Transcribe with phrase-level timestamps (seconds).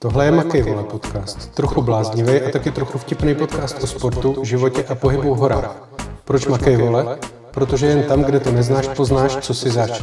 [0.00, 1.54] Tohle je Makej Vole podcast.
[1.54, 5.88] Trochu bláznivý a taky trochu vtipný podcast o sportu, životě a pohybu v horách.
[6.24, 7.18] Proč Makej Vole?
[7.50, 10.02] Protože jen tam, kde to neznáš, poznáš, co si zač.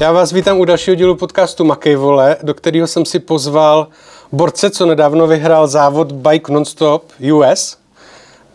[0.00, 3.88] Já vás vítám u dalšího dílu podcastu Makej Vole, do kterého jsem si pozval
[4.32, 7.78] borce, co nedávno vyhrál závod Bike Nonstop US.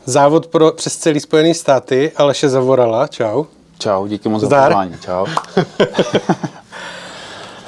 [0.06, 3.08] Závod pro, přes celý Spojený státy, Aleše Zavorala.
[3.08, 3.44] Čau.
[3.80, 4.96] Čau, díky moc za pozvání.
[5.02, 5.26] Čau.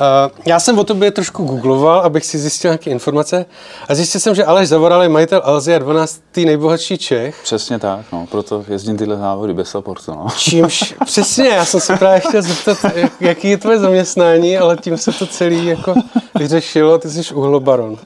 [0.03, 3.45] Uh, já jsem o tobě trošku googloval, abych si zjistil nějaké informace
[3.87, 6.21] a zjistil jsem, že Aleš Zavoral je majitel Alzy a 12.
[6.45, 7.39] nejbohatší Čech.
[7.43, 10.27] Přesně tak, no, proto jezdím tyhle závody bez supportu, no.
[10.37, 14.97] Čímž, přesně, já jsem se právě chtěl zeptat, jak- jaký je tvoje zaměstnání, ale tím
[14.97, 15.93] se to celý jako
[16.39, 17.97] vyřešilo, ty jsi uhlobaron.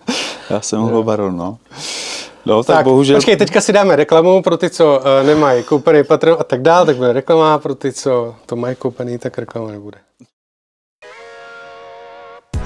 [0.50, 1.58] Já jsem hlobaron, no.
[2.46, 3.16] No, tak, tak bohužel...
[3.16, 6.86] Počkej, teďka si dáme reklamu pro ty, co uh, nemají koupený Patreon a tak dál,
[6.86, 9.98] tak bude reklama, pro ty, co to mají koupený, tak reklama nebude.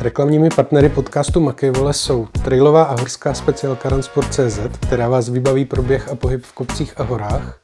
[0.02, 6.10] Reklamními partnery podcastu Makejvole jsou trailová a horská speciálka Runsport.cz, která vás vybaví pro běh
[6.10, 7.60] a pohyb v kopcích a horách.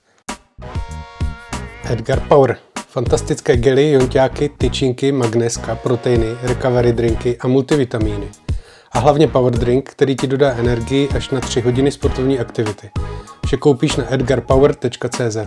[1.92, 2.58] Edgar Power.
[2.88, 8.28] Fantastické gely, jonťáky, tyčinky, magneska, proteiny, recovery drinky a multivitamíny.
[8.92, 12.90] A hlavně power drink, který ti dodá energii až na 3 hodiny sportovní aktivity.
[13.46, 15.38] Vše koupíš na edgarpower.cz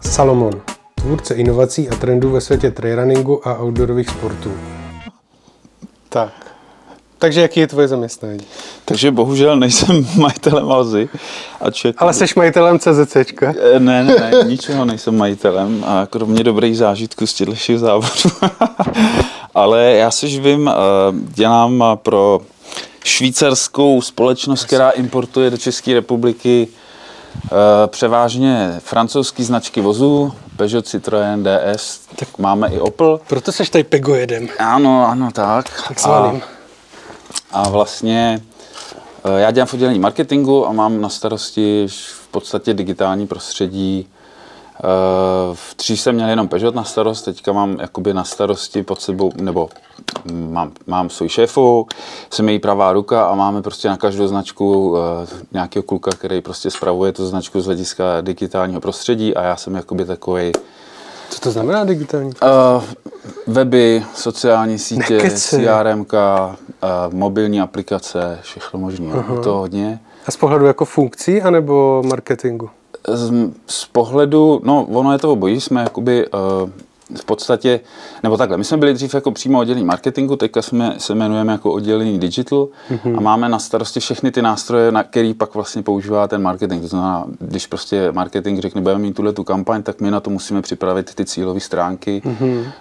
[0.00, 0.62] Salomon.
[0.94, 4.52] Tvůrce inovací a trendů ve světě trailrunningu a outdoorových sportů.
[6.14, 6.32] Tak.
[7.18, 8.40] Takže jaký je tvoje zaměstnání?
[8.84, 11.08] Takže bohužel nejsem majitelem Alzy.
[11.60, 11.96] A ček...
[11.98, 13.54] Ale jsi majitelem CZCčka.
[13.74, 18.30] Eh, Ne, ne, ne, ničeho nejsem majitelem, a kromě dobrých zážitků z těchto závodů.
[19.54, 20.72] Ale já se živím, eh,
[21.12, 22.40] dělám pro
[23.04, 26.68] švýcarskou společnost, která importuje do České republiky
[27.86, 33.20] převážně francouzské značky vozů, Peugeot, Citroën, DS, tak máme i Opel.
[33.26, 34.48] Proto seš tady pegojedem.
[34.58, 35.82] Ano, ano, tak.
[35.88, 36.42] Takzvaným.
[37.52, 38.42] A vlastně
[39.24, 44.08] eh, já dělám v oddělení marketingu a mám na starosti v podstatě digitální prostředí.
[44.84, 49.00] Eh, V dřív jsem měl jenom Peugeot na starost, teďka mám jakoby na starosti pod
[49.00, 49.68] sebou, nebo
[50.32, 51.86] mám, mám svůj šéfu,
[52.30, 56.70] jsem její pravá ruka a máme prostě na každou značku eh, nějakého kluka, který prostě
[56.70, 60.52] spravuje tu značku z hlediska digitálního prostředí a já jsem jakoby takový
[61.30, 62.30] Co to znamená digitální?
[62.42, 62.82] Uh,
[63.46, 65.56] weby, sociální sítě, Nekeci.
[65.56, 66.06] CRM, uh,
[67.10, 69.06] mobilní aplikace, všechno možné.
[69.06, 69.42] Uh-huh.
[69.42, 70.00] To hodně.
[70.26, 72.70] A z pohledu jako funkcí anebo marketingu?
[73.08, 73.32] Z,
[73.66, 76.70] z pohledu, no ono je toho bojí, jsme jakoby uh,
[77.16, 77.80] v podstatě,
[78.22, 81.72] nebo takhle, my jsme byli dřív jako přímo oddělení marketingu, teďka jsme se jmenujeme jako
[81.72, 82.68] oddělení digital
[83.16, 86.82] a máme na starosti všechny ty nástroje, na který pak vlastně používá ten marketing.
[86.82, 90.30] To znamená, když prostě marketing řekne, budeme mít tuhle tu kampaň, tak my na to
[90.30, 92.22] musíme připravit ty cílové stránky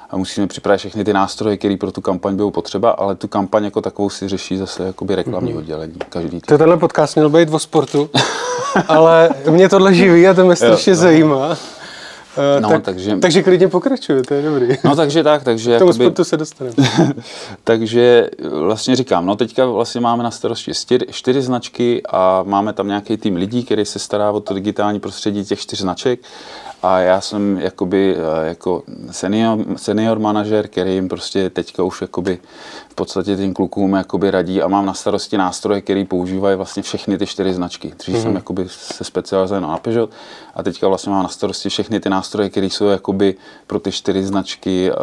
[0.10, 3.64] a musíme připravit všechny ty nástroje, které pro tu kampaň budou potřeba, ale tu kampaň
[3.64, 6.42] jako takovou si řeší zase jakoby reklamní oddělení každý.
[6.42, 8.10] To tenhle podcast měl být o sportu,
[8.88, 11.00] ale mě tohle živí a to mě strašně no.
[11.00, 11.50] zajímá.
[11.52, 11.83] Eh,
[12.60, 14.68] No, tak, takže- takže klidně pokračuje, to je dobrý.
[14.84, 16.76] No takže tak, takže K tomu jakoby, sportu se dostaneme.
[17.64, 22.88] takže vlastně říkám, no teďka vlastně máme na starosti čtyři, čtyři značky a máme tam
[22.88, 26.20] nějaký tým lidí, který se stará o to digitální prostředí těch čtyř značek
[26.84, 32.40] a já jsem jakoby eh, jako senior, senior manažer, který jim prostě teďka už jakoby
[32.90, 37.18] v podstatě tím klukům jakoby radí a mám na starosti nástroje, který používají vlastně všechny
[37.18, 37.94] ty čtyři značky.
[37.98, 40.10] Dřív jsem jakoby se specializoval na Peugeot
[40.56, 43.36] a teďka vlastně mám na starosti všechny ty nástroje, které jsou jakoby
[43.68, 44.96] pro ty čtyři značky eh,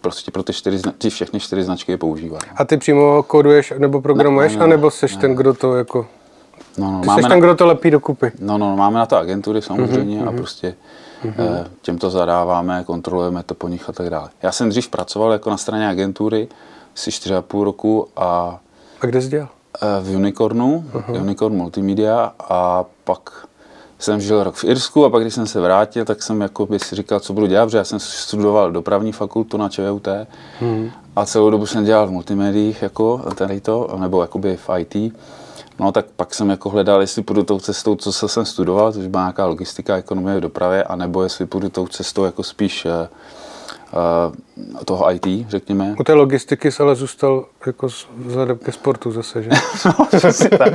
[0.00, 2.42] prostě pro ty čtyři, ty všechny čtyři značky je používají.
[2.56, 6.06] A ty přímo kóduješ nebo programuješ, Ne, ne, anebo seš ten, kdo to jako...
[6.78, 8.32] No, no, Ty máme seš na, ten, kdo to lepí dokupy.
[8.40, 10.74] no, no, máme na to agentury samozřejmě a prostě
[11.28, 14.28] eh, těm to zadáváme, kontrolujeme to po nich a tak dále.
[14.42, 16.48] Já jsem dřív pracoval jako na straně agentury
[16.96, 18.58] asi 4,5 roku a
[19.00, 19.48] A kde jsi dělal?
[19.82, 20.84] eh, v Unicornu,
[21.20, 23.30] Unicorn Multimedia a pak
[23.98, 26.78] jsem žil rok v Irsku a pak, když jsem se vrátil, tak jsem jako by
[26.78, 30.08] si říkal, co budu dělat, protože já jsem studoval dopravní fakultu na ČVUT
[31.16, 35.14] a celou dobu jsem dělal v multimédiích, jako tady to, nebo jakoby v IT.
[35.82, 39.06] No tak pak jsem jako hledal, jestli půjdu tou cestou, co se jsem studoval, což
[39.06, 43.08] byla nějaká logistika, ekonomie v dopravě, anebo jestli půjdu tou cestou jako spíš eh,
[43.92, 45.94] eh, toho IT, řekněme.
[46.00, 47.88] U té logistiky se ale zůstal jako
[48.26, 49.50] vzhledem ke sportu zase, že?
[49.86, 50.72] No, přesně tak.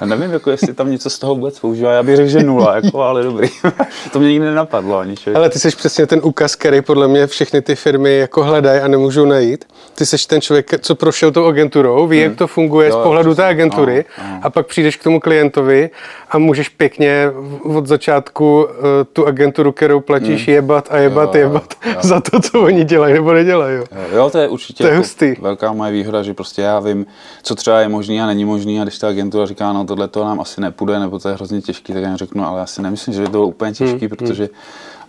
[0.00, 2.76] Já nevím, jako jestli tam něco z toho vůbec používá, já bych řekl, že nula,
[2.76, 3.48] jako, ale dobrý.
[4.12, 5.36] to mě nikdy nenapadlo ani člověk.
[5.36, 8.88] Ale ty jsi přesně ten ukaz, který podle mě všechny ty firmy jako hledají a
[8.88, 9.64] nemůžou najít.
[9.94, 12.96] Ty jsi ten člověk, co prošel tou agenturou, ví, jak to funguje Hmm.
[12.96, 13.48] Jo, z pohledu té přesně.
[13.50, 14.40] agentury No, no.
[14.42, 15.90] a pak přijdeš k tomu klientovi
[16.30, 17.30] a můžeš pěkně
[17.74, 18.68] od začátku uh,
[19.12, 21.40] tu agenturu, kterou platíš, jebat a jebat, Hmm.
[21.42, 21.92] Jo, jo, jebat jo.
[22.02, 23.76] za to, co oni dělají nebo nedělají.
[23.76, 23.84] Jo.
[24.14, 25.34] Jo, to je určitě To je jako hustý.
[25.40, 27.06] velká moje výhoda, že prostě já vím,
[27.42, 30.24] co třeba je možný a není možný a když ta agentura říká, no tohle to
[30.24, 33.14] nám asi nepůjde, nebo to je hrozně těžký, tak já řeknu, ale já si nemyslím,
[33.14, 34.48] že by to bylo úplně těžký, Hmm, protože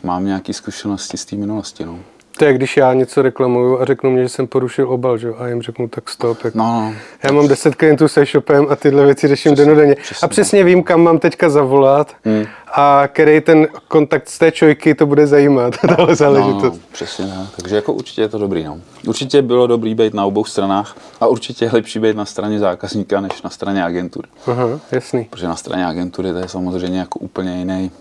[0.03, 1.85] mám nějaké zkušenosti z té minulosti.
[1.85, 1.99] No.
[2.39, 5.29] To je, když já něco reklamuju a řeknu mě, že jsem porušil obal, že?
[5.37, 6.43] a jim řeknu, tak stop.
[6.43, 6.57] Jako.
[6.57, 6.93] No, no,
[7.23, 9.95] Já mám 10 klientů se shopem a tyhle věci řeším denodenně.
[10.23, 12.45] A přesně vím, kam mám teďka zavolat Hmm.
[12.73, 16.73] a který ten kontakt z té čojky to bude zajímat, tahle no, záležitost.
[16.73, 17.47] no, přesně tak.
[17.61, 18.63] Takže jako určitě je to dobrý.
[18.63, 18.79] No.
[19.07, 23.21] Určitě bylo dobrý být na obou stranách a určitě je lepší být na straně zákazníka,
[23.21, 24.27] než na straně agentury.
[24.47, 25.27] Aha, jasný.
[25.29, 27.91] Protože na straně agentury to je samozřejmě jako úplně jiný,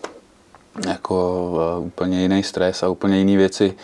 [0.88, 1.49] jako
[1.81, 3.75] uh, úplně jiný stres a úplně jiné věci,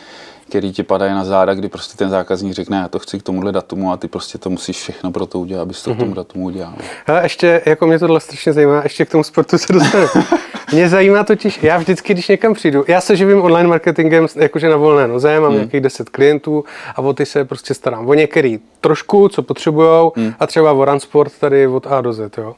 [0.55, 3.53] které ti padají na záda, kdy prostě ten zákazník řekne, já to chci k tomuhle
[3.53, 6.45] datumu a ty prostě to musíš všechno pro to udělat, abys to k tomu datumu
[6.45, 6.75] udělal.
[7.07, 10.07] Hele, ještě, jako mě tohle strašně zajímá, ještě k tomu sportu se dostanu.
[10.73, 14.77] mě zajímá totiž, já vždycky, když někam přijdu, já se živím online marketingem jakože na
[14.77, 15.59] volné noze, mám hmm.
[15.59, 16.65] nějakých 10 klientů
[16.97, 18.09] a o ty se prostě starám.
[18.09, 20.35] O některý trošku, co potřebujou hmm.
[20.41, 22.55] a třeba o run sport tady od A do Z, jo.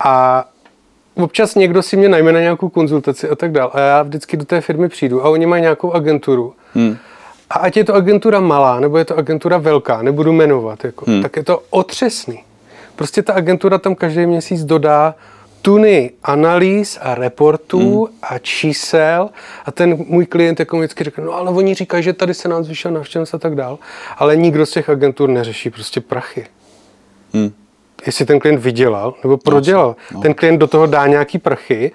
[0.00, 0.44] A
[1.14, 3.70] občas někdo si mě najme na nějakou konzultaci a tak dále.
[3.74, 6.54] A já vždycky do té firmy přijdu a oni mají nějakou agenturu.
[6.74, 6.96] Hmm.
[7.50, 11.22] A ať je to agentura malá, nebo je to agentura velká, nebudu jmenovat, jako, hmm.
[11.22, 12.44] tak je to otřesný.
[12.96, 15.14] Prostě ta agentura tam každý měsíc dodá
[15.62, 18.16] tuny analýz a reportů hmm.
[18.22, 19.28] a čísel
[19.64, 22.64] a ten můj klient jako vždycky řekne, no ale oni říkají, že tady se nám
[22.64, 23.78] zvýšila návštěvnost a tak dál,
[24.16, 26.46] ale nikdo z těch agentur neřeší prostě prachy.
[27.32, 27.52] Hmm.
[28.06, 29.96] Jestli ten klient vydělal nebo prodělal.
[30.12, 30.20] No.
[30.20, 31.92] Ten klient do toho dá nějaký prachy,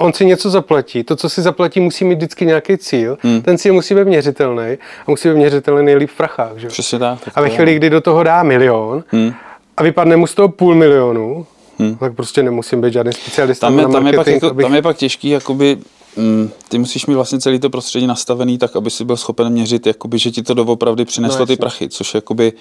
[0.00, 3.42] on si něco zaplatí, to, co si zaplatí, musí mít vždycky nějaký cíl, hmm.
[3.42, 6.56] ten cíl musí být měřitelný a musí být měřitelný nejlíp v prachách.
[6.56, 6.68] Že?
[6.68, 7.20] Přesně tak.
[7.24, 9.32] tak A ve chvíli, kdy do toho dá milion Hmm.
[9.76, 11.46] a vypadne mu z toho půl milionu,
[11.78, 11.96] hmm.
[11.96, 14.66] tak prostě nemusím být žádný specialista tam je, na tam, je pak jako, abych...
[14.66, 15.76] tam je pak těžký, jakoby,
[16.16, 19.86] mm, ty musíš mít vlastně celý to prostředí nastavený tak, aby si byl schopen měřit,
[19.86, 22.52] jakoby, že ti to doopravdy přineslo No, ty prachy, což jakoby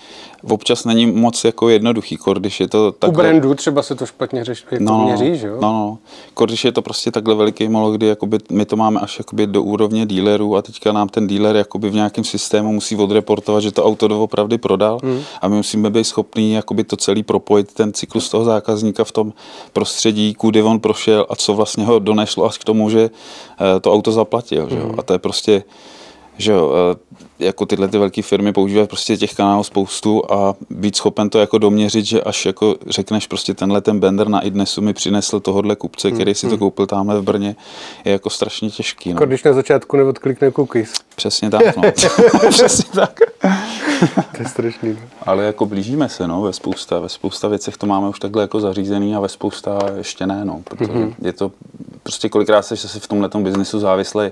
[0.49, 3.23] občas není moc jako jednoduchý, kor, když je to U takhle...
[3.23, 5.57] brandu třeba se to špatně řeš, jako No, měří, že jo?
[5.61, 5.97] No, no.
[6.33, 9.47] Kor, když je to prostě takhle veliký molo, kdy jakoby, my to máme až jakoby
[9.47, 13.71] do úrovně dílerů a teďka nám ten díler jakoby v nějakém systému musí odreportovat, že
[13.71, 15.21] to auto doopravdy prodal Hmm.
[15.41, 19.33] a my musíme být schopní jakoby to celý propojit, ten cyklus toho zákazníka v tom
[19.73, 23.09] prostředí, kudy on prošel a co vlastně ho doneslo až k tomu, že
[23.81, 24.69] to auto zaplatil.
[24.69, 24.89] Že Hmm.
[24.89, 24.95] jo?
[24.97, 25.63] A to je prostě
[26.37, 30.95] že jo, eh, jako tyhle ty velké firmy používají prostě těch kanálů spoustu a být
[30.95, 34.93] schopen to jako doměřit, že až jako řekneš prostě tenhle ten bender na idnesu mi
[34.93, 37.55] přinesl tohohle kupce, který si to koupil tamhle v Brně,
[38.05, 39.09] je jako strašně těžký.
[39.09, 39.13] No.
[39.13, 40.93] Jako když na začátku neodklikne cookies.
[41.15, 41.83] Přesně tak, no.
[42.49, 43.19] Přesně tak.
[44.35, 44.89] To je strašný.
[44.89, 44.99] No.
[45.23, 48.59] Ale jako blížíme se, no, ve spousta, ve spousta věcech to máme už takhle jako
[48.59, 51.13] zařízený a ve spousta ještě ne, no, protože mm-hmm.
[51.21, 51.51] je to,
[52.03, 54.31] prostě kolikrát jsi si v tomhle biznisu závislý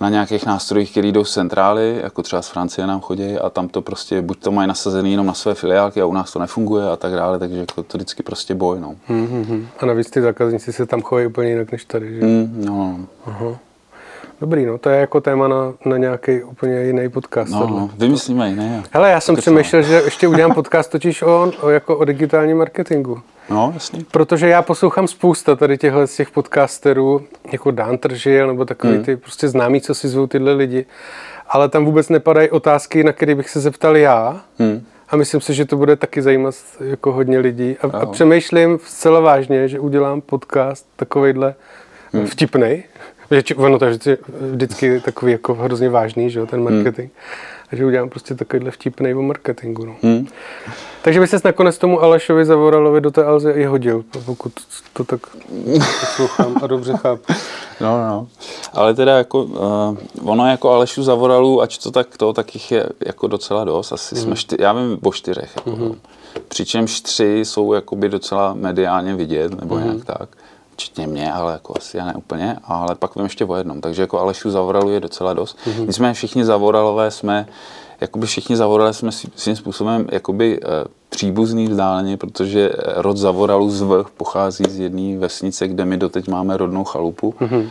[0.00, 3.68] na nějakých nástrojích, které jdou z centrály, jako třeba z Francie nám chodí a tam
[3.68, 6.90] to prostě, buď to mají nasazený jenom na své filiálky a u nás to nefunguje
[6.90, 8.94] a tak dále, takže jako to vždycky prostě boj, no.
[9.10, 9.66] Mm-hmm.
[9.78, 12.26] A navíc ty zákazníci se tam chovají úplně jinak než tady, že?
[12.26, 13.56] Mm, no, no, Aha.
[14.40, 17.52] Dobrý, no to je jako téma na, na nějaký úplně jiný podcast.
[17.52, 17.80] no, tohle.
[17.80, 18.82] no, vymyslíme jiné.
[18.90, 23.20] Hele, já jsem přemýšlel, že ještě udělám podcast totiž o, o, jako o digitálním marketingu.
[23.50, 24.06] No, jasný.
[24.10, 27.22] Protože já poslouchám spousta tady těchhle z těch podcasterů,
[27.52, 29.04] jako Dan Tržil, nebo takový Hmm.
[29.04, 30.86] ty prostě známí, co si zvou tyhle lidi.
[31.54, 34.40] Ale tam vůbec nepadají otázky, na které bych se zeptal já.
[34.58, 34.86] Hmm.
[35.08, 37.76] A myslím si, že to bude taky zajímat jako hodně lidí.
[37.82, 41.54] A, a přemýšlím zcela vážně, že udělám podcast takovejhle
[42.12, 42.26] hmm.
[42.26, 42.82] vtipnej.
[43.30, 43.98] Že, ono to je
[44.52, 47.10] vždycky, takový jako hrozně vážný, že jo, ten marketing.
[47.72, 49.84] A že udělám prostě takovýhle vtipnej o marketingu.
[49.84, 49.96] No.
[50.02, 50.26] Hmm.
[51.02, 54.52] Takže by ses nakonec tomu Alešovi Zavoralovi do té Alze i hodil, pokud
[54.92, 55.20] to tak
[56.00, 57.32] poslouchám a dobře chápu.
[57.80, 58.26] No, no.
[58.72, 62.86] Ale teda jako, uh, ono jako Alešu Zavoralu, ať to tak to, tak jich je
[63.06, 63.92] jako docela dost.
[63.92, 64.20] Asi mm.
[64.20, 65.52] jsme čty, já vím o čtyřech.
[65.56, 65.94] Jako, mm.
[66.48, 69.84] Přičemž tři jsou jakoby docela mediálně vidět, nebo mm.
[69.84, 70.28] nějak tak.
[70.74, 72.56] Včetně mě, ale jako asi já ne úplně.
[72.64, 73.80] Ale pak vím ještě o jednom.
[73.80, 75.58] Takže jako Alešu Zavoralu je docela dost.
[75.66, 75.86] Mm.
[75.86, 77.46] Nicméně všichni Zavoralové jsme,
[78.00, 80.68] jakoby všichni Zavoralé jsme svým způsobem jakoby uh,
[81.08, 86.56] příbuzný vzdáleně, protože rod Zavoralu z V pochází z jedné vesnice, kde my doteď máme
[86.56, 87.34] rodnou chalupu.
[87.40, 87.70] Mm.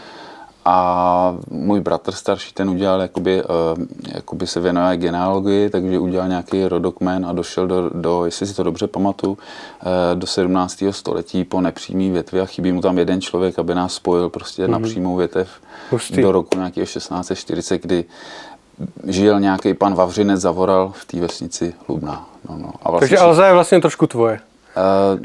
[0.65, 3.49] A můj bratr starší, ten udělal, jakoby, uh,
[4.15, 8.63] jakoby se věnuje genealogii, takže udělal nějaký rodokmen a došel do, do jestli si to
[8.63, 9.39] dobře pamatuju, uh,
[10.19, 10.83] do 17.
[10.91, 14.71] století po nepřímý větvi a chybí mu tam jeden člověk, aby nás spojil prostě mm-hmm.
[14.71, 15.49] na přímou větev
[15.91, 16.21] Hustý.
[16.21, 18.05] do roku nějakého 1640, kdy
[19.07, 22.27] žil nějaký pan Vavřinec Zavoral v té vesnici Lubná.
[22.49, 22.71] No, no.
[22.83, 24.39] A Takže Alza je vlastně trošku tvoje.
[24.77, 25.19] Uh,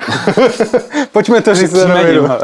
[1.12, 2.38] Pojďme to říct příjmením, no,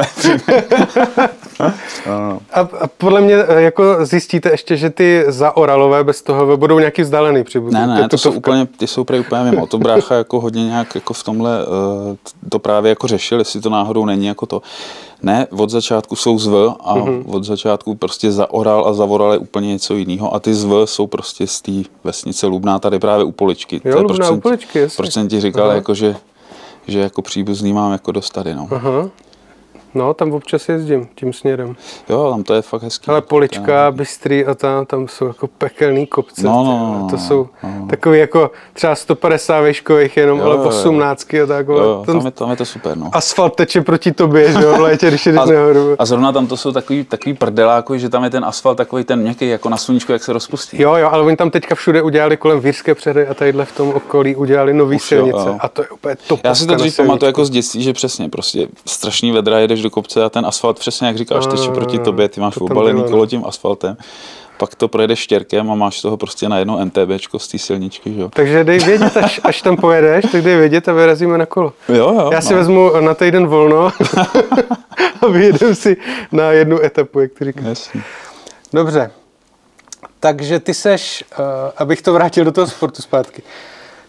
[2.07, 2.39] no.
[2.53, 7.01] A, a podle mě eh, jako zjistíte ještě, že ty zaoralové bez toho budou nějaký
[7.01, 7.79] vzdálený příbuzný.
[7.79, 9.67] Ne, To je ne, to jsou úplně, ty jsou prý úplně mimo.
[9.67, 12.15] To brácha jako hodně nějak jako v tomhle uh,
[12.49, 14.61] to právě jako řešil, jestli to náhodou není jako to.
[15.23, 17.05] Ne, od začátku jsou zv a Mhm.
[17.07, 17.35] mm-hmm.
[17.35, 21.47] od začátku prostě zaoral a zavoral je úplně něco jiného a ty zv jsou prostě
[21.47, 21.71] z té
[22.03, 23.79] vesnice Lubná tady právě u Poličky.
[23.79, 24.97] To je, Lubná, u Poličky, jasně.
[24.97, 26.15] Proč jsem ti říkal, jako, že,
[26.87, 28.67] že jako příbuzný mám jako dost tady, no.
[28.71, 29.09] Aha.
[29.95, 31.75] No, tam občas jezdím tím směrem.
[32.09, 33.07] Jo, tam to je fakt hezký.
[33.07, 36.45] Ale Polička, Bystrý a tam, tam jsou jako pekelný kopce.
[36.45, 36.99] No, no, ty no, vole.
[36.99, 37.87] no, to jsou no.
[37.89, 40.67] takový jako třeba 150 výškových jenom, Jo, ale jo, jo.
[40.69, 41.67] 18 a tak.
[41.67, 43.09] Jo, Ten tam, je, tam je to super, no.
[43.13, 45.95] asfalt teče proti tobě, že jo, v létě, když jdeš nahoru.
[45.99, 49.19] a zrovna tam to jsou takový, takový prdeláky, že tam je ten asfalt takový ten
[49.19, 50.81] měkký, jako na sluníčku, jak se rozpustí.
[50.81, 53.89] Jo, jo, ale oni tam teďka všude udělali kolem Vírské přehry a tadyhle v tom
[53.89, 55.49] okolí udělali nový Už jo, silnice.
[55.49, 55.57] jo.
[55.59, 56.39] A to je úplně top.
[56.43, 59.89] Já si to dřív pamatuju jako z dětství, že přesně prostě strašný vedra, jedeš do
[59.89, 63.09] kopce a ten asfalt přesně jak říkáš, teče proti tobě, ty máš to obalený bylo,
[63.09, 63.27] kolo no.
[63.27, 63.97] tím asfaltem,
[64.57, 68.21] pak to projedeš štěrkem a máš toho prostě na jedno MTBčko z té silničky, že
[68.21, 68.29] jo.
[68.33, 71.73] Takže dej vědět, až, až tam pojedeš, tak dej vědět a vyrazíme na kolo.
[71.89, 72.29] Jo, jo.
[72.33, 72.59] Já si no.
[72.59, 73.91] vezmu na týden volno
[75.21, 75.97] a vyjedem si
[76.31, 77.65] na jednu etapu, jak ty říkáš.
[77.65, 78.01] Jasně.
[78.73, 79.11] Dobře.
[80.19, 81.45] Takže ty seš, uh,
[81.77, 83.41] abych to vrátil do toho sportu zpátky.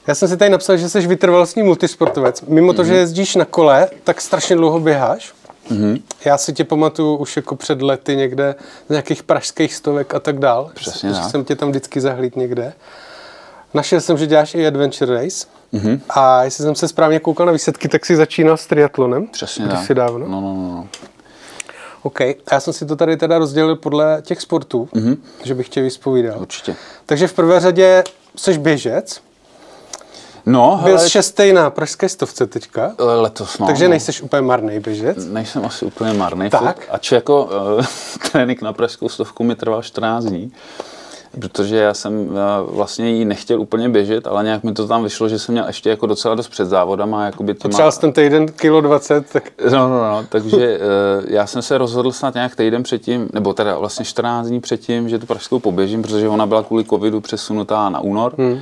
[0.07, 2.43] Já jsem si tady napsal, že jsi vytrvalostní multisportovec.
[2.43, 3.01] Mimo to, že Mhm.
[3.01, 5.33] jezdíš na kole, tak strašně dlouho běháš.
[5.71, 6.03] Mm-hmm.
[6.25, 8.55] Já si tě pamatuju už jako před lety někde
[8.87, 10.71] z nějakých pražských stovek a tak dál.
[10.75, 11.31] Přesně tak.
[11.31, 12.73] jsem tě tam vždycky zahlíd někde.
[13.75, 15.47] Našel jsem, že děláš i Adventure Race.
[15.73, 15.87] Mhm.
[15.87, 16.01] Mm-hmm.
[16.09, 19.27] A jestli jsem se správně koukal na výsledky, tak si začínal s triatlonem.
[19.27, 19.93] Přesně tak.
[19.93, 20.29] dávno.
[20.29, 20.89] No, no, no, no.
[22.03, 22.21] OK.
[22.21, 25.17] A já jsem si to tady teda rozdělil podle těch sportů, mm-hmm.
[25.45, 26.41] že bych tě vyspovídal.
[26.41, 26.77] Určitě.
[27.07, 28.05] Takže v prvé řadě
[28.37, 29.21] jsi běžec,
[30.47, 33.67] No, byl hele, šestý na pražské stovce teďka, letos, no.
[33.67, 33.91] takže no.
[33.91, 35.27] nejseš úplně marný běžec.
[35.27, 36.51] Nejsem asi úplně marný.
[36.51, 36.61] Tak.
[36.61, 36.87] furt.
[36.91, 37.45] Ač jako
[37.79, 37.85] uh,
[38.33, 40.53] trénink na pražskou stovku mi trval 14 dní,
[41.41, 42.35] protože já jsem uh,
[42.75, 45.91] vlastně ji nechtěl úplně běžet, ale nějak mi to tam vyšlo, že jsem měl ještě
[45.91, 47.25] jako docela dost před závodama.
[47.25, 50.79] Jakoby těma, Potřeboval jsi ten týden kilo 20, tak No, no, no, takže
[51.29, 55.19] já jsem se rozhodl snad nějak týden předtím, nebo teda vlastně 14 dní předtím, že
[55.19, 58.35] tu pražskou poběžím, protože ona byla kvůli covidu přesunutá na únor.
[58.39, 58.61] Hmm.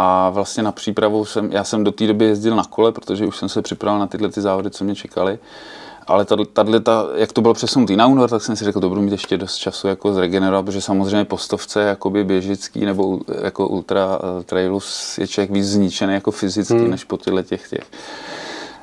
[0.00, 3.36] A vlastně na přípravu jsem, já jsem do té doby jezdil na kole, protože už
[3.36, 5.38] jsem se připravil na tyhle ty závody, co mě čekaly.
[6.06, 6.44] Ale tady,
[6.82, 9.36] ta, jak to bylo přesunutý na únor, tak jsem si řekl, to budu mít ještě
[9.36, 14.80] dost času jako zregenerovat, protože samozřejmě po stovce jakoby běžický nebo jako ultra eh, trailu
[15.18, 16.90] je člověk víc zničený jako fyzicky, hmm.
[16.90, 17.84] než po tyhle těch těch.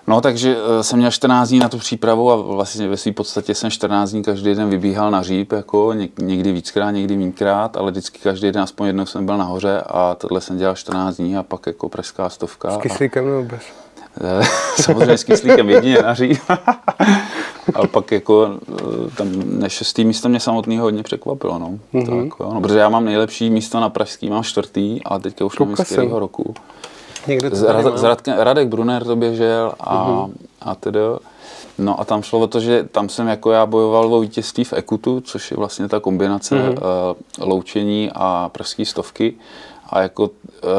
[0.08, 3.56] No, takže eh, jsem měl 14 dní na tu přípravu a vlastně ve své podstatě
[3.56, 7.92] jsem 14 dní každý den vybíhal na říp, jako něk- někdy víckrát, někdy mínkrát, ale
[7.92, 11.44] vždycky každý den aspoň jednou jsem byl nahoře a tohle jsem dělal 14 dní a
[11.44, 12.72] pak jako pražská stovka.
[12.72, 13.62] s kyslíkem nebo bez.
[14.22, 14.46] Eh,
[14.82, 16.42] samozřejmě s kyslíkem jedině na říp.
[17.76, 19.28] a pak jako eh, tam
[19.60, 21.80] ne šestý místo mě samotný hodně překvapilo, no.
[21.94, 22.30] Mm-hmm.
[22.30, 22.62] Tak, no.
[22.62, 26.12] Protože já mám nejlepší místo na pražský, mám čtvrtý a teďka už nevím Koukal z
[26.20, 26.54] roku.
[27.28, 27.98] Někde to Rad, mám.
[27.98, 30.32] z Radke, Radek Brunner to běžel a, uh-huh.
[30.62, 31.00] a tedy.
[31.78, 34.74] No a tam šlo o to, že tam jsem jako já bojoval o vítězství v
[34.74, 36.80] Ekutu, což je vlastně ta kombinace uh-huh.
[37.40, 39.34] uh, loučení a pražské stovky.
[39.90, 40.30] A jako uh,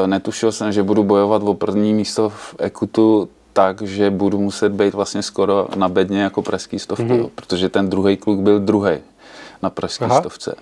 [0.05, 4.93] netušil jsem, že budu bojovat o první místo v Ekutu tak, že budu muset být
[4.93, 8.97] vlastně skoro na bedně jako pražský stovky, jo, protože ten druhý kluk byl druhý
[9.63, 10.19] na pražské Aha.
[10.19, 10.55] stovce.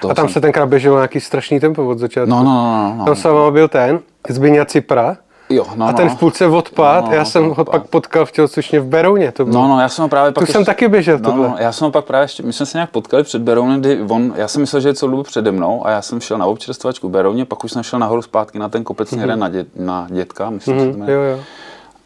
[0.00, 0.32] toho A tam jsem...
[0.32, 2.30] se tenkrát běželo nějaký strašný tempo od začátku.
[2.30, 3.04] No, no, no, no, no.
[3.04, 5.16] Tam s váma byl ten, Zbyňa Cipra,
[5.50, 6.14] Jo, no, a ten no.
[6.14, 7.68] v půlce odpad, No, já no, jsem ten ho odpad.
[7.70, 9.32] pak potkal v tělocvičně v Berouně.
[9.32, 9.62] To bylo.
[9.62, 11.48] No, no, já jsem ho právě pak Tu jsem taky běžel, no, tohle.
[11.48, 14.00] no, já jsem ho pak právě ještě, my jsme se nějak potkali před Berounem, kdy
[14.08, 16.46] on, já jsem myslel, že je celou dobu přede mnou a já jsem šel na
[16.46, 20.06] občerstvačku Berouně, pak už jsem šel nahoru zpátky na ten kopec směrem na, dě, na
[20.10, 20.92] dětka, myslím, mm-hmm.
[20.92, 21.38] to Mhm, jo, jo.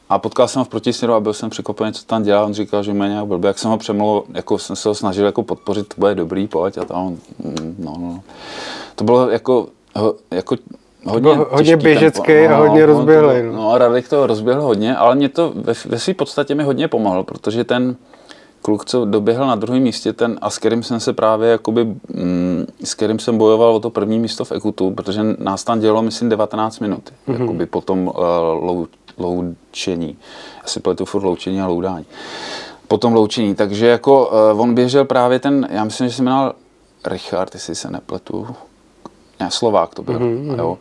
[0.08, 2.44] A potkal jsem ho v protisměru a byl jsem překvapený, co tam dělal.
[2.44, 5.26] On říkal, že mě nějak blbě, jak jsem ho přemluvil, jako jsem se ho snažil
[5.26, 8.20] jako podpořit, to bude dobrý, pojď a tam, mm, no, no.
[8.94, 9.66] To bylo jako,
[10.30, 10.56] jako
[11.04, 12.54] hodně, hodně běžecký tempo.
[12.54, 13.62] a hodně on to rozběhlej, bylo- no.
[13.62, 16.88] No a Radek to rozběhl hodně, ale mě to ve, ve své podstatě mi hodně
[16.88, 17.96] pomohlo, protože ten
[18.62, 22.66] kluk, co doběhl na druhém místě, ten a s kterým jsem se právě jakoby, mm,
[22.84, 26.28] s kterým jsem bojoval o to první místo v Ekutu, protože nás tam dělalo, myslím,
[26.28, 27.40] 19 minut, mm-hmm.
[27.40, 28.14] jakoby po tom uh,
[28.64, 28.86] lou,
[29.18, 30.16] loučení.
[30.62, 32.06] Já si pletu furt loučení a loudání.
[32.88, 36.54] Po tom loučení, takže jako uh, on běžel právě ten, já myslím, že se jmenoval
[37.04, 38.46] Richard, jestli se nepletu,
[39.42, 40.58] ne, Slovák to byl, mm-hmm.
[40.58, 40.78] jo.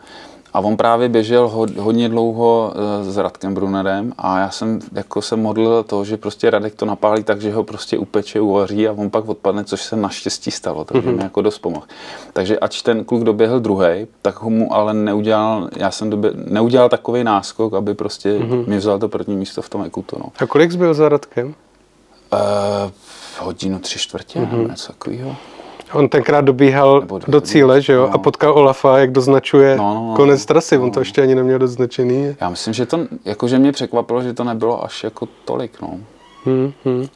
[0.53, 5.36] A on právě běžel hodně dlouho eh, s Radkem Brunerem a já jsem jako se
[5.36, 9.10] modlil to, že prostě Radek to napálí tak, že ho prostě upeče, uvaří a on
[9.10, 11.15] pak odpadne, což se naštěstí stalo, takže mm-hmm.
[11.15, 11.86] mi jako dost pomohl.
[12.34, 16.89] Takže ač ten kluk doběhl druhý, tak ho mu ale neudělal, já jsem době, neudělal
[16.89, 18.68] takový náskok, aby prostě mm-hmm.
[18.68, 20.15] mi vzal to první místo v tom ekutu.
[20.20, 20.25] No.
[20.39, 21.48] A kolik jsi byl za Radkem?
[21.48, 22.91] Uh,
[23.39, 24.70] hodinu tři čtvrtě, mm-hmm.
[24.70, 25.36] něco takového.
[25.93, 28.13] On tenkrát dobíhal do, do cíle, že jo, no.
[28.13, 30.77] a potkal Olafa, jak doznačuje no, no, no, konec trasy.
[30.77, 30.83] No.
[30.83, 32.36] On to ještě ani neměl doznačený.
[32.41, 36.00] Já myslím, že to, jakože mě překvapilo, že to nebylo až jako tolik, no.
[36.45, 37.07] Hmm, hmm.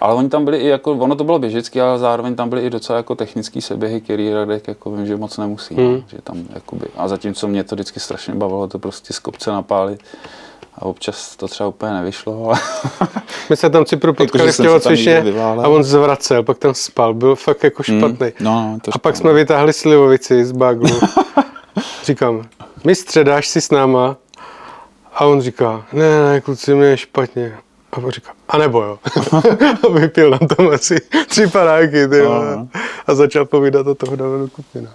[0.00, 2.70] Ale oni tam byli i jako, ono to bylo běžecky, ale zároveň tam byly i
[2.70, 5.74] docela jako technický seběhy, který Radek jako vím, že moc nemusí.
[5.74, 5.92] Hmm.
[5.92, 9.50] No, že tam, jakoby, a zatímco mě to vždycky strašně bavilo, to prostě z kopce
[9.50, 10.00] napálit
[10.78, 12.60] a občas to třeba úplně nevyšlo, ale...
[13.50, 17.36] My se tam Cypru jako, potkali v tělocvičně a on zvracel, pak tam spal, byl
[17.36, 17.98] fakt jako hmm.
[17.98, 18.26] špatný.
[18.26, 21.00] Mm, no, to a pak jsme vytáhli slivovici z baglu.
[22.04, 22.48] Říkám,
[22.84, 24.16] mistře, dáš si s náma?
[25.14, 27.56] A on říká, ne, ne, kluci, mě je špatně.
[27.92, 28.98] A on říká, a nebo jo.
[29.86, 32.68] a vypil na tom asi tři paráky, ty, no.
[33.06, 34.90] a začal povídat o toho Davidu Kupina.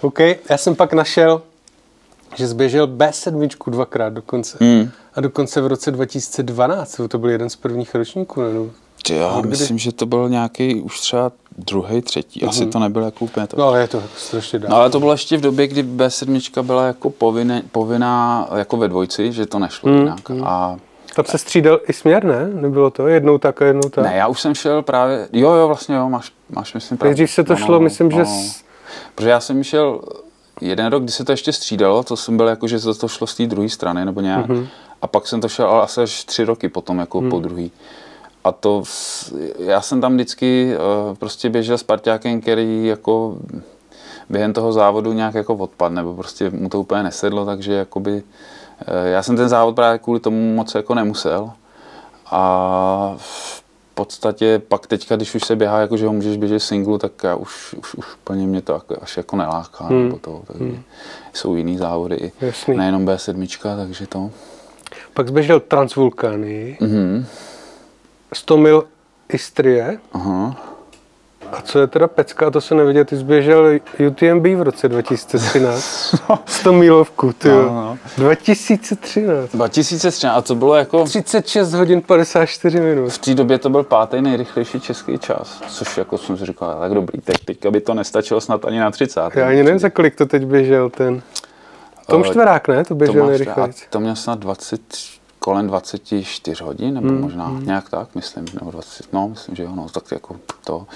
[0.00, 1.42] OK, já jsem pak našel
[2.36, 4.58] že zběžel B7 dvakrát dokonce.
[4.60, 4.90] Hmm.
[5.14, 8.42] A dokonce v roce 2012, to byl jeden z prvních ročníků.
[8.42, 8.48] Ne?
[9.10, 9.48] Já Někdy...
[9.48, 12.42] myslím, že to byl nějaký už třeba druhý, třetí.
[12.42, 12.72] Asi mm-hmm.
[12.72, 13.56] to nebylo jako úplně to.
[13.56, 14.76] No, je to strašně dávno.
[14.76, 18.88] No, ale to bylo ještě v době, kdy B7 byla jako povinné, povinná jako ve
[18.88, 20.28] dvojci, že to nešlo mm, jinak.
[20.28, 20.44] Mm.
[20.44, 20.76] A
[21.14, 22.48] tam se střídal i směr, ne?
[22.48, 23.08] Nebylo to?
[23.08, 24.04] Jednou tak a jednou tak?
[24.04, 27.10] Ne, já už jsem šel právě, jo, jo, vlastně jo, máš, máš myslím právě.
[27.10, 28.24] Nejdřív se to no, šlo, no, myslím, no, že...
[28.24, 28.64] S...
[29.14, 30.00] Protože já jsem šel
[30.60, 33.34] jeden rok, kdy se to ještě střídalo, to jsem byl jako, že to šlo z
[33.34, 34.46] té druhé strany nebo nějak.
[34.46, 34.66] Mm-hmm.
[35.02, 37.30] A pak jsem to šel ale asi až tři roky potom jako mm.
[37.30, 37.72] po druhý.
[38.44, 38.82] A to,
[39.58, 43.36] já jsem tam vždycky uh, prostě běžel s parťákem, který jako
[44.30, 48.22] během toho závodu nějak jako odpad, nebo prostě mu to úplně nesedlo, takže jakoby, uh,
[49.04, 51.50] já jsem ten závod právě kvůli tomu moc jako nemusel.
[52.26, 53.16] A
[54.00, 57.34] podstatě pak teďka, když už se běhá, jako že ho můžeš běžet singlu, tak já
[57.34, 59.84] už, už, už úplně mě to až jako neláká.
[59.84, 60.04] Hmm.
[60.04, 60.82] Nebo to, takže hmm.
[61.32, 62.76] jsou jiný závody, Jasný.
[62.76, 64.30] nejenom B7, takže to.
[65.14, 67.24] Pak zběžel Transvulkány, mm-hmm.
[68.32, 68.84] 100 mil
[69.28, 69.98] Istrie.
[70.12, 70.70] Aha.
[71.52, 76.14] A co je teda pecka, to se neviděl, ty zběžel UTMB v roce 2013.
[76.46, 77.98] 100 milovku, ty no, no.
[78.16, 79.50] 2013.
[79.54, 81.04] 2013, a to bylo jako...
[81.04, 83.12] 36 hodin 54 minut.
[83.12, 86.94] V té době to byl pátý nejrychlejší český čas, což jako jsem si říkal, tak
[86.94, 89.20] dobrý, teď, teďka by to nestačilo snad ani na 30.
[89.34, 91.22] Já ani nevím, za kolik to teď běžel ten...
[92.10, 92.84] Tom Štverák, ne?
[92.84, 93.72] To běžel nejrychleji.
[93.90, 94.80] To měl snad 20,
[95.40, 97.66] kolem 24 hodin, nebo mm, možná mm.
[97.66, 100.86] nějak tak, myslím, nebo 20, no, myslím, že jo, no, tak jako to.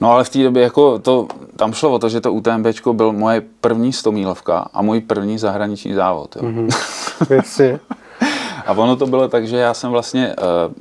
[0.00, 3.12] No ale v té době jako to, tam šlo o to, že to UTMB byl
[3.12, 6.42] moje první stomílovka a můj první zahraniční závod, jo.
[7.20, 7.78] Mm-hmm.
[8.66, 10.72] a ono to bylo tak, že já jsem vlastně uh,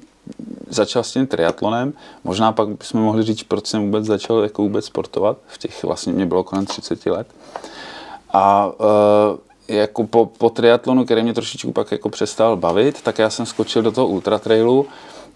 [0.69, 4.85] začal s tím triatlonem, možná pak bychom mohli říct, proč jsem vůbec začal jako vůbec
[4.85, 7.27] sportovat, v těch vlastně mě bylo kolem 30 let.
[8.33, 9.37] A uh,
[9.69, 13.81] jako po, po triatlonu, který mě trošičku pak jako přestal bavit, tak já jsem skočil
[13.81, 14.85] do toho ultratrailu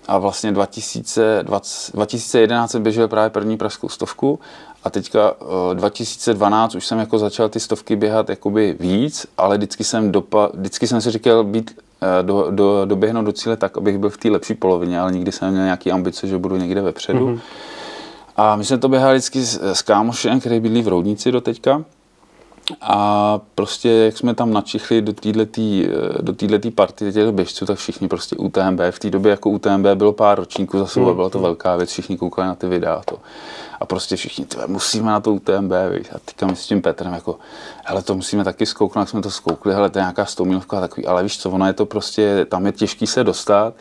[0.07, 4.39] a vlastně 2020, 2011 jsem běžel právě první pražskou stovku
[4.83, 5.33] a teďka
[5.73, 10.49] 2012 eh, už jsem jako začal ty stovky běhat jakoby víc, ale vždycky jsem, dopa,
[10.53, 14.17] vždycky jsem si říkal být eh, do, do, doběhnout do cíle tak, abych byl v
[14.17, 17.27] té lepší polovině, ale nikdy jsem neměl nějaký ambice, že budu někde vepředu.
[17.27, 17.39] Mm-hmm.
[18.35, 21.83] A my jsme to běhali vždycky s, s kámošem, který bydlí v Roudnici do teďka.
[22.81, 25.39] A prostě, jak jsme tam načichli do této
[26.21, 28.79] do party těch běžců, tak všichni prostě UTMB.
[28.91, 31.15] V té době jako UTMB bylo pár ročníků za sebou, mm.
[31.15, 33.01] byla to velká věc, všichni koukali na ty videa.
[33.05, 33.19] To.
[33.79, 36.07] A prostě všichni, tyhle, musíme na to UTMB, víš.
[36.15, 37.39] A teďka my s tím Petrem jako,
[37.85, 41.07] hele, to musíme taky zkouknout, jak jsme to zkoukli, hele, to je nějaká stomílovka takový,
[41.07, 43.73] ale víš co, ono je to prostě, tam je těžký se dostat,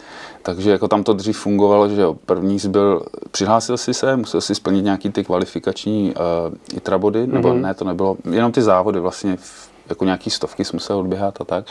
[0.43, 4.55] takže jako tam to dřív fungovalo, že jo, první byl, přihlásil si se, musel si
[4.55, 7.61] splnit nějaký ty kvalifikační uh, itra body, nebo mm-hmm.
[7.61, 9.39] ne, to nebylo, jenom ty závody vlastně,
[9.89, 11.65] jako nějaký stovky jsme musel odběhat a tak.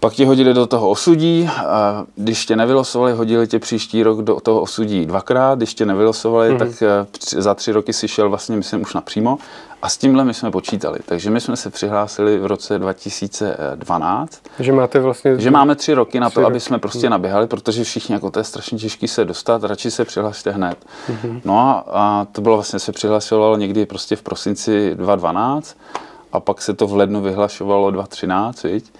[0.00, 4.40] Pak tě hodili do toho osudí, a když tě nevylosovali, hodili tě příští rok do
[4.40, 6.58] toho osudí dvakrát, když tě nevylosovali, mm-hmm.
[6.58, 9.38] tak eh, za tři roky si šel vlastně, myslím, už napřímo.
[9.82, 10.98] A s tímhle my jsme počítali.
[11.06, 14.42] Takže my jsme se přihlásili v roce 2012.
[14.58, 15.40] Že máte vlastně...
[15.40, 17.10] Že máme tři roky na to, aby jsme prostě mhm.
[17.10, 20.78] naběhali, protože všichni, jako to je strašně těžké se dostat, radši se přihlašte hned.
[21.08, 21.40] Mm-hmm.
[21.44, 25.76] No a, a to bylo vlastně, se přihlasovalo někdy prostě v prosinci 2012
[26.32, 28.92] a pak se to v lednu vyhlašovalo 2013, viď?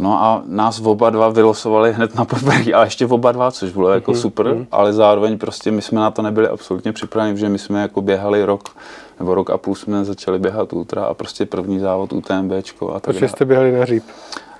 [0.00, 3.88] No a nás oba dva vylosovali hned na poprvé a ještě oba dva, což bylo
[3.88, 7.58] jako Mhm, super, ale zároveň prostě my jsme na to nebyli absolutně připraveni, protože my
[7.58, 8.68] jsme jako běhali rok,
[9.18, 13.14] nebo rok a půl jsme začali běhat ultra a prostě první závod UTMBčko a tak
[13.20, 13.28] dále.
[13.28, 14.04] jste běhali na říp.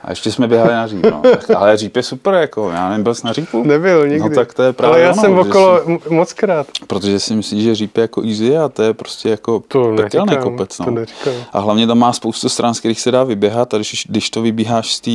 [0.04, 1.22] A ještě jsme běhali na říp, no.
[1.56, 3.64] Ale říp je super, jako, já nebyl jsi na řípu?
[3.64, 4.28] Nebyl nikdy.
[4.28, 6.66] No tak to je právě Ale já ono, jsem okolo m- moc krát.
[6.86, 10.26] Protože si myslím, že říp je jako easy a to je prostě jako To pekelný
[10.26, 10.78] neříkám, kopec.
[10.78, 10.84] No.
[10.84, 11.34] to neříkám.
[11.52, 14.42] A hlavně tam má spoustu stran, z kterých se dá vyběhat a když, když to
[14.42, 15.10] vybíháš z té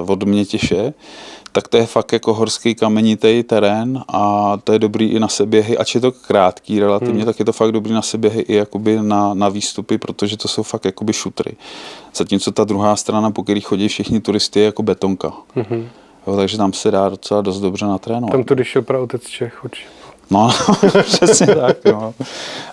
[0.00, 0.92] uh, od Mětěše,
[1.52, 5.78] tak to je fakt jako horský kamenitý terén a to je dobrý i na seběhy,
[5.78, 7.26] ač je to krátký relativně, hmm.
[7.26, 10.62] tak je to fakt dobrý na seběhy i jakoby na, na výstupy, protože to jsou
[10.62, 11.52] fakt jakoby šutry.
[12.14, 15.32] Zatímco ta druhá strana, po který chodí všichni turisty, je jako betonka.
[15.54, 15.88] Mhm.
[16.26, 18.32] Jo, takže tam se dá docela dost dobře natrénovat.
[18.32, 19.99] Tam to když šel praotec Čech určitě.
[20.30, 20.50] No,
[21.02, 22.14] přesně tak, no.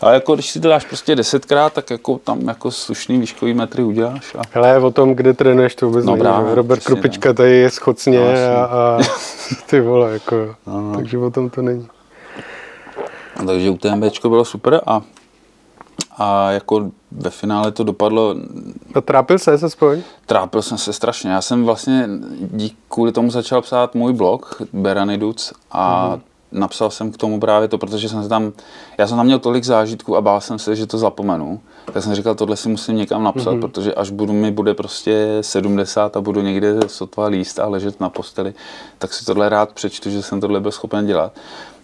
[0.02, 3.84] Ale jako když si to dáš prostě desetkrát, tak jako tam jako slušný výškový metry
[3.84, 4.36] uděláš.
[4.36, 4.42] A...
[4.52, 6.22] Hele, o tom, kde trénuješ, to vůbec No není.
[6.22, 6.56] právě?
[6.56, 9.00] Robert přesně Krupička tady je schocně No, a, a
[9.70, 10.96] ty vole, jako, No, no.
[10.96, 11.88] takže o tom to není.
[13.36, 15.02] A takže UTMBčko bylo super a,
[16.18, 18.36] a jako ve finále to dopadlo,
[18.96, 20.02] A trápil se aspoň?
[20.26, 21.32] trápil jsem se strašně.
[21.32, 26.22] Já jsem vlastně díky kvůli tomu začal psát můj blog Beraniduc a mm.
[26.52, 28.54] Napsal jsem k tomu právě to, protože jsem se tam,
[28.98, 31.60] já jsem tam měl tolik zážitků a bál jsem se, že to zapomenu.
[31.94, 33.62] Tak jsem říkal, tohle si musím někam napsat, mm.
[33.62, 38.10] protože až budu mi bude prostě 70 a budu někde sotva líst a ležet na
[38.10, 38.54] posteli,
[38.98, 41.34] tak si tohle rád přečtu, že jsem tohle byl schopen dělat.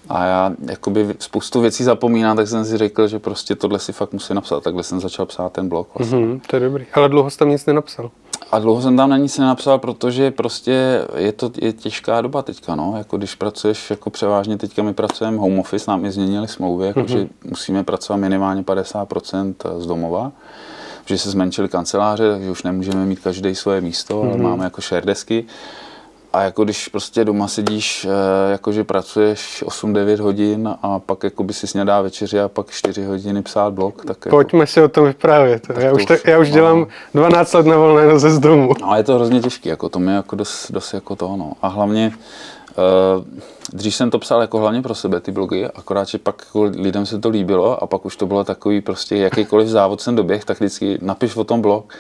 [0.09, 4.13] A já jakoby spoustu věcí zapomínám, tak jsem si řekl, že prostě tohle si fakt
[4.13, 4.63] musím napsat.
[4.63, 5.87] Takhle jsem začal psát ten blog.
[5.95, 6.17] Vlastně.
[6.17, 6.85] Mhm, to je dobrý.
[6.93, 8.11] Ale dlouho jsi tam nic nenapsal.
[8.53, 12.75] A dlouho jsem tam na nic nenapsal, protože prostě je to je těžká doba teďka,
[12.75, 12.93] no.
[12.97, 17.03] Jako když pracuješ, jako převážně teďka my pracujeme home office, nám i změnili smlouvy, jako
[17.07, 20.31] že musíme pracovat minimálně 50% z domova,
[21.05, 25.05] že se zmenšily kanceláře, takže už nemůžeme mít každý svoje místo, ale máme jako share
[25.05, 25.45] desky.
[26.33, 31.53] A jako když prostě doma sedíš, eh, jakože pracuješ 8-9 hodin a pak jako by
[31.53, 35.05] si snědá večeři a pak 4 hodiny psát blog, tak jako, Pojďme si o tom
[35.05, 35.67] vyprávět.
[35.79, 36.53] Já to už, tak, já už no.
[36.53, 38.73] dělám 12 let na volné noze z domu.
[38.81, 41.53] No, ale je to hrozně těžké, jako to mi jako dost, dost jako to, no.
[41.61, 42.11] A hlavně,
[43.17, 43.25] uh,
[43.73, 47.05] dřív jsem to psal jako hlavně pro sebe, ty blogy, akorát, že pak jako lidem
[47.05, 50.59] se to líbilo a pak už to bylo takový prostě jakýkoliv závod jsem doběh, tak
[50.59, 51.93] vždycky napiš o tom blog.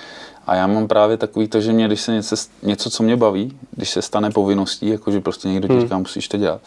[0.47, 3.57] A já mám právě takový to, že mě, když se něco, něco co mě baví,
[3.71, 6.61] když se stane povinností, jako že prostě někdo ti říká, musíš to dělat,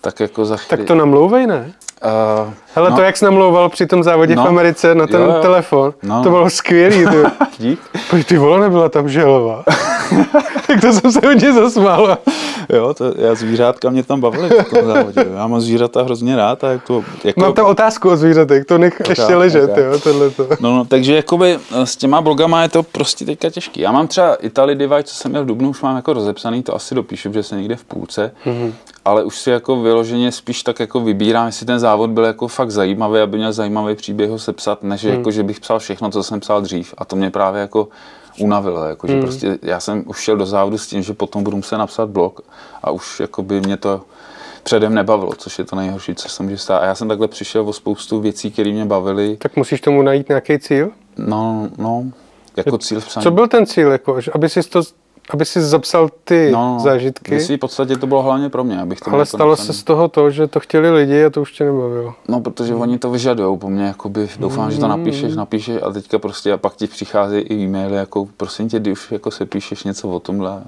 [0.00, 0.78] tak jako za chvíli...
[0.78, 1.72] Tak to namlouvej, ne?
[2.04, 4.44] Uh, Hele, no, to, jak jsi namlouval při tom závodě No.
[4.44, 5.42] v Americe na ten Jo, jo.
[5.42, 6.22] telefon, No.
[6.22, 6.96] to bylo skvělý.
[7.06, 7.16] Ty.
[7.58, 7.80] dík.
[8.10, 9.64] Pojď, ty vole, nebyla tam želová.
[10.66, 12.18] tak to jsem se hodně zasmál.
[12.68, 15.24] Jo, to, já zvířátka mě tam bavily v tom závodě.
[15.34, 19.02] Já mám zvířata hrozně rád a jako, jako Mám tam otázku o zvířatech, to nech
[19.08, 19.76] ještě ležet, ok.
[19.76, 20.46] jo, tohleto.
[20.60, 23.80] No, no, takže jakoby eh, s těma blogama je to prostě teďka těžký.
[23.80, 26.74] Já mám třeba Italy Divide, co jsem měl v Dubnu, už mám jako rozepsaný, to
[26.74, 28.72] asi dopíšu, že se někde v půlce, mm-hmm.
[29.04, 32.70] ale už si jako vyloženě spíš tak jako vybírám, jestli ten závod byl jako fakt
[32.70, 35.10] zajímavý, aby měl zajímavý příběh ho sepsat, než mm.
[35.10, 36.94] jako, že bych psal všechno, co jsem psal dřív.
[36.98, 37.88] A to mě právě jako
[38.40, 41.56] unavilo, jako, že prostě já jsem už šel do závodu s tím, že potom budu
[41.56, 42.40] muset napsat blog
[42.82, 44.00] a už jako by mě to
[44.62, 46.78] předem nebavilo, což je to nejhorší, co se může stát.
[46.78, 49.36] A já jsem takhle přišel o spoustu věcí, které mě bavily.
[49.36, 50.90] Tak musíš tomu najít nějaký cíl?
[51.16, 52.04] No, no,
[52.56, 53.24] jako cíl v psaní.
[53.24, 54.82] Co byl ten cíl, jako, aby jsi to,
[55.30, 59.00] aby jsi zapsal ty no, zážitky, Ve svý podstatě to bylo hlavně pro mě, abych
[59.00, 61.52] to ale měl stalo se z toho to, že to chtěli lidi a to už
[61.52, 62.14] tě nebavilo.
[62.28, 66.18] No, protože oni to vyžadují po mně, jakoby, doufám, že to napíšeš, napíšeš a teďka
[66.18, 69.84] prostě a pak ti přicházejí i e-maily, jako prosím tě, kdy už jako se píšeš
[69.84, 70.62] něco o tomhle.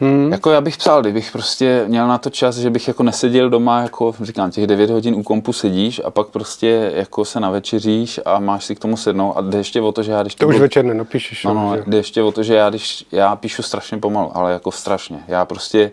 [0.00, 0.32] Hmm.
[0.32, 3.80] Jako já bych psal, kdybych prostě měl na to čas, že bych jako neseděl doma,
[3.80, 8.38] jako říkám, těch 9 hodin u kompu sedíš a pak prostě jako se navečeříš a
[8.40, 10.54] máš si k tomu sednout a jde ještě o to, že já když To už
[10.54, 11.44] budu- večer nenapíšeš.
[11.44, 14.72] No, no, jde ještě o to, že já, když, já píšu strašně pomalu, ale jako
[14.72, 15.18] strašně.
[15.28, 15.90] Já prostě,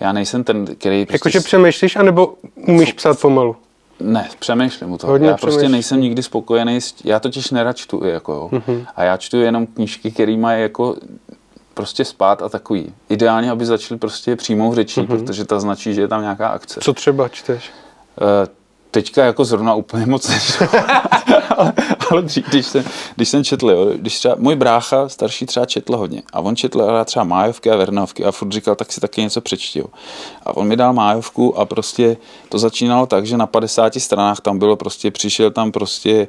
[0.00, 1.14] já nejsem ten, který prostě...
[1.28, 2.34] Jakože přemýšlíš, anebo
[2.68, 3.56] umíš psát pomalu?
[4.00, 5.10] Ne, přemýšlím u toho.
[5.12, 5.72] Hodně já prostě přemýšlíš.
[5.72, 8.48] nejsem nikdy spokojený, s, já totiž nerad čtu, jako, jo.
[8.52, 8.86] Mhm.
[8.96, 10.96] A já čtu jenom knížky, které mají jako
[11.76, 12.94] prostě spát a takový.
[13.08, 16.80] Ideálně, aby začali prostě přímou řečí, protože ta značí, že je tam nějaká akce.
[16.82, 17.70] Co třeba čteš?
[18.20, 18.48] Eh,
[18.90, 20.64] teďka jako zrovna úplně moc nečtu.
[21.56, 21.72] ale,
[22.10, 22.84] ale dřív, když jsem,
[23.16, 27.04] když jsem četl, jo, když třeba, můj brácha starší třeba četl hodně a on četl
[27.04, 29.78] třeba májovky a vernovky a furt říkal, tak si taky něco přečti.
[29.78, 29.86] jo.
[30.42, 32.16] A on mi dal májovku a prostě
[32.48, 36.28] to začínalo tak, že na 50 stranách tam bylo prostě, přišel tam prostě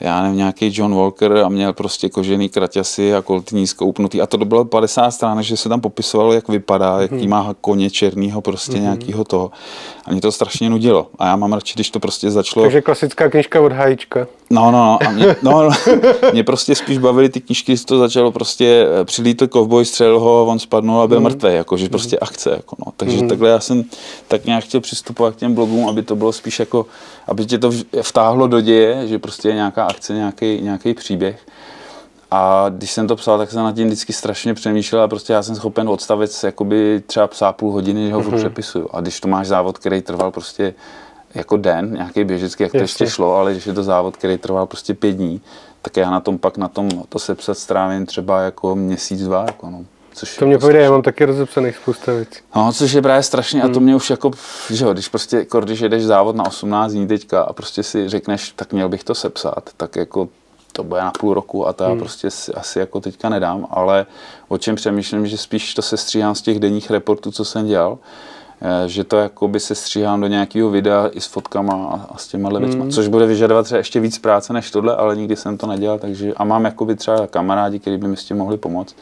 [0.00, 4.20] já nevím, nějaký John Walker a měl prostě kožený kraťasy a kolty skoupnutý.
[4.20, 7.30] A to bylo 50 stran, že se tam popisovalo, jak vypadá, jaký Mhm.
[7.30, 8.82] má koně černýho, prostě mm-hmm.
[8.82, 9.50] nějakýho toho.
[10.04, 11.06] A mě to strašně nudilo.
[11.18, 12.64] A já mám radši, když to prostě začalo...
[12.64, 14.26] Takže klasická knižka od Hajíčka.
[14.50, 14.98] No, no, no.
[15.06, 15.70] A mě, no, no,
[16.32, 20.46] mě prostě spíš bavily ty knížky, když to začalo prostě, eh, přilítl kovboj, střelil ho,
[20.46, 21.24] on spadnul a byl mm.
[21.24, 22.50] mrtvý, jakože prostě akce.
[22.50, 22.92] Jako no.
[22.96, 23.28] Takže mm.
[23.28, 23.84] takhle já jsem
[24.28, 26.86] tak nějak chtěl přistupovat k těm blogům, aby to bylo spíš jako,
[27.28, 27.70] aby tě to
[28.02, 31.46] vtáhlo do děje, že prostě je nějaká akce, nějaký, nějaký příběh.
[32.30, 35.42] A když jsem to psal, tak jsem nad tím vždycky strašně přemýšlel a prostě já
[35.42, 38.36] jsem schopen odstavec jakoby třeba psát půl hodiny, že ho mm-hmm.
[38.36, 38.88] přepisuju.
[38.92, 40.74] A když to máš závod, který trval prostě
[41.34, 44.66] jako den, nějaký běžecký, jak to ještě šlo, ale když je to závod, který trval
[44.66, 45.40] prostě pět dní,
[45.82, 49.70] tak já na tom pak na tom to sepsat strávím třeba jako měsíc, dva, jako
[49.70, 49.84] no.
[50.18, 52.40] Což To mě jako pojde, já mám taky rozepsaných spousta věcí.
[52.56, 54.30] No, což je právě strašně a to mě už jako,
[54.70, 58.08] že jo, když prostě, jako když jedeš závod na 18 dní teďka a prostě si
[58.08, 60.28] řekneš, tak měl bych to sepsat, tak jako
[60.72, 64.06] to bude na půl roku a to já prostě si asi jako teďka nedám, ale
[64.48, 67.98] o čem přemýšlím, že spíš to se stříhám z těch denních reportů, co jsem dělal,
[68.62, 72.18] eh, že to jako by se stříhám do nějakého videa i s fotkama a, a
[72.18, 72.62] s těma hmm.
[72.62, 75.98] věcma, což bude vyžadovat třeba ještě víc práce než tohle, ale nikdy jsem to nedělal,
[75.98, 78.96] takže a mám jakoby třeba kamarádi, kteří by mi s tím mohli pomoct.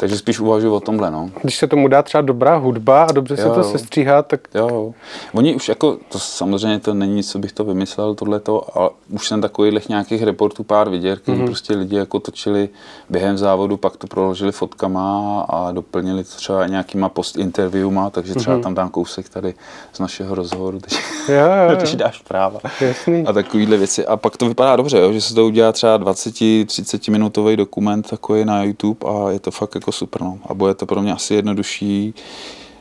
[0.00, 1.30] Takže spíš uvažuji o tomhle, no.
[1.42, 3.64] Když se tomu dá třeba dobrá hudba a dobře se Jo, to jo.
[3.64, 4.94] sestříhá, tak Jo.
[5.32, 9.28] Oni už jako, to samozřejmě to není nic, co bych to vymyslel, tohleto, ale už
[9.28, 11.46] jsem takových nějakých reportů pár viděl, kdy mm-hmm.
[11.46, 12.68] prostě lidi jako točili
[13.10, 18.62] během závodu, pak to proložili fotkama a doplnili to třeba nějakýma post-interviewma, takže třeba mm-hmm.
[18.62, 19.54] tam dám kousek tady
[19.92, 21.96] z našeho rozhovoru, teď, jo, jo, jo.
[21.96, 22.60] dáš práva.
[22.80, 23.26] Jasný.
[23.26, 24.06] A takovýhle věci.
[24.06, 28.44] A pak to vypadá dobře, jo, že se to udělá třeba 20-30 minutový dokument takový
[28.44, 30.22] na YouTube a je to fakt jako super.
[30.22, 30.38] No.
[30.46, 32.14] A bude to pro mě asi jednodušší,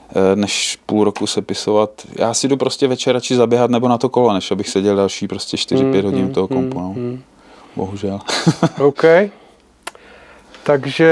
[0.10, 1.90] eh, než půl roku sepisovat.
[2.16, 5.28] Já si jdu prostě večer radši zaběhat nebo na to kolo, než abych seděl další
[5.28, 6.80] prostě 4-5 hodin u toho kompu.
[6.80, 6.96] No.
[7.76, 8.20] Bohužel.
[8.80, 9.04] OK.
[10.64, 11.10] Takže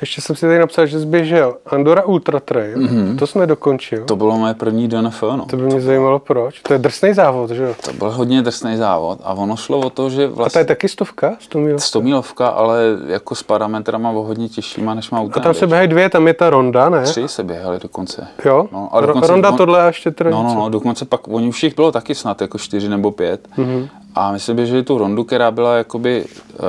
[0.00, 2.78] ještě jsem si tady napsal, že zběžel Andora Ultra Trail.
[2.78, 3.18] Mm-hmm.
[3.18, 3.98] To jsme dokončil.
[3.98, 5.46] To, to bylo moje první DNF, no.
[5.50, 6.60] to by mě zajímalo proč.
[6.60, 7.74] To je drsný závod, že jo?
[7.84, 10.64] To byl hodně drsný závod a ono šlo o to, že A to vlastně je
[10.64, 11.36] taky stovka?
[11.40, 11.78] 100 mil?
[11.78, 15.42] 100 milovka, ale jako s parametrama o hodně těžšíma, než má A UTMB.
[15.44, 17.02] tam se běhají dvě, tam je ta ronda, ne?
[17.02, 18.26] Tři se běhali dokonce.
[18.44, 18.66] Jo?
[18.72, 21.48] No, a dokonce ronda on- tohle a ještě teda No, no, no, dokonce pak, oni
[21.48, 23.48] už jich bylo taky snad jako čtyři nebo pět.
[23.56, 23.66] Mhm.
[23.70, 23.88] Mm-hmm.
[24.14, 26.66] A my jsme běželi tu rondu, která byla jakoby, uh,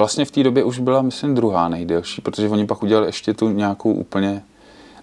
[0.00, 3.48] vlastně v té době už byla, myslím, druhá nejdelší, protože oni pak udělali ještě tu
[3.48, 4.42] nějakou úplně,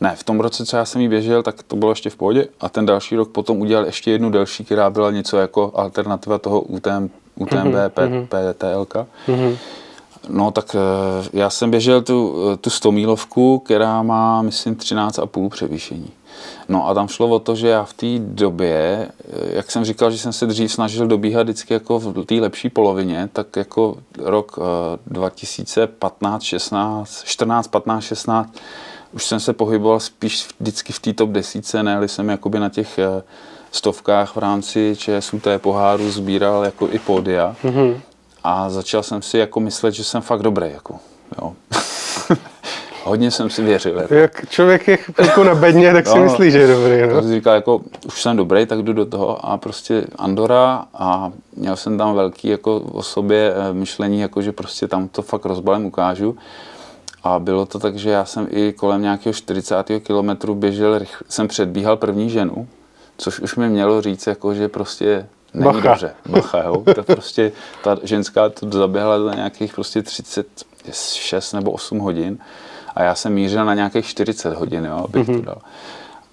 [0.01, 2.47] ne, v tom roce, co já jsem ji běžel, tak to bylo ještě v pohodě
[2.59, 6.61] a ten další rok potom udělali ještě jednu delší, která byla něco jako alternativa toho
[6.61, 8.27] UTM, UTMB, mm-hmm.
[8.27, 8.95] PTLK.
[9.27, 9.57] Mm-hmm.
[10.29, 15.49] No tak eh, já jsem běžel tu, eh, tu 100 mílovku, která má, myslím, 13,5
[15.49, 16.11] převýšení.
[16.69, 19.07] No a tam šlo o to, že já v té době,
[19.49, 23.29] jak jsem říkal, že jsem se dřív snažil dobíhat vždycky jako v té lepší polovině,
[23.33, 28.59] tak jako rok eh, 2015, 16, 14, 15, 16,
[29.13, 32.99] už jsem se pohyboval spíš vždycky v té top desíce, ne jsem jakoby na těch
[32.99, 33.23] eh,
[33.71, 37.55] stovkách v rámci ČSUT poháru sbíral jako i pódia.
[37.63, 37.99] Mm-hmm.
[38.43, 40.71] A začal jsem si jako myslet, že jsem fakt dobrý.
[40.71, 40.99] Jako,
[41.41, 41.53] jo.
[43.07, 43.99] Hodně jsem si věřil.
[43.99, 44.13] Jako.
[44.13, 46.23] Jak člověk je jako na bedně, tak si No, no.
[46.23, 47.01] myslí, že je dobrý.
[47.01, 47.09] No.
[47.21, 51.31] jsem si říkal, jako, už jsem dobrý, tak jdu do toho a prostě Andora a
[51.55, 55.45] měl jsem tam velký jako o sobě eh, myšlení, jako, že prostě tam to fakt
[55.45, 56.37] rozbalem ukážu.
[57.23, 59.75] A bylo to tak, že já jsem i kolem nějakého 40.
[60.03, 62.67] kilometru běžel, rychl- jsem předbíhal první ženu,
[63.17, 65.89] což už mi mělo říct, jako, že prostě není Bacha.
[65.89, 66.11] dobře.
[66.25, 66.83] Bacha, jo.
[66.95, 67.51] To prostě,
[67.83, 72.37] ta ženská to zaběhla za nějakých prostě 36 nebo 8 hodin
[72.97, 75.57] a já jsem mířil na nějakých 40 hodin, jo, abych to dal.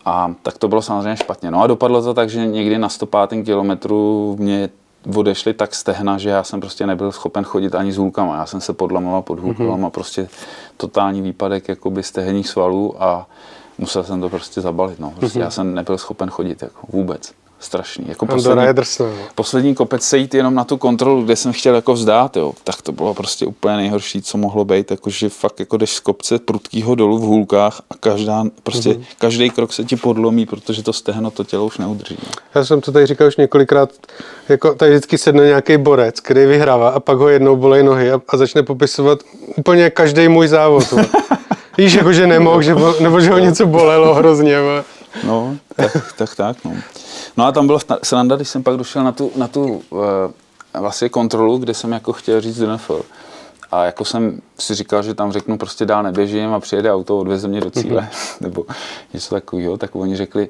[0.04, 1.50] A tak to bylo samozřejmě špatně.
[1.50, 3.44] No a dopadlo to tak, že někdy na 105.
[3.44, 4.68] kilometru mě
[5.16, 8.36] odešly tak stehna, že já jsem prostě nebyl schopen chodit ani s hůlkama.
[8.36, 10.28] Já jsem se podlamoval pod hůlkama, prostě
[10.76, 13.26] totální výpadek jakoby stehenních svalů a
[13.78, 15.00] musel jsem to prostě zabalit.
[15.00, 15.12] No.
[15.18, 17.32] Prostě já jsem nebyl schopen chodit jako vůbec.
[17.64, 18.04] Strašný.
[18.08, 19.06] Jako poslední, je drsná.
[19.34, 22.92] poslední kopec sejít jenom na tu kontrolu, kde jsem chtěl jako vzdát, jo, tak to
[22.92, 27.18] bylo prostě úplně nejhorší, co mohlo být, jakože fakt jako jdeš z kopce prudkýho dolů
[27.18, 29.04] v hůlkách a každá, prostě mm-hmm.
[29.18, 32.18] každý krok se ti podlomí, protože to stehno to tělo už neudrží.
[32.26, 32.32] no.
[32.54, 33.90] Já jsem to tady říkal už několikrát,
[34.48, 38.20] jako tady vždycky sedne nějaký borec, který vyhrává a pak ho jednou bolej nohy a,
[38.28, 39.18] a začne popisovat
[39.56, 40.94] úplně každý můj závod.
[41.78, 44.56] Víš, jako že nemohl, že, bo- nebo že ho něco bolelo hrozně.
[45.26, 46.72] No, tak, tak, tak, no.
[47.36, 50.00] No a tam bylo sranda, když jsem pak došel na tu, na tu uh,
[50.80, 53.02] vlastně kontrolu, kde jsem jako chtěl říct NFL.
[53.70, 57.48] a jako jsem si říkal, že tam řeknu prostě dál neběžím a přijede auto, odveze
[57.48, 58.36] mě do cíle, mm-hmm.
[58.40, 58.66] nebo
[59.14, 60.48] něco takového, tak oni řekli,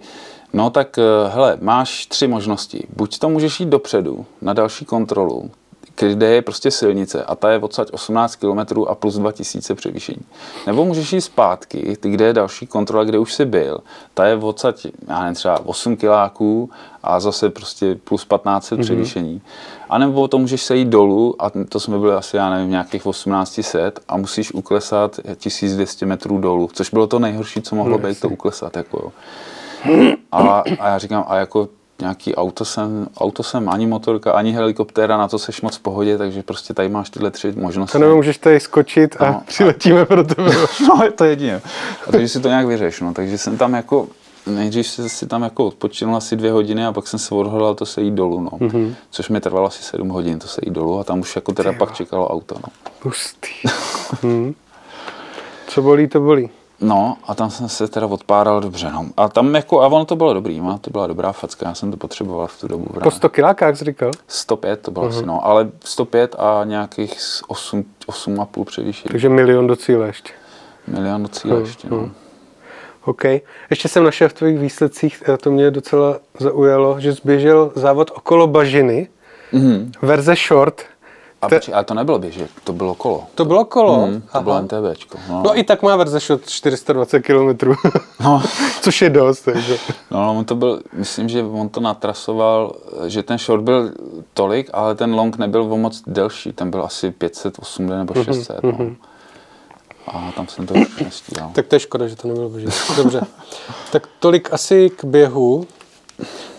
[0.53, 2.87] no tak eh, hele, máš tři možnosti.
[2.97, 5.51] Buď to můžeš jít dopředu na další kontrolu,
[6.01, 10.23] kde je prostě silnice a ta je odsaď 18 km a plus 2000 převýšení.
[10.67, 13.79] Nebo můžeš jít zpátky, ty, kde je další kontrola, kde už jsi byl,
[14.15, 16.71] ta je odsaď, já nevím, třeba 8 kiláků
[17.03, 18.83] a zase prostě plus 1500 mm-hmm.
[18.83, 19.43] převýšení.
[19.89, 23.03] A nebo to můžeš se jít dolů a to jsme byli asi, já nevím, nějakých
[23.03, 28.21] 1800 a musíš uklesat 1200 metrů dolů, což bylo to nejhorší, co mohlo no, být
[28.21, 28.77] to uklesat.
[28.77, 29.13] Jako jo.
[30.33, 31.69] A, a já říkám, a jako
[32.05, 36.19] nějaký auto jsem, auto jsem ani motorka, ani helikoptéra, na to seš moc v pohodě,
[36.19, 37.93] takže prostě tady máš tyhle tři možnosti.
[37.93, 40.05] To nebo můžeš tady skočit a no, přiletíme a...
[40.05, 40.51] pro tebe.
[40.89, 41.63] no, je to jedině.
[42.07, 43.15] A takže si to nějak vyřeš, no.
[43.15, 44.09] Takže jsem tam jako,
[44.47, 47.87] nejdřív si, si tam jako odpočinul asi dvě hodiny a pak jsem se odhodlal to
[47.87, 48.51] se jít dolů, no.
[48.51, 48.95] Mm-hmm.
[49.11, 51.71] Což mi trvalo asi sedm hodin, to se jít dolů a tam už jako teda
[51.71, 51.79] Tyjo.
[51.79, 52.73] pak čekalo auto, no.
[53.03, 53.51] Pustý.
[54.23, 54.55] hmm.
[55.67, 56.51] Co bolí, to bolí.
[56.85, 58.91] No a tam jsem se teda odpáral dobře.
[58.93, 59.07] No.
[59.17, 61.91] A tam jako, a ono to bylo dobrý, no, to byla dobrá facka, já jsem
[61.91, 62.87] to potřeboval v tu dobu.
[63.03, 64.11] Po 100 kilákách jsi říkal?
[64.29, 65.09] 105 to bylo uh-huh.
[65.09, 69.11] asi, no, ale 105 a nějakých 8, 8,5 převýšení.
[69.11, 70.33] Takže milion do cíle ještě.
[70.87, 71.61] Milion do cíle uh-huh.
[71.61, 72.11] ještě, no.
[73.05, 73.25] OK.
[73.71, 78.47] Ještě jsem našel v tvých výsledcích, eh, to mě docela zaujalo, že zběžel závod okolo
[78.47, 79.09] bažiny,
[79.53, 79.91] mm-hmm.
[80.03, 80.83] verze short,
[81.45, 81.73] a Te...
[81.73, 83.25] ale to nebylo běžet, to bylo kolo.
[83.35, 84.07] To bylo kolo?
[84.07, 84.43] Mm, to Aha.
[84.43, 85.19] bylo NTVčko.
[85.29, 85.43] No.
[85.45, 85.59] no.
[85.59, 87.75] i tak má verze šot 420 km,
[88.21, 88.43] no.
[88.81, 89.41] což je dost.
[89.41, 89.77] Takže.
[90.11, 92.75] No, no, on to byl, myslím, že on to natrasoval,
[93.07, 93.93] že ten short byl
[94.35, 98.57] tolik, ale ten long nebyl o moc delší, ten byl asi 508 nebo 600.
[98.57, 98.79] Mm-hmm.
[98.79, 98.85] No.
[98.85, 98.97] Mhm.
[100.07, 101.51] A tam jsem to nestíhal.
[101.55, 102.75] tak to je škoda, že to nebylo běžet.
[102.97, 103.21] Dobře.
[103.93, 105.67] tak tolik asi k běhu.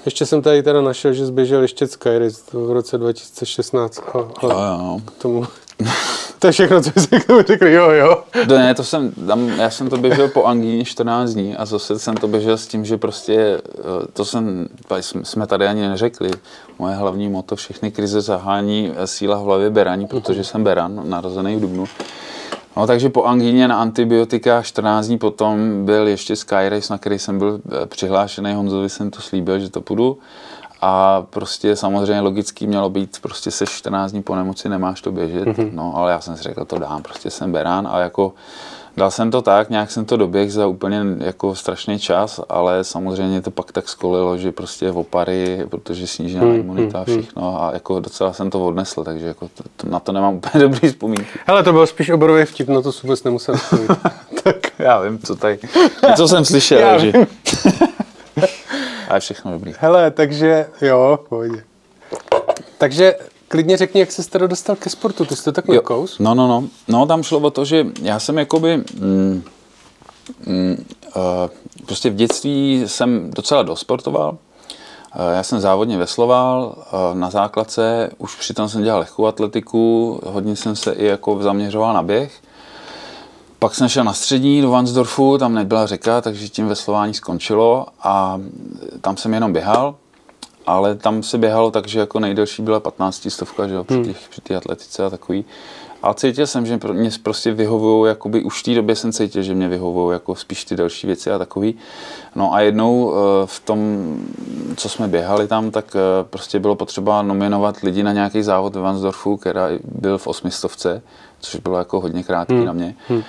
[0.05, 3.99] Ještě jsem tady teda našel, že zběžel ještě Skyris v roce 2016.
[4.13, 4.99] A, jo, jo.
[5.05, 5.47] K tomu.
[6.39, 8.23] to je všechno, co jsi k tomu řekl, jo, jo.
[8.47, 11.99] To ne, to jsem, tam, já jsem to běžel po angíně 14 dní a zase
[11.99, 13.61] jsem to běžel s tím, že prostě, eh,
[14.13, 14.67] to jsem,
[15.23, 16.31] jsme tady ani neřekli,
[16.79, 21.55] moje hlavní moto všechny krize zahání eh, síla v hlavě berání, protože jsem beran, narozený
[21.55, 21.85] v Dubnu.
[22.77, 27.39] No, takže po angíně na antibiotika 14 dní potom byl ještě Skyrace, na který jsem
[27.39, 28.53] byl eh, přihlášený.
[28.53, 30.17] Honzovi jsem to slíbil, že to půjdu.
[30.81, 35.47] A prostě samozřejmě logicky mělo být, prostě se 14 dní po nemoci nemáš to běžet,
[35.47, 35.69] mm-hmm.
[35.73, 38.33] no ale já jsem si řekl, to dám, prostě jsem berán a jako
[38.97, 43.41] Dal jsem to tak, nějak jsem to doběh za úplně jako strašný čas, ale samozřejmě
[43.41, 47.23] to pak tak skolilo, že prostě opary, protože snížená hmm, imunita a hmm, hmm.
[47.23, 50.63] všechno a jako docela jsem to odnesl, takže jako to, to, na to nemám úplně
[50.63, 51.39] dobrý vzpomínky.
[51.45, 53.55] Hele, to byl spíš oborový vtip, na to vůbec nemusel
[54.43, 55.59] tak já vím, co tady,
[56.15, 57.11] co jsem slyšel, já že...
[59.09, 59.73] a je všechno dobrý.
[59.79, 61.63] Hele, takže jo, pohodě.
[62.77, 63.15] Takže
[63.55, 66.19] klidně řekni, jak jsi teda dostal ke sportu, ty jsi to tak nekous?
[66.19, 69.43] No, no, no, no, tam šlo o to, že já jsem jakoby, mm,
[70.45, 71.21] mm, uh,
[71.85, 74.37] prostě v dětství jsem docela dosportoval, uh,
[75.35, 80.75] já jsem závodně vesloval uh, na základce, už přitom jsem dělal lehkou atletiku, hodně jsem
[80.75, 82.41] se i jako zaměřoval na běh.
[83.59, 88.41] Pak jsem šel na střední do Vansdorfu, tam nebyla řeka, takže tím veslování skončilo a
[89.01, 89.95] tam jsem jenom běhal
[90.67, 94.05] ale tam se běhalo tak, že jako nejdelší byla 15 stovka, že jo, při, hmm.
[94.05, 95.45] těch, při té atletice a takový.
[96.03, 99.53] A cítil jsem, že mě prostě vyhovují, jakoby už v té době jsem cítil, že
[99.53, 101.75] mě vyhovují jako spíš ty další věci a takový.
[102.35, 103.79] No a jednou eh, v tom,
[104.75, 108.81] co jsme běhali tam, tak eh, prostě bylo potřeba nominovat lidi na nějaký závod ve
[108.81, 111.01] Vansdorfu, který byl v osmistovce,
[111.39, 112.65] což bylo jako hodně krátký hmm.
[112.65, 112.95] na mě.
[113.07, 113.23] Hmm.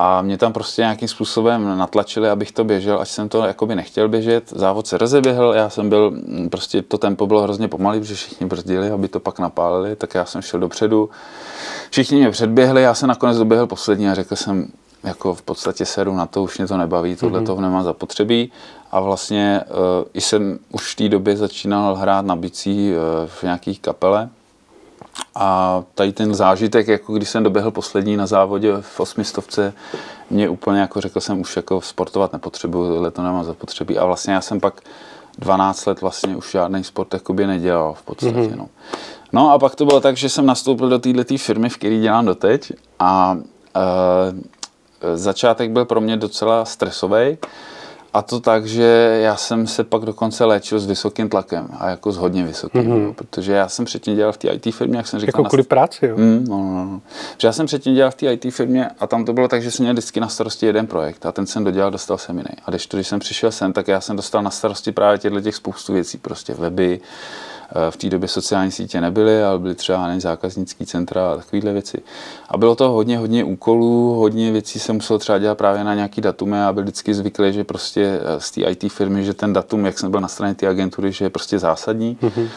[0.00, 4.08] A mě tam prostě nějakým způsobem natlačili, abych to běžel, až jsem to jakoby nechtěl
[4.08, 4.50] běžet.
[4.50, 8.46] Závod se rozeběhl, já jsem byl, mm, prostě to tempo bylo hrozně pomalý, protože všichni
[8.46, 11.10] brzdili, aby to pak napálili, tak já jsem šel dopředu.
[11.90, 14.66] Všichni mě předběhli, já jsem nakonec doběhl poslední a řekl jsem,
[15.04, 17.46] jako v podstatě seru na to, už mě to nebaví, tohle mm-hmm.
[17.46, 18.52] toho nemá zapotřebí.
[18.90, 19.76] A vlastně uh,
[20.14, 24.28] i jsem už v té době začínal hrát na bicí uh, v nějakých kapele,
[25.34, 29.72] a tady ten zážitek, jako když jsem doběhl poslední na závodě v osmistovce,
[30.30, 33.98] mě úplně jako řekl jsem, už jako sportovat nepotřebuju, tohle to nemám zapotřebí.
[33.98, 34.80] A vlastně já jsem pak
[35.38, 38.36] 12 let vlastně už žádný sport jakoby nedělal v podstatě.
[38.36, 38.56] Mm-hmm.
[38.56, 38.68] No.
[39.32, 42.26] no a pak to bylo tak, že jsem nastoupil do této firmy, v které dělám
[42.26, 43.38] doteď a
[43.76, 47.38] e, začátek byl pro mě docela stresový
[48.14, 52.12] a to tak, že já jsem se pak dokonce léčil s vysokým tlakem a jako
[52.12, 53.14] s hodně vysokým, mm-hmm.
[53.14, 55.40] protože já jsem předtím dělal v té IT firmě, jak jsem říkal.
[55.40, 56.16] Jako kvůli práci, jo?
[56.16, 57.00] Mm, no, no, no.
[57.38, 59.70] Že já jsem předtím dělal v té IT firmě a tam to bylo tak, že
[59.70, 62.50] jsem měl vždycky na starosti jeden projekt a ten jsem dodělal, dostal jsem jiný.
[62.64, 65.40] A když, to, když jsem přišel sem, tak já jsem dostal na starosti právě těchto
[65.40, 67.00] těch spoustu věcí, prostě weby,
[67.90, 72.02] v té době sociální sítě nebyly, ale byly třeba nevím, zákaznický centra a takovéhle věci.
[72.48, 76.20] A bylo to hodně, hodně úkolů, hodně věcí jsem musel třeba dělat právě na nějaký
[76.20, 79.98] datumy a byl vždycky zvyklý, že prostě z té IT firmy, že ten datum, jak
[79.98, 82.18] jsem byl na straně té agentury, že je prostě zásadní.
[82.22, 82.48] Mm-hmm.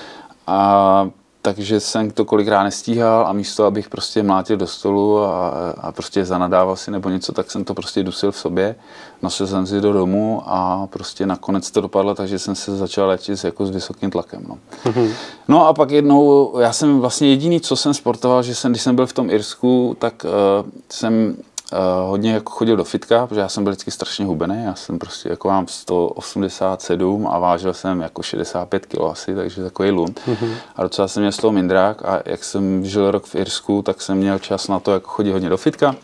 [0.47, 1.09] A
[1.41, 6.25] takže jsem to kolikrát nestíhal a místo, abych prostě mlátil do stolu a, a prostě
[6.25, 8.75] zanadával si nebo něco, tak jsem to prostě dusil v sobě.
[9.21, 13.43] Nosil jsem si do domu a prostě nakonec to dopadlo, takže jsem se začal léčit
[13.43, 14.45] jako s vysokým tlakem.
[14.47, 14.57] No.
[14.85, 15.11] Mm-hmm.
[15.47, 18.95] no a pak jednou, já jsem vlastně jediný, co jsem sportoval, že jsem, když jsem
[18.95, 21.37] byl v tom Irsku, tak uh, jsem
[21.73, 24.99] Uh, hodně jako chodil do fitka, protože já jsem byl vždycky strašně hubený, já jsem
[24.99, 30.21] prostě jako mám 187 a vážil jsem jako 65 kg asi, takže takový lund.
[30.27, 30.53] Mm-hmm.
[30.75, 34.01] A docela jsem měl z toho mindrák a jak jsem žil rok v Irsku, tak
[34.01, 35.95] jsem měl čas na to jako chodit hodně do fitka.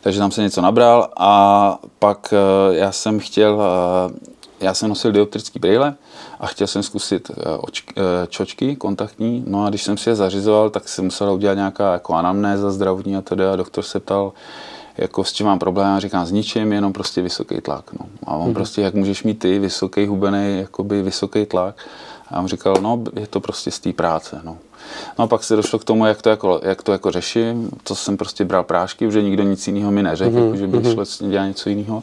[0.00, 4.16] Takže tam jsem něco nabral a pak uh, já jsem chtěl, uh,
[4.60, 5.94] já jsem nosil dioptrický brýle,
[6.40, 9.44] a chtěl jsem zkusit eh, očky, eh, čočky kontaktní.
[9.46, 13.16] No a když jsem si je zařizoval, tak jsem musel udělat nějaká jako anamnéza zdravotní
[13.16, 14.32] a tedy a doktor se ptal,
[14.98, 17.92] jako s čím mám problém, a říkám s ničím, jenom prostě vysoký tlak.
[17.92, 18.06] No.
[18.26, 18.54] A on mm-hmm.
[18.54, 21.86] prostě, jak můžeš mít ty, vysoký, hubený, jakoby vysoký tlak.
[22.30, 24.40] A on říkal, no, je to prostě z té práce.
[24.44, 24.56] No.
[25.18, 27.70] no a pak se došlo k tomu, jak to jako, jak to jako řeším.
[27.82, 30.44] To jsem prostě bral prášky, protože nikdo nic jiného mi neřekl, mm-hmm.
[30.44, 31.18] jako, že bych mm-hmm.
[31.18, 32.02] šel dělat něco jiného.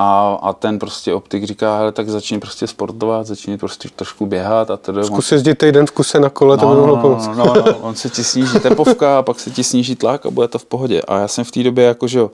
[0.00, 4.70] A, a ten prostě optik říká, hele, tak začni prostě sportovat, začni prostě trošku běhat
[4.70, 5.04] a tedy.
[5.04, 7.26] Zkus jezdit týden v kuse na kole, no, to by mohlo no, pomoct.
[7.26, 10.30] No, no, no, on se ti sníží tepovka a pak se ti sníží tlak a
[10.30, 11.02] bude to v pohodě.
[11.02, 12.28] A já jsem v té době jakože Eh,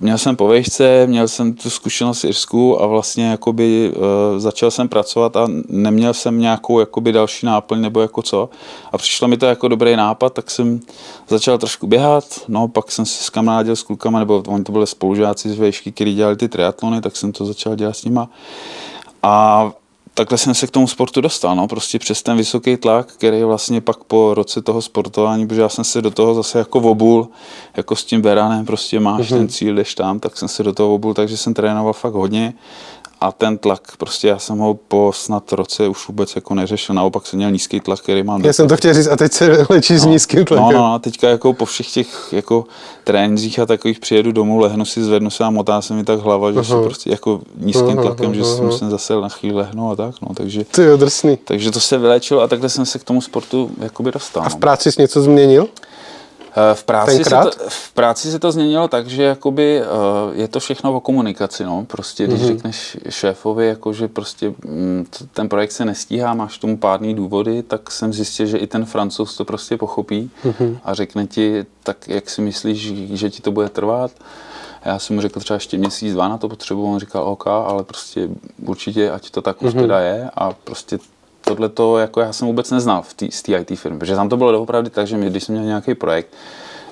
[0.00, 4.88] měl jsem po vejšce, měl jsem tu zkušenost Irsku a vlastně jakoby uh, začal jsem
[4.88, 8.50] pracovat a neměl jsem nějakou jakoby další náplň nebo jako co.
[8.92, 10.80] A přišlo mi to jako dobrý nápad, tak jsem
[11.28, 15.50] začal trošku běhat, no pak jsem se skamarádil s klukama, nebo oni to byli spolužáci
[15.50, 18.28] z vejšky, kteří dělali ty triatlony, tak jsem to začal dělat s nima.
[19.22, 19.72] A
[20.18, 23.80] takhle jsem se k tomu sportu dostal, no, prostě přes ten vysoký tlak, který vlastně
[23.80, 27.28] pak po roce toho sportování, protože já jsem se do toho zase jako obul,
[27.76, 29.36] jako s tím beranem, prostě máš mm-hmm.
[29.36, 32.54] ten cíl, jdeš tam, tak jsem se do toho obul, takže jsem trénoval fakt hodně
[33.20, 37.26] a ten tlak, prostě já jsem ho po snad roce už vůbec jako neřešil, naopak
[37.26, 38.44] jsem měl nízký tlak, který mám.
[38.44, 40.64] Já jsem to chtěl říct a teď se lečí no, s nízkým tlakem.
[40.64, 42.64] No, no, no, teďka jako po všech těch jako
[43.04, 46.52] trénincích a takových přijedu domů, lehnu si, zvednu se a motá se mi tak hlava,
[46.52, 48.34] že jsem prostě jako nízkým uh-huh, tlakem, uh-huh.
[48.34, 50.64] že jsem musím zase na chvíli lehnout a tak, no, takže.
[50.64, 51.38] Ty jo, drsný.
[51.44, 54.42] Takže to se vylečilo a takhle jsem se k tomu sportu jakoby dostal.
[54.42, 54.58] A v no.
[54.58, 55.68] práci jsi něco změnil?
[56.50, 59.84] Eh, v práci, se to, v práci se to změnilo tak, že jakoby, eh,
[60.32, 61.64] je to všechno o komunikaci.
[61.64, 61.84] No.
[61.84, 62.46] Prostě když mm-hmm.
[62.46, 67.90] řekneš šéfovi, jako, že prostě mm, ten projekt se nestíhá, máš tomu pádný důvody, tak
[67.90, 70.78] jsem zjistil, že i ten francouz to prostě pochopí mm-hmm.
[70.84, 74.10] a řekne ti, tak jak si myslíš, že ti to bude trvat.
[74.84, 77.84] Já jsem mu řekl třeba ještě měsíc, dva na to potřebu, on říkal OK, ale
[77.84, 78.28] prostě
[78.66, 79.80] určitě, ať to tak už mm-hmm.
[79.80, 80.98] teda je a prostě
[81.40, 84.28] tohle to jako já jsem vůbec neznal v tý, z té IT firmy, protože tam
[84.28, 86.28] to bylo opravdu tak, že my, když jsme měli nějaký projekt,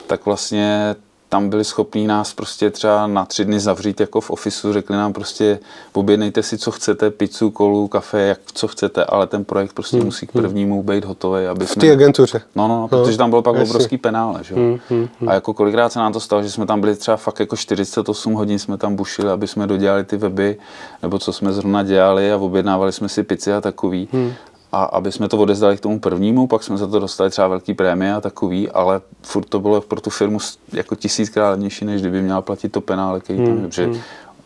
[0.07, 0.97] tak vlastně
[1.29, 5.13] tam byli schopní nás prostě třeba na tři dny zavřít jako v ofisu, řekli nám
[5.13, 5.59] prostě
[5.93, 10.07] objednejte si, co chcete, pizzu, kolu, kafe, jak co chcete, ale ten projekt prostě hmm.
[10.07, 10.43] musí k hmm.
[10.43, 11.47] prvnímu být hotový.
[11.47, 12.43] Aby v té agentuře.
[12.57, 13.71] No, no, no, protože tam bylo pak jasně.
[13.71, 14.55] obrovský penále, že?
[14.55, 15.29] Hmm, hmm, hmm.
[15.29, 18.33] A jako kolikrát se nám to stalo, že jsme tam byli třeba fakt jako 48
[18.33, 20.59] hodin jsme tam bušili, aby jsme dodělali ty weby,
[21.03, 24.09] nebo co jsme zrovna dělali a objednávali jsme si pici a takový.
[24.13, 24.33] Hmm
[24.77, 27.75] a aby jsme to odezdali k tomu prvnímu, pak jsme za to dostali třeba velký
[27.75, 30.39] prémie a takový, ale furt to bylo pro tu firmu
[30.73, 34.01] jako tisíckrát levnější, než kdyby měla platit to penále, který tam, hmm, hmm.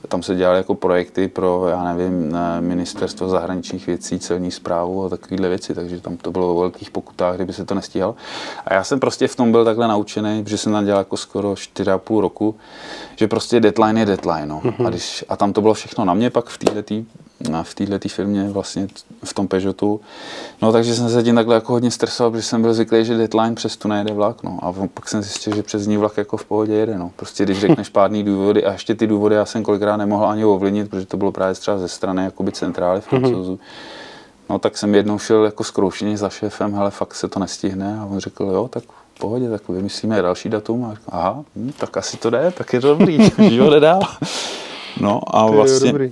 [0.08, 5.48] tam se dělaly jako projekty pro, já nevím, ministerstvo zahraničních věcí, celní zprávu a takovéhle
[5.48, 8.14] věci, takže tam to bylo o velkých pokutách, kdyby se to nestíhal.
[8.66, 11.52] A já jsem prostě v tom byl takhle naučený, že jsem tam dělal jako skoro
[11.52, 12.54] 4,5 roku,
[13.16, 14.48] že prostě deadline je deadline.
[14.48, 14.60] No.
[14.60, 14.86] Mm-hmm.
[14.86, 16.94] A, když, a tam to bylo všechno na mě pak v této
[17.62, 18.88] v této firmě, vlastně
[19.24, 20.00] v tom Peugeotu.
[20.62, 23.54] No takže jsem se tím takhle jako hodně stresoval, protože jsem byl zvyklý, že deadline
[23.54, 24.42] přes tu nejede vlak.
[24.42, 24.58] No.
[24.62, 26.98] A pak jsem zjistil, že přes ní vlak jako v pohodě jede.
[26.98, 27.10] No.
[27.16, 30.90] Prostě když řekneš pádný důvody a ještě ty důvody já jsem kolikrát nemohl ani ovlivnit,
[30.90, 33.54] protože to bylo právě třeba ze strany jakoby centrály francouzu.
[33.54, 34.10] Mm-hmm.
[34.50, 37.98] No tak jsem jednou šel jako zkroušeně za šéfem, hele, fakt se to nestihne.
[38.00, 38.84] A on řekl, jo, tak
[39.14, 40.84] v pohodě, tak vymyslíme další datum.
[40.84, 43.18] A aha, hm, tak asi to jde, tak je to dobrý,
[43.50, 44.00] že ho nedá.
[45.00, 46.10] No a vlastně...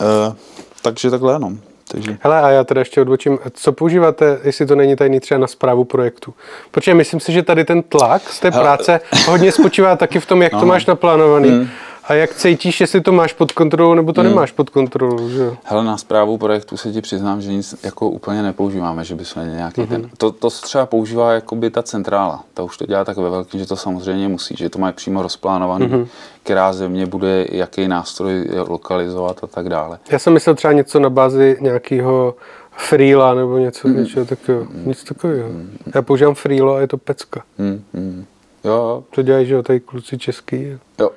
[0.00, 0.34] Uh,
[0.82, 1.52] takže takhle, no.
[1.92, 2.16] Takže.
[2.20, 5.84] Hele, a já teda ještě odbočím, co používáte, jestli to není tajný třeba na zprávu
[5.84, 6.34] projektu?
[6.70, 8.62] Protože myslím si, že tady ten tlak z té Hele.
[8.64, 10.60] práce hodně spočívá taky v tom, jak no.
[10.60, 11.48] to máš naplánovaný.
[11.48, 11.68] Hmm.
[12.10, 14.30] A jak cítíš, jestli to máš pod kontrolou, nebo to hmm.
[14.30, 15.28] nemáš pod kontrolou?
[15.28, 15.50] Že?
[15.64, 19.80] Hele, na zprávu projektu se ti přiznám, že nic jako úplně nepoužíváme, že bychom nějaký
[19.80, 19.90] hmm.
[19.90, 20.10] ten...
[20.18, 22.44] To, to třeba používá jakoby ta centrála.
[22.54, 25.22] Ta už to dělá tak ve velkém, že to samozřejmě musí, že to mají přímo
[25.22, 26.06] rozplánovaný, hmm.
[26.42, 29.98] která země bude, jaký nástroj lokalizovat a tak dále.
[30.10, 32.34] Já jsem myslel třeba něco na bázi nějakého
[32.70, 33.96] Freela nebo něco, mm.
[33.96, 34.64] něčeho takového.
[34.64, 34.82] Mm.
[34.86, 35.48] Nic takového.
[35.48, 35.78] Mm.
[35.94, 37.42] Já používám Freelo a je to pecka.
[37.58, 37.84] Mm.
[37.92, 38.24] Mm.
[38.64, 40.78] Jo, To dělají, že jo, tady kluci český.
[40.98, 41.10] jo.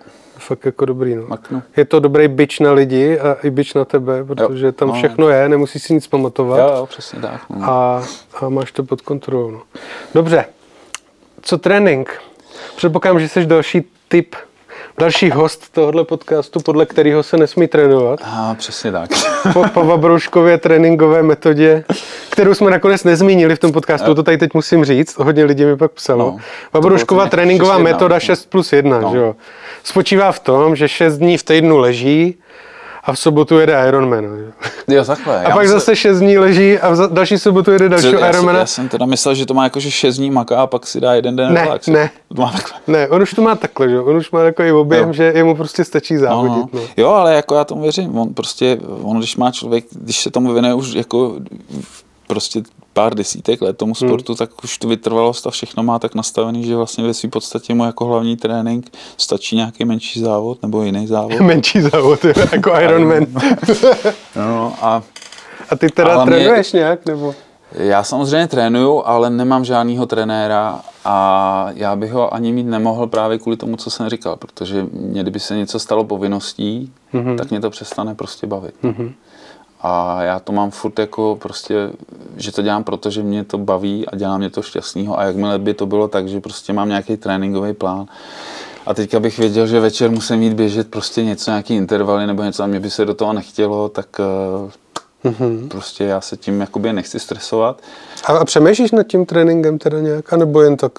[0.48, 1.24] Fakt jako dobrý, no.
[1.28, 1.64] Maknu.
[1.78, 4.94] Je to dobrý bič na lidi a i bič na tebe, protože tam no.
[4.94, 6.60] všechno je, nemusíš si nic pamatovat.
[6.60, 7.41] Jo, jo, přesně tak.
[7.50, 7.70] No.
[7.70, 8.04] a,
[8.41, 9.52] a máš to pod kontrolou.
[9.52, 9.62] No.
[10.14, 10.46] Dobře,
[11.41, 12.22] co trénink?
[12.76, 14.36] Předpokládám, že jsi další typ,
[14.98, 18.20] další host tohohle podcastu, podle kterého se nesmí trénovat.
[18.24, 19.10] A přesně tak.
[19.54, 21.84] Po, po Vabrouškově tréninkové metodě,
[22.34, 25.77] kterou jsme nakonec nezmínili v tom podcastu, to tady teď musím říct, hodně lidí mi
[25.77, 26.25] pak psalo.
[26.73, 28.19] No, No, to tréninková 6 jedna, metoda no.
[28.19, 29.09] 6 plus 1, No.
[29.11, 29.36] že jo?
[29.84, 32.36] Spočívá v tom, že 6 dní v týdnu leží
[33.05, 34.23] a v sobotu jede Ironman.
[34.88, 35.05] Jo?
[35.05, 35.39] Takhle.
[35.39, 38.15] A já pak myslel- zase 6 dní leží a v za- další sobotu jede jsem,
[38.29, 38.59] Ironmana.
[38.59, 41.01] já jsem teda myslel, že to má jako, že 6 dní maká a pak si
[41.01, 41.88] dá jeden den Ne, relax.
[41.88, 42.09] ne.
[42.36, 42.77] To má takhle.
[42.88, 44.05] Ne, on už to má takhle, že jo?
[44.05, 45.13] On už má takový objem, Jo.
[45.13, 46.73] že jemu prostě stačí No, závodit.
[46.73, 46.79] no.
[46.79, 46.81] No.
[46.97, 48.17] Jo, ale jako já tomu věřím.
[48.17, 51.36] On prostě, on když má člověk, když se tomu věnuje už jako
[52.34, 52.63] prostě
[52.93, 54.09] pár desítek let tomu Hmm.
[54.09, 57.73] sportu, tak už tu vytrvalost a všechno má tak nastavený, že vlastně ve své podstatě
[57.73, 61.39] mu jako hlavní trénink stačí nějaký menší závod nebo jiný závod.
[61.39, 63.25] Menší závod, jo, jako Ironman.
[64.36, 65.03] No, a
[65.69, 67.36] A ty teda mě- trénuješ nějak, nebo?
[67.71, 73.38] Já samozřejmě trénuju, ale nemám žádného trenéra a já bych ho ani mít nemohl právě
[73.39, 77.38] kvůli tomu, co jsem říkal, protože mě, kdyby se něco stalo povinností, mm-hmm.
[77.38, 78.75] tak mě to přestane prostě bavit.
[78.84, 79.11] Mm-hmm.
[79.84, 81.75] A já to mám furt jako prostě,
[82.38, 85.59] že to dělám proto, že mě to baví a dělá mě to šťastného a jakmile
[85.59, 88.05] by to bylo tak, že prostě mám nějaký tréninkový plán
[88.86, 92.63] a teďka bych věděl, že večer musím jít běžet prostě něco, nějaký intervaly nebo něco
[92.63, 94.07] a mě by se do toho nechtělo, tak
[95.25, 95.67] mm-hmm.
[95.67, 97.81] prostě já se tím jakoby nechci stresovat.
[98.25, 100.91] A, a přemýšlíš nad tím tréninkem teda nějak, anebo jen tak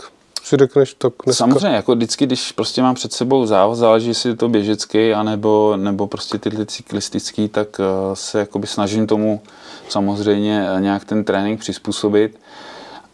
[0.45, 1.39] si řekneš tak dneska?
[1.39, 5.77] Samozřejmě, jako vždycky, když prostě mám před sebou závod, záleží, jestli je to běžecký, anebo,
[5.77, 7.85] nebo prostě tyhle cyklistický, tak eh,
[8.17, 9.41] se jakoby snažím tomu
[9.89, 12.41] samozřejmě eh, nějak ten trénink přizpůsobit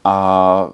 [0.04, 0.68] a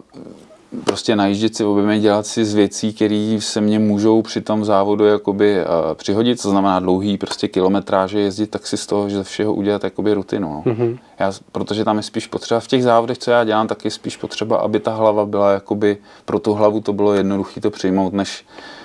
[0.85, 5.05] prostě najíždět si objemy, dělat si z věcí, které se mně můžou při tom závodu
[5.05, 9.25] jakoby, uh, přihodit, co znamená dlouhý prostě kilometráže jezdit, tak si z toho že ze
[9.25, 10.63] všeho udělat jakoby rutinu.
[10.67, 10.73] No.
[10.73, 10.99] Mm-hmm.
[11.19, 14.17] Já, protože tam je spíš potřeba, v těch závodech, co já dělám, tak je spíš
[14.17, 18.45] potřeba, aby ta hlava byla jakoby, pro tu hlavu to bylo jednoduché to přijmout, než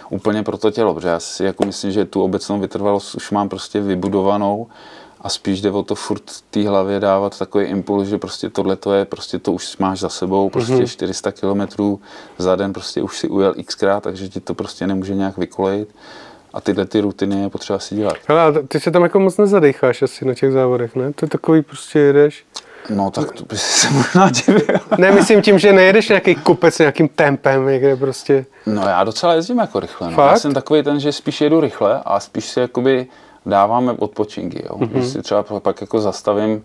[0.10, 3.50] úplně pro to tělo, protože já si jako myslím, že tu obecnou vytrvalost už mám
[3.50, 4.68] prostě vybudovanou
[5.22, 8.94] a spíš jde o to furt té hlavě dávat takový impuls, že prostě tohle to
[8.94, 10.88] je, prostě to už máš za sebou, prostě mm-hmm.
[10.88, 12.00] 400 kilometrů
[12.38, 15.96] za den prostě už si ujel xkrát, takže ti to prostě nemůže nějak vykolejit.
[16.54, 18.18] A tyhle ty rutiny je potřeba si dělat.
[18.28, 21.14] Hele, ty se tam jako moc nezadecháš asi na těch závodech, ne?
[21.14, 22.46] To je takový prostě jedeš.
[22.90, 24.80] No tak to by se možná divil.
[24.98, 28.46] Ne, myslím tím, že nejedeš nějaký kopec nějakým tempem, někde prostě.
[28.66, 30.10] No já docela jezdím jako rychle.
[30.10, 30.16] No.
[30.16, 30.32] Fakt?
[30.32, 33.08] Já jsem takový ten, že spíš jedu rychle a spíš si jakoby
[33.46, 34.64] dáváme odpočinky.
[34.70, 34.78] Jo.
[34.78, 35.00] Mm-hmm.
[35.00, 36.64] Že si třeba pak jako zastavím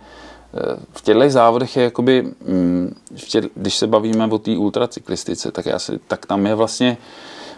[0.55, 5.53] eh, v těchto závodech je jakoby, mm, v tě, když se bavíme o té ultracyklistice,
[5.53, 6.97] tak, já si, tak tam je vlastně,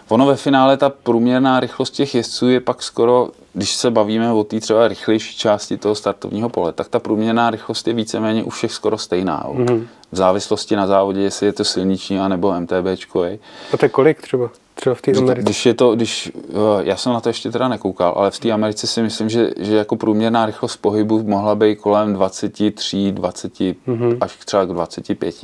[0.09, 4.43] ono ve finále ta průměrná rychlost těch jezdců je pak skoro, když se bavíme o
[4.43, 8.71] té třeba rychlejší části toho startovního pole, tak ta průměrná rychlost je víceméně u všech
[8.71, 9.43] skoro stejná.
[9.47, 9.53] Jo.
[9.53, 9.87] Mm-hmm.
[10.11, 13.39] V závislosti na závodě, jestli je to silniční anebo MTBčkový.
[13.73, 14.49] A to je kolik třeba?
[14.79, 15.41] Třeba v té Americe.
[15.41, 18.51] Když je to, když, eh, já jsem na to ještě teda nekoukal, ale v té
[18.51, 23.75] Americe si myslím, že, že jako průměrná rychlost pohybu mohla být kolem 23, 20, mm-hmm.
[23.85, 24.17] Mhm.
[24.21, 25.35] až třeba k 25.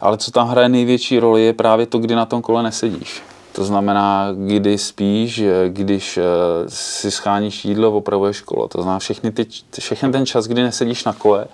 [0.00, 3.22] Ale co tam hraje největší roli je právě to, kdy na tom kole nesedíš.
[3.52, 6.22] To znamená, kdy spíš, eh, když eh,
[6.68, 8.68] si scháníš jídlo, opravuješ kolo.
[8.68, 9.46] To znamená, všechny ty,
[9.80, 11.46] všechny ten čas, kdy nesedíš na kole,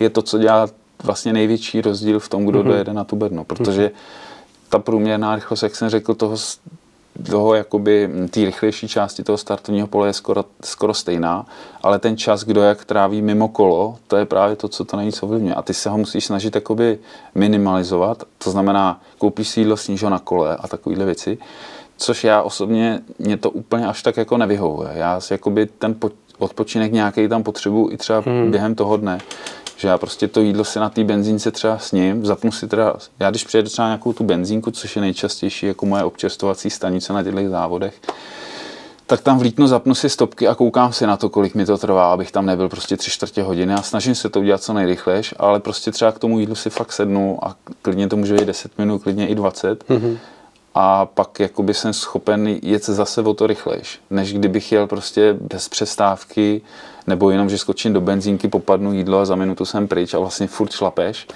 [0.00, 0.68] je to, co dělá
[1.02, 2.66] vlastně největší rozdíl v tom, kdo mm-hmm.
[2.66, 3.44] dojede na tu bednu.
[3.44, 3.90] Protože
[4.68, 6.36] ta průměrná rychlost, jak jsem řekl, toho,
[7.30, 11.46] toho jakoby té rychlejší části toho startovního pole je skoro, skoro stejná,
[11.82, 15.22] ale ten čas, kdo jak tráví mimo kolo, to je právě to, co to nejvíc
[15.22, 15.54] ovlivňuje.
[15.54, 16.98] A ty se ho musíš snažit jakoby
[17.34, 21.38] minimalizovat, to znamená, koupíš si jídlo, sníž ho na kole a takovéhle věci,
[21.96, 24.90] což já osobně, mě to úplně až tak jako nevyhovuje.
[24.94, 28.50] Já si jakoby ten po, odpočinek nějaký tam potřebuji i třeba hmm.
[28.50, 29.18] během toho dne,
[29.76, 33.30] že já prostě to jídlo si na té benzínce třeba sním, zapnu si teda, já
[33.30, 37.48] když přijedu třeba nějakou tu benzínku, což je nejčastější jako moje občerstvovací stanice na těchto
[37.48, 38.00] závodech,
[39.06, 42.12] tak tam vlítnu, zapnu si stopky a koukám si na to, kolik mi to trvá,
[42.12, 45.60] abych tam nebyl prostě tři čtvrtě hodiny a snažím se to udělat co nejrychlejš, ale
[45.60, 49.02] prostě třeba k tomu jídlu si fakt sednu a klidně to může být 10 minut,
[49.02, 50.18] klidně i 20 mm-hmm.
[50.74, 55.68] a pak jakoby jsem schopen jet zase o to rychlejš, než kdybych jel prostě bez
[55.68, 56.62] přestávky
[57.06, 60.46] nebo jenom, že skočím do benzínky, popadnu jídlo a za minutu jsem pryč a vlastně
[60.46, 61.26] furt šlapeš,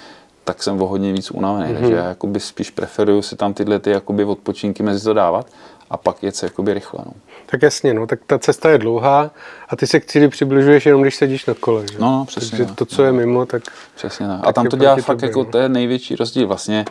[0.43, 1.73] tak jsem o hodně víc unavený.
[1.73, 1.79] Mm-hmm.
[1.79, 5.47] Takže já jakoby spíš preferuju si tam tyhle ty jakoby odpočinky mezi to dávat.
[5.89, 6.99] a pak jet se jakoby rychle.
[7.05, 7.13] No.
[7.45, 9.31] Tak jasně, no, tak ta cesta je dlouhá
[9.69, 11.87] a ty se k cíli přibližuješ jenom, když sedíš na kole.
[11.91, 11.99] Že?
[11.99, 12.75] No, no, přesně Takže tak.
[12.75, 13.63] to, co je mimo, tak
[13.95, 14.39] Přesně tak.
[14.39, 15.51] A Tak tam je to dělá fakt tobě, jako, no.
[15.51, 16.47] to je největší rozdíl.
[16.47, 16.85] Vlastně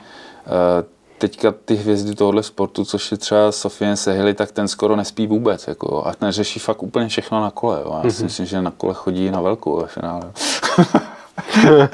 [0.46, 0.84] eh,
[1.20, 5.68] teďka ty hvězdy tohohle sportu, což je třeba Sofien Sehily, tak ten skoro nespí vůbec.
[5.68, 7.80] Jako, a ten řeší fakt úplně všechno na kole.
[7.84, 7.90] Jo.
[7.92, 8.10] Já Mhm.
[8.10, 10.22] si myslím, že na kole chodí na velkou ve finále.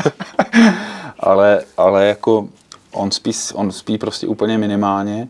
[1.20, 2.48] ale, ale jako
[2.92, 5.28] on spí, on spí prostě úplně minimálně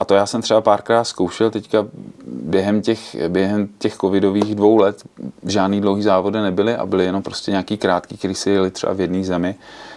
[0.00, 1.86] a to já jsem třeba párkrát zkoušel teďka
[2.26, 5.02] během těch, během těch covidových dvou let
[5.46, 9.00] žádný dlouhý závody nebyly a byly jenom prostě nějaký krátký, který si jeli třeba v
[9.00, 9.54] jedné zemi,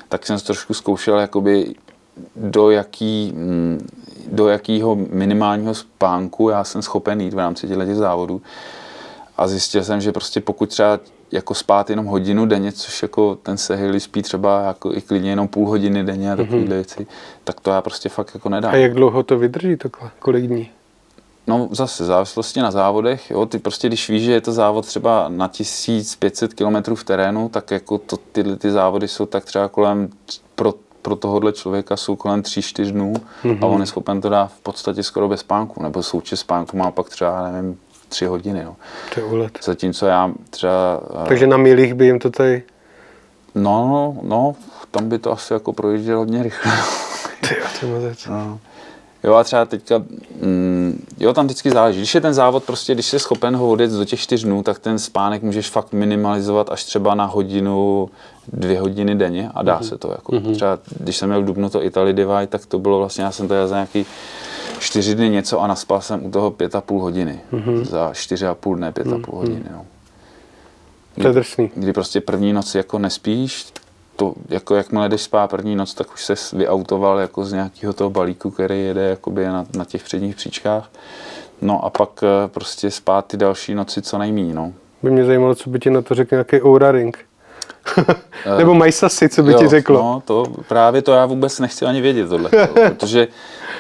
[0.10, 1.76] tak jsem trošku zkoušel jakoby
[2.36, 3.88] do jaký, mm,
[4.32, 8.42] do jakého minimálního spánku já jsem schopen jít v rámci těchto těch závodů.
[9.38, 11.00] A zjistil jsem, že prostě pokud třeba
[11.32, 15.48] jako spát jenom hodinu denně, což jako ten Sehily spí třeba jako i klidně jenom
[15.48, 17.08] půl hodiny denně a takovýhle věci,
[17.44, 18.74] tak to já prostě fakt jako nedám.
[18.74, 20.10] a jak dlouho to vydrží takhle?
[20.20, 20.70] Kolik dní?
[21.48, 24.86] No zase v závislosti na závodech, jo, ty prostě když víš, že je to závod
[24.86, 29.68] třeba na 1500 km v terénu, tak jako to, tyhle ty závody jsou tak třeba
[29.68, 30.10] kolem,
[30.56, 30.74] pro,
[31.06, 33.58] pro tohohle člověka jsou kolem 3-4 dnů mm-hmm.
[33.62, 36.92] a on je schopen to dát v podstatě skoro bez spánku, nebo součet spánku má
[36.92, 37.80] pak třeba, nevím,
[38.10, 38.76] 3 hodiny, no.
[39.14, 39.60] To je úlet.
[39.64, 41.02] Zatímco já třeba...
[41.24, 42.64] eh, Takže na milých by jim to tady...
[43.56, 44.56] No, no, no,
[44.92, 46.72] tam by to asi jako projíždělo hodně rychle.
[47.80, 48.26] Ty, mazec.
[48.26, 48.60] No.
[49.26, 50.04] Jo a třeba teďka,
[50.42, 52.00] mm, jo tam vždycky záleží.
[52.00, 54.80] Když je ten závod prostě, když jsi schopen ho odjet do těch čtyř dnů, tak
[54.80, 58.10] ten spánek můžeš fakt minimalizovat až třeba na hodinu,
[58.54, 59.88] dvě hodiny denně a dá mm-hmm.
[59.88, 60.12] se to.
[60.12, 60.32] Jako.
[60.32, 60.56] Mm-hmm.
[60.56, 63.48] Třeba když jsem měl v Dubnu to Italy Divide, tak to bylo vlastně, já jsem
[63.48, 64.06] to jel za nějaký
[64.80, 67.40] čtyři dny něco a naspal jsem u toho pět a půl hodiny.
[67.54, 67.84] Mm-hmm.
[67.84, 69.64] Za čtyři a půl dne, pět a půl hodiny.
[69.72, 69.82] Jo.
[71.22, 71.72] To je drsný.
[71.76, 73.66] Kdy prostě první noc jako nespíš,
[74.16, 78.10] to, jako jakmile jdeš spát první noc, tak už se vyautoval jako z nějakého toho
[78.10, 80.90] balíku, který jede jakoby na, na těch předních příčkách.
[81.62, 84.74] No a pak eh, prostě spát ty další noci co nejmíň, no.
[85.04, 87.18] By mě zajímalo, co by ti na to řekl nějaký Oura Ring.
[88.58, 90.02] Nebo Majsasi, co by jo, ti řeklo.
[90.02, 93.28] No, to právě to já vůbec nechci ani vědět tohle, protože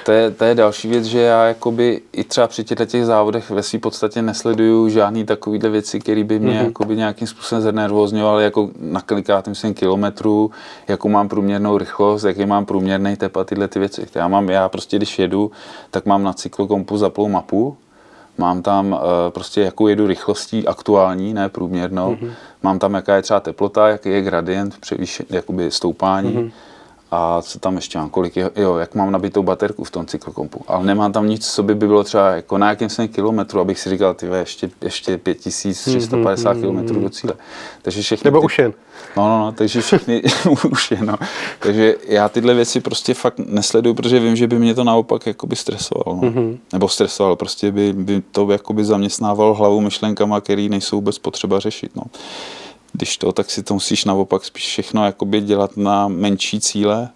[0.05, 3.49] to je, to je další věc, že já jakoby i třeba při těchto těch závodech
[3.49, 6.65] ve své podstatě nesleduju žádný takovýhle věci, které by mě mm-hmm.
[6.65, 10.51] jakoby nějakým způsobem znervozňovaly, jako na kolikátým jsem kilometrů,
[10.87, 14.07] jakou mám průměrnou rychlost, jaký mám průměrný tep a tyhle ty věci.
[14.15, 15.51] Já mám, já prostě když jedu,
[15.91, 17.77] tak mám na cyklokompu zaplou mapu,
[18.37, 18.99] Mám tam uh,
[19.29, 22.15] prostě, jakou jedu rychlostí aktuální, ne průměrnou.
[22.15, 22.31] Mm-hmm.
[22.63, 26.33] Mám tam, jaká je třeba teplota, jaký je gradient, převýšení, jakoby stoupání.
[26.33, 26.51] Mm-hmm.
[27.11, 30.61] A co tam ještě mám, kolik je, jo, jak mám nabitou baterku v tom cyklokompu.
[30.67, 33.89] Ale nemám tam nic, co by bylo třeba jako na jakém jsem kilometru, abych si
[33.89, 36.87] říkal, ty ještě, ještě 5350 mm-hmm.
[36.87, 37.33] km do cíle.
[37.81, 38.73] Takže všechny Nebo ty, už jen.
[39.17, 40.21] No, no, no, takže všechny
[40.71, 41.15] už je, no.
[41.59, 45.55] Takže já tyhle věci prostě fakt nesleduju, protože vím, že by mě to naopak jakoby
[45.55, 46.21] stresovalo.
[46.21, 46.29] No.
[46.29, 46.57] Mm-hmm.
[46.73, 51.91] Nebo stresovalo, prostě by, by to jakoby zaměstnávalo hlavu myšlenkama, který nejsou vůbec potřeba řešit.
[51.95, 52.03] No.
[52.95, 57.09] Když to, tak si to musíš naopak spíš všechno jakoby dělat na menší cíle,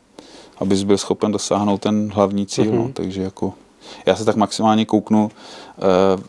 [0.57, 2.65] abys byl schopen dosáhnout ten hlavní cíl.
[2.65, 2.77] Mm-hmm.
[2.77, 2.91] No.
[2.93, 3.53] Takže jako
[4.05, 5.31] já se tak maximálně kouknu,
[5.77, 5.81] eh,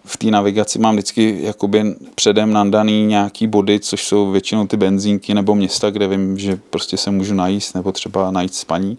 [0.05, 5.35] v té navigaci mám vždycky jakoby předem nandaný nějaký body, což jsou většinou ty benzínky
[5.35, 8.99] nebo města, kde vím, že prostě se můžu najíst nebo třeba najít spaní.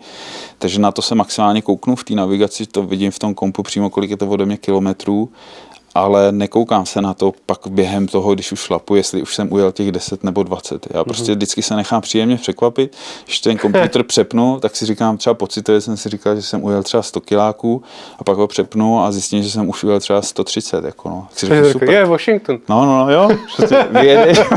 [0.57, 3.89] Takže na to se maximálně kouknu v té navigaci, to vidím v tom kompu přímo,
[3.89, 5.29] kolik je to ode mě kilometrů
[5.95, 9.71] ale nekoukám se na to pak během toho, když už šlapu, jestli už jsem ujel
[9.71, 10.87] těch 10 nebo 20.
[10.93, 15.33] Já prostě vždycky se nechám příjemně překvapit, když ten počítač přepnu, tak si říkám třeba
[15.33, 17.83] pocitově jsem si říkal, že jsem ujel třeba 100 kiláků
[18.19, 20.85] a pak ho přepnu a zjistím, že jsem už ujel třeba 130.
[20.85, 21.27] Jako no.
[21.29, 21.89] Tak si říkám, super.
[21.89, 22.59] je Washington.
[22.69, 24.39] No, no, no, jo, prostě vyjedeš.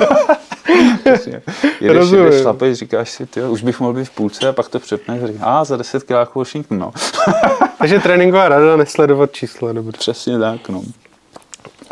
[1.04, 1.42] Přesně.
[1.80, 2.24] jedeš, Rozumím.
[2.24, 5.22] jedeš, šlapeš, říkáš si, tyjo, už bych mohl být v půlce a pak to přepneš
[5.22, 6.92] a říkáš, a za 10 kiláků Washington, no.
[7.78, 9.98] Takže tréninková rada nesledovat čísla, dobře.
[9.98, 10.82] Přesně tak, no.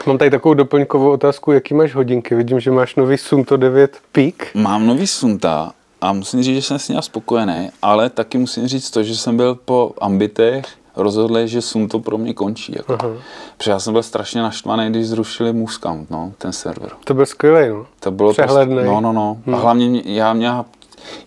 [0.07, 2.35] Mám tady takovou doplňkovou otázku, jaký máš hodinky?
[2.35, 4.55] Vidím, že máš nový Sunto 9 Peak.
[4.55, 8.91] Mám nový Sunta a musím říct, že jsem s ním spokojený, ale taky musím říct
[8.91, 10.65] to, že jsem byl po ambitech
[10.97, 12.75] rozhodl, že Sunto pro mě končí.
[12.77, 12.97] Jako.
[13.01, 13.11] Aha.
[13.57, 16.91] Protože já jsem byl strašně naštvaný, když zrušili Muscount, no, ten server.
[17.05, 17.87] To byl skvělý, no.
[18.01, 18.77] To bylo Přehlednej.
[18.77, 19.39] Prostě, no, no, no.
[19.47, 19.55] Hmm.
[19.55, 20.51] A hlavně mě, já mě,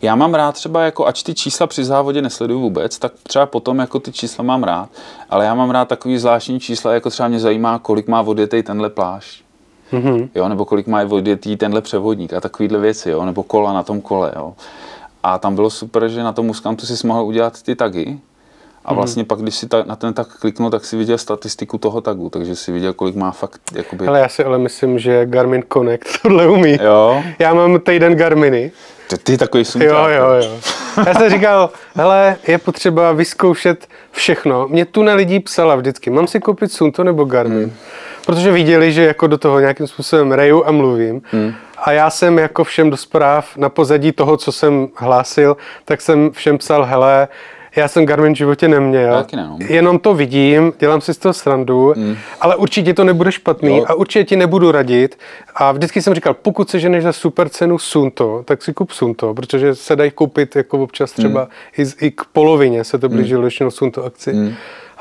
[0.02, 3.80] já mám rád třeba, jako ač ty čísla při závodě nesleduju vůbec, tak třeba potom
[3.80, 4.90] jako ty čísla mám rád,
[5.30, 8.90] ale já mám rád takový zvláštní čísla, jako třeba mě zajímá, kolik má odjetej tenhle
[8.90, 9.46] plášť.
[9.92, 10.30] Mhm.
[10.36, 14.02] Jo, nebo kolik má odjetý tenhle převodník a takovýhle věci, jo, nebo kola na tom
[14.02, 14.54] kole, jo.
[15.24, 18.20] A tam bylo super, že na tom Muscantu si mohl udělat ty tagy,
[18.86, 22.02] a vlastně pak, když si ta, na ten tag kliknul, tak si viděl statistiku toho
[22.02, 24.08] tagu, takže si viděl, kolik má fakt, jakoby...
[24.08, 26.78] Ale já si ale myslím, že Garmin Connect tohle umí.
[26.84, 28.72] Jo, Já mám týden Garminy
[29.08, 29.90] Ty, ty takový sunták.
[29.90, 30.60] Jo, jo, jo.
[31.08, 34.68] Já jsem říkal, hele, je potřeba vyzkoušet všechno.
[34.68, 37.64] Mě tu na lidí psala vždycky, mám si koupit Sunto nebo Garmin.
[37.64, 37.74] Hmm.
[38.26, 41.22] Protože viděli, že jako do toho nějakým způsobem reju a mluvím.
[41.32, 41.54] Hmm.
[41.78, 46.32] A já jsem jako všem do zpráv na pozadí toho, co jsem hlásil, tak jsem
[46.32, 47.28] všem psal, hele,
[47.76, 49.14] já jsem Garmin v životě neměl.
[49.16, 49.58] Taky ne, no.
[49.70, 52.16] Jenom to vidím, dělám si z toho srandu, mm.
[52.42, 53.86] ale určitě to nebude špatný Jo.
[53.88, 55.18] a určitě ti nebudu radit.
[55.56, 59.34] A vždycky jsem říkal, pokud se ženeš za super cenu Sunto, tak si kup Sunto,
[59.34, 61.48] protože se dají koupit jako občas třeba mm.
[61.78, 64.34] i, z- i k polovině se to blížilo většinou Sunto akci.
[64.34, 64.54] Mm.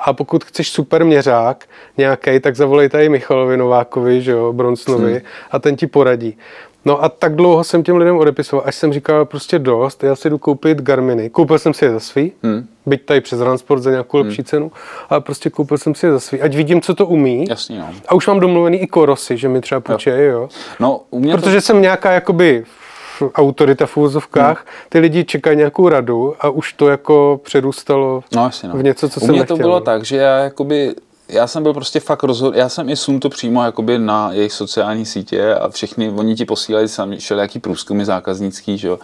[0.06, 1.64] A pokud chceš super měřák
[1.96, 5.20] nějaký, tak zavolej tady Michalovi Novákovi, že jo, Bronsnovi Hmm.
[5.50, 6.36] a ten ti poradí.
[6.84, 10.30] No a tak dlouho jsem těm lidem odepisoval, až jsem říkal prostě dost, já si
[10.30, 11.30] jdu koupit Garminy.
[11.30, 12.66] Koupil jsem si je za svý, Hmm.
[12.86, 14.72] byť tady přes Transport za nějakou lepší cenu,
[15.10, 17.44] ale prostě koupil jsem si je za svý, ať vidím, co to umí.
[17.48, 17.86] Jasný, no.
[18.08, 20.48] A už mám domluvený i korosy, že mi třeba půjčejí, jo.
[20.80, 22.64] No, u mě Protože jsem nějaká jakoby
[23.34, 28.44] autorita v úvozovkách, ty lidi čekají nějakou radu a už to jako přerůstalo to, no,
[28.44, 28.74] jasně, no.
[28.76, 29.56] v něco, co U jsem mě nechtěl.
[29.56, 29.80] to bylo no.
[29.80, 30.94] tak, že já jakoby
[31.28, 34.52] já jsem byl prostě fakt rozhod, já jsem i sun to přímo jakoby na jejich
[34.52, 38.98] sociální sítě a všechny, oni ti posílají sami všelijaký průzkumy zákaznický, že jo.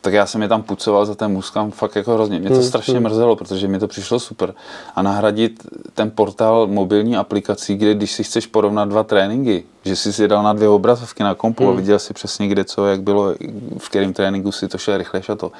[0.00, 2.38] Tak já jsem je tam pucoval za ten muskam fakt jako hrozně.
[2.38, 4.54] Mě to Hmm, strašně mrzelo, protože mi to přišlo super.
[4.94, 10.12] A nahradit ten portál mobilní aplikací, kde když si chceš porovnat dva tréninky, že jsi
[10.12, 11.72] si dal na dvě obrazovky na kompu Hmm.
[11.72, 13.34] a viděl si přesně kde co, jak bylo,
[13.78, 15.52] v kterém tréninku si to šel rychle a to.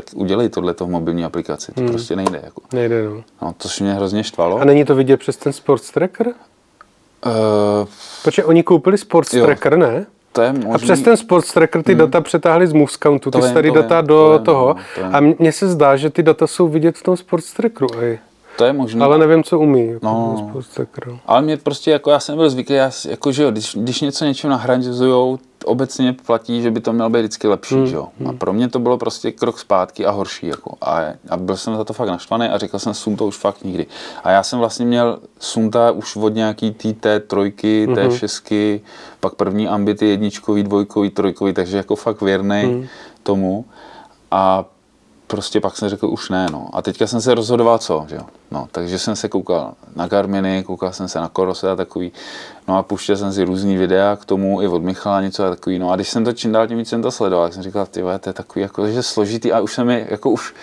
[0.00, 2.40] Tak udělej tohle v mobilní aplikaci, to prostě nejde.
[2.44, 2.62] Jako.
[2.72, 3.22] Nejde, no.
[3.42, 4.58] No, to mě hrozně štvalo.
[4.58, 6.26] A není to vidět přes ten Sports Tracker?
[6.26, 6.32] Uh,
[8.24, 9.44] Protože oni koupili Sports Jo.
[9.44, 10.06] Tracker, ne?
[10.32, 10.72] to je možný.
[10.72, 14.32] A přes ten Sports Tracker ty data přetáhli z Movecountu, ty to data do to
[14.38, 14.76] vím, toho.
[14.94, 15.16] to vím.
[15.16, 17.88] A mně se zdá, že ty data jsou vidět v tom Sports Trackeru.
[18.00, 18.18] Ej.
[18.58, 19.00] To je možný.
[19.00, 19.86] Ale nevím, co umí.
[19.86, 20.50] Jako No.
[20.74, 21.18] Tracker.
[21.26, 24.24] Ale mě prostě, jako já jsem byl zvyklý, já, jako, že jo, když, když něco
[24.24, 28.08] něčím nahrazujou, obecně platí, že by to mělo být vždycky lepší, Hmm, že jo.
[28.28, 30.74] A pro mě to bylo prostě krok zpátky a horší, jako.
[30.80, 33.64] A, a byl jsem za to fakt naštvaný a říkal jsem, sun to už fakt
[33.64, 33.86] nikdy.
[34.24, 38.16] A já jsem vlastně měl sunta už od nějaký tý té trojky, té Mhm.
[38.16, 38.80] šestky,
[39.20, 42.86] pak první ambity jedničkový, dvojkový, trojkový, takže jako fakt věrný Mhm.
[43.22, 43.64] tomu.
[44.30, 44.64] A
[45.28, 46.68] prostě pak jsem řekl, už ne, no.
[46.72, 48.22] A teďka jsem se rozhodoval, co, že jo.
[48.50, 52.12] No, takže jsem se koukal na Garminy, koukal jsem se na Korose a takový,
[52.68, 55.78] no a puštěl jsem si různý videa k tomu, i od Michala něco a takový,
[55.78, 57.86] no a když jsem to čím dál tím víc jsem to sledoval, tak jsem říkal,
[57.86, 60.54] ty to je takový jako, že složitý a už jsem je, jako už,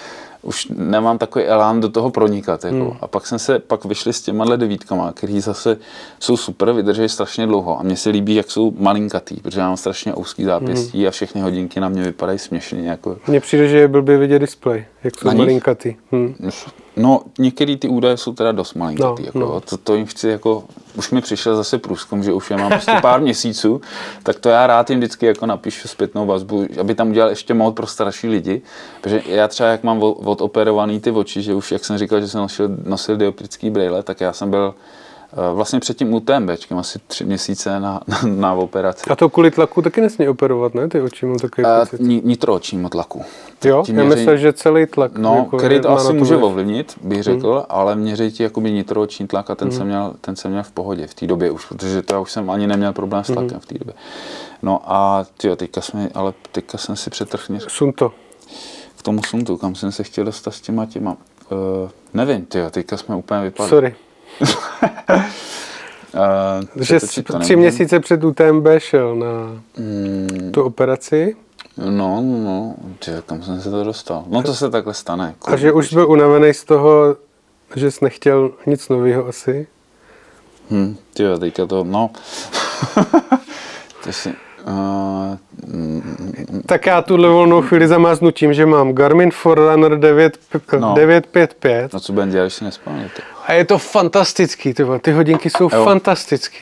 [0.45, 2.63] už nemám takový elán do toho pronikat.
[2.63, 2.75] Jako.
[2.75, 2.97] Hmm.
[3.01, 5.77] A pak jsem se, pak vyšli s těma devítkama, který zase
[6.19, 7.79] jsou super, vydrží strašně dlouho.
[7.79, 11.07] A mně se líbí, jak jsou malinkatý, protože mám strašně úzký zápěstí hmm.
[11.07, 12.89] a všechny hodinky na mě vypadají směšně.
[12.89, 15.95] Jako, Mně přijde, že je blbě vidět displej, jak jsou Na malinkatý.
[16.11, 16.49] Hm.
[16.97, 19.21] No, některé ty údaje jsou teda dost malinkatý.
[19.21, 19.61] No, jako, no.
[19.61, 20.63] To, to jim chci jako,
[20.95, 23.81] už mi přišel zase průzkum, že už je mám prostě pár měsíců,
[24.23, 27.75] tak to já rád jim vždycky jako napíšu zpětnou vazbu, aby tam udělal ještě mod
[27.75, 28.61] pro starší lidi,
[29.01, 32.41] protože já třeba jak mám odoperovaný ty oči, že už jak jsem říkal, že jsem
[32.41, 34.75] nosil, nosil dioptrický brýle, tak já jsem byl
[35.53, 39.03] vlastně před tím UTMBčkem asi tři měsíce na, na, na operaci.
[39.09, 40.87] A to kvůli tlaku taky nesmí operovat, ne?
[40.87, 41.99] Ty oči mám takový A pocit.
[41.99, 43.21] ni- nitroočímu tlaku.
[43.63, 45.17] Jo, já myslím, že celý tlak.
[45.17, 46.45] No, jako který to asi může vliv.
[46.45, 47.65] ovlivnit, bych řekl, hmm.
[47.69, 49.77] ale měří ti jakoby nitrooční tlak a ten, hmm.
[49.77, 52.31] jsem měl, ten jsem měl v pohodě v té době už, protože to já už
[52.31, 53.59] jsem ani neměl problém s tlakem hmm.
[53.59, 53.93] v té době.
[54.61, 58.11] No a tyjo, teďka, jsme, ale teďka jsem si přetrhl něco Sun to.
[58.97, 61.17] k tomu suntu, kam jsem se chtěl dostat s těma těma.
[61.51, 63.69] Uh, nevím, tyjo, teďka jsme úplně vypadli.
[63.69, 63.95] Sorry.
[66.75, 69.27] Uh, Že jsi tři měsíce před UTMB šel na
[69.77, 71.35] Mm, tu operaci
[71.77, 72.75] no, no, no,
[73.05, 74.23] tyjo, kam jsem se to dostal?
[74.27, 75.35] No to se takhle stane.
[75.45, 77.15] a že už byl unavený z toho,
[77.75, 79.67] že jsi nechtěl nic nového asi.
[80.71, 82.09] Hm, tyjo, teďka to, no.
[84.03, 84.33] to si,
[84.67, 85.35] uh,
[86.65, 90.37] Tak já tuhle volnou chvíli zamáznu tím, že mám Garmin Forerunner 9,
[90.79, 90.93] No.
[90.95, 93.21] 955 no co budeme dělat, když si nespomněl, ty.
[93.47, 95.85] A je to fantastický, ty, ty hodinky jsou Jo.
[95.85, 96.57] fantastický.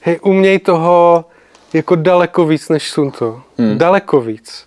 [0.00, 1.24] Hej, uměj toho
[1.72, 3.40] jako daleko víc než Sunto.
[3.58, 3.78] Hmm.
[3.78, 4.64] Daleko víc.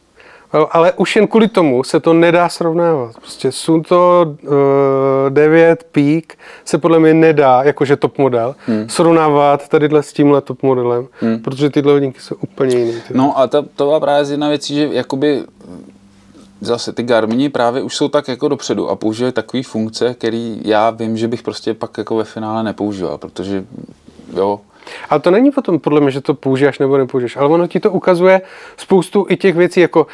[0.52, 3.16] Ale- Ale už jen kvůli tomu se to nedá srovnávat.
[3.16, 4.50] Prostě Sunto uh,
[5.30, 8.90] 9 Peak se podle mě nedá, jakože top model, hmm.
[8.90, 11.40] srovnávat tadyhle s tímhle top modelem, hmm.
[11.40, 12.94] protože tyhle hodinky jsou úplně jiný.
[13.08, 13.14] Ty.
[13.14, 15.44] No a to, to byla právě jedna věcí, že jakoby
[16.62, 20.90] zase ty Garmini právě už jsou tak jako dopředu a používají takové funkce, které já
[20.90, 23.64] vím, že bych prostě pak jako ve finále nepoužíval, protože
[24.36, 24.60] jo,
[25.10, 27.92] Ale to není potom podle mě, že to použiješ nebo nepoužiješ, ale ono ti to
[27.92, 28.42] ukazuje
[28.78, 30.08] spoustu i těch věcí, jako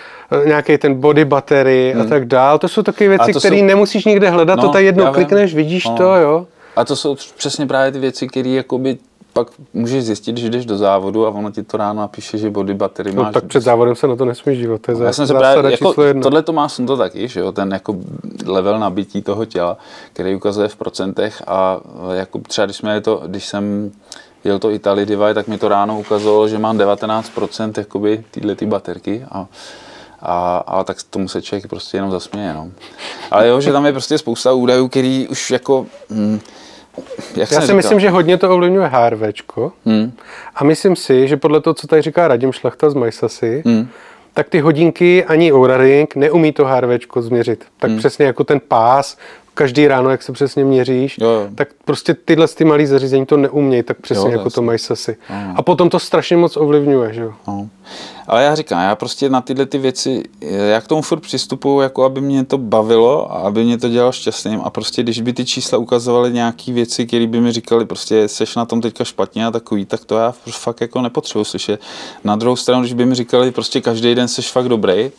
[0.45, 2.59] nějaký ten body battery a tak dál.
[2.59, 3.39] To jsou takové věci, Hmm.
[3.39, 5.97] které jsou- nemusíš nikde hledat, No, to tady jednou klikneš, vidíš No.
[5.97, 6.47] to, jo.
[6.75, 8.97] A to jsou přesně právě ty věci, které jakoby
[9.37, 12.73] pak můžeš zjistit, že jdeš do závodu a ono ti to ráno napíše, že body
[12.73, 13.33] battery No máš.
[13.33, 15.93] tak před závodem se na to nesmíš dívat, to je Já jsem se právě, jako,
[16.21, 17.95] tohle to má to taky, že jo, ten jako
[18.45, 19.77] level nabití toho těla,
[20.13, 21.79] který ukazuje v procentech a
[22.11, 23.91] e, jako třeba když jsme to, když jsem
[24.43, 28.65] jel to Italy Divide, tak mi to ráno ukazovalo, že mám 19% jakoby tyhle ty
[28.65, 29.47] baterky a,
[30.21, 32.71] a, a, tak tomu se člověk prostě jenom zasměje, no.
[33.31, 36.39] Ale jo, že tam je prostě spousta údajů, který už jako, hm,
[37.35, 39.71] jak Já si myslím, že hodně to ovlivňuje HRVčko.
[39.85, 40.11] Hmm.
[40.55, 43.87] A myslím si, že podle toho, co tady říká Radim Šlachta z Majsasy, Hmm.
[44.33, 47.65] tak ty hodinky ani Oura Ring neumí to HRVčko změřit.
[47.79, 49.17] Tak přesně jako ten pás,
[49.53, 51.47] každý ráno, jak se přesně měříš, Jo, jo.
[51.55, 54.61] tak prostě tyhle ty malé zařízení to neumějí, tak přesně Jo, jako to.
[54.61, 55.17] Majsasy.
[55.29, 55.53] Ano.
[55.57, 57.33] A potom to strašně moc ovlivňuje, že jo.
[57.47, 57.69] No.
[58.27, 62.03] Ale já říkám, já prostě na tyhle ty věci, já k tomu furt přistupuju, jako
[62.03, 65.45] aby mě to bavilo a aby mě to dělalo šťastným a prostě když by ty
[65.45, 69.51] čísla ukazovaly nějaké věci, které by mi říkali, prostě seš na tom teďka špatně a
[69.51, 71.81] takový, tak to já fakt jako nepotřebuji slyšet.
[72.23, 75.11] Na druhou stranu, když by mi říkali, prostě každý den seš fakt dobrý,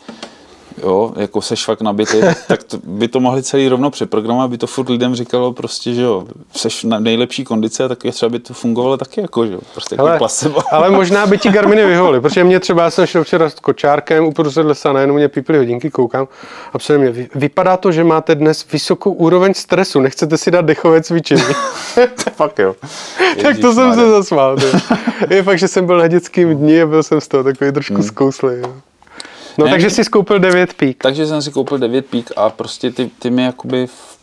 [0.82, 4.66] jo, jako seš fakt nabitý, tak to, by to mohli celý rovno přeprogramovat, aby to
[4.66, 6.24] furt lidem říkalo prostě, že jo,
[6.56, 9.94] seš na nejlepší kondice a tak třeba by to fungovalo taky jako, že jo, prostě
[9.94, 10.60] jako Ale, placebo.
[10.70, 14.24] ale možná by ti Garminy vyhovoly, protože mě třeba já jsem šel včera s kočárkem
[14.24, 16.28] uprostřed lesa, najednou mě píply hodinky, koukám
[16.72, 20.64] a psali mě, "Vy- vypadá to, že máte dnes vysokou úroveň stresu, nechcete si dát
[20.64, 21.42] dechové cvičení.
[22.36, 22.76] Fakt jo.
[23.42, 24.56] tak to jsem se zasmál.
[25.30, 27.94] Je fakt, že jsem byl na dětském dní a byl jsem z toho takový trošku
[27.94, 28.02] hmm.
[28.02, 28.50] zkouslý.
[28.62, 28.74] jo.
[29.58, 31.02] No Ne, takže jsi skoupil 9 pík.
[31.02, 34.18] Takže jsem si koupil 9 pík a prostě ty, ty mi jakoby v-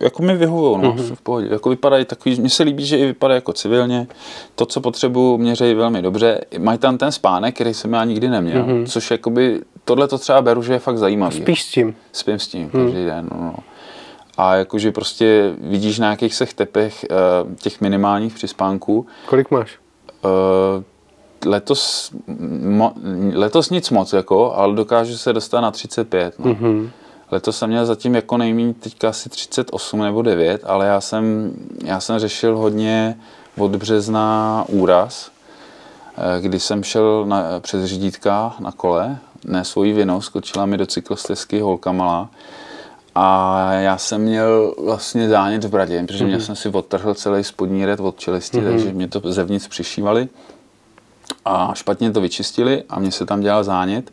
[0.00, 0.98] jako mi vyhovují, no, Mhm.
[0.98, 1.14] mm-hmm.
[1.14, 1.48] v pohodě.
[1.50, 4.06] Jako vypadají takový, mně se líbí, že i vypadají jako civilně.
[4.54, 6.40] To, co potřebuju, měřejí velmi dobře.
[6.58, 8.86] Mají tam ten spánek, který jsem já nikdy neměl, mm-hmm.
[8.86, 11.36] což jakoby, tohle to třeba beru, že je fakt zajímavý.
[11.36, 11.42] Mhm.
[11.44, 11.94] Spíš s tím.
[12.12, 13.54] Spím s tím každý den, no, no.
[14.36, 17.14] A jakože prostě vidíš na jakých se tepech eh,
[17.62, 19.78] těch minimálních přispánků, Kolik máš?
[20.24, 20.82] Eh,
[21.44, 22.10] letos,
[22.62, 22.92] mo,
[23.34, 26.38] letos nic moc, jako, ale dokážu se dostat na 35.
[26.38, 26.54] No.
[26.54, 26.90] Mm-hmm.
[27.30, 31.52] Letos jsem měl zatím jako nejméně teďka asi 38 nebo 9, ale já jsem,
[31.84, 33.18] já jsem řešil hodně
[33.58, 35.30] od března úraz,
[36.16, 40.86] eh, kdy jsem šel na, přes řídítka na kole, ne svojí vinou, skočila mi do
[40.86, 42.30] cyklostezky holka malá
[43.14, 46.38] a já jsem měl vlastně zánět v bradě, protože mm-hmm.
[46.38, 48.70] jsem si odtrhl celý spodní red od čelisti, mm-hmm.
[48.70, 50.28] takže mě to zevnitř přišívali
[51.44, 54.12] a špatně to vyčistili a mě se tam dělal zánět,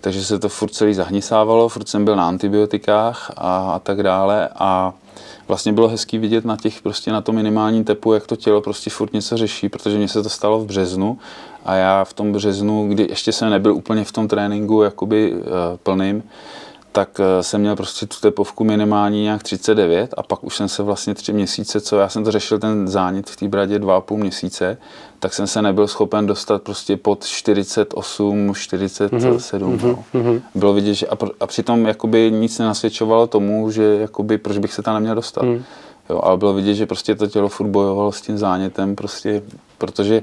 [0.00, 4.48] takže se to furt celý zahnisávalo, furt jsem byl na antibiotikách a, a tak dále.
[4.54, 4.92] A
[5.48, 8.90] vlastně bylo hezký vidět na těch prostě na tom minimálním tepu, jak to tělo prostě
[8.90, 11.18] furt něco řeší, protože mně se to stalo v březnu.
[11.64, 15.40] A já v tom březnu, kdy ještě jsem nebyl úplně v tom tréninku jakoby uh,
[15.82, 16.22] plným,
[16.94, 20.82] tak eh, jsem měl prostě tu tepovku minimální nějak 39 a pak už jsem se
[20.82, 24.00] vlastně tři měsíce, co já jsem to řešil ten zánět v té bradě dva a
[24.00, 24.78] půl měsíce,
[25.18, 29.78] tak jsem se nebyl schopen dostat prostě pod 48, 47.
[29.78, 29.96] Mm-hmm.
[30.14, 30.40] No.
[30.54, 34.82] Bylo vidět, že a, a přitom jakoby nic nenasvědčovalo tomu, že jakoby, proč bych se
[34.82, 35.42] tam neměl dostat.
[35.42, 35.64] Mm.
[36.10, 39.42] Jo, ale bylo vidět, že prostě to tělo furt bojovalo s tím zánětem, prostě,
[39.78, 40.22] protože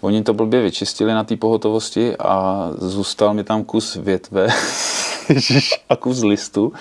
[0.00, 4.48] oni to blbě vyčistili na té pohotovosti a zůstal mi tam kus větve
[5.88, 6.72] a kus listu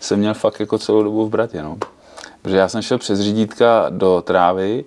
[0.00, 1.76] jsem měl fakt jako celou dobu v bratě, no.
[2.42, 4.84] Protože já jsem šel přes řídítka do trávy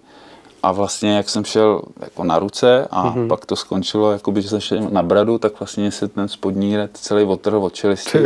[0.64, 3.28] a vlastně jak jsem šel jako na ruce a mm-hmm.
[3.28, 6.92] pak to skončilo, jakoby, že jsem šel na bradu, tak vlastně se ten spodní red
[6.94, 8.20] celý otrhl od čelisti.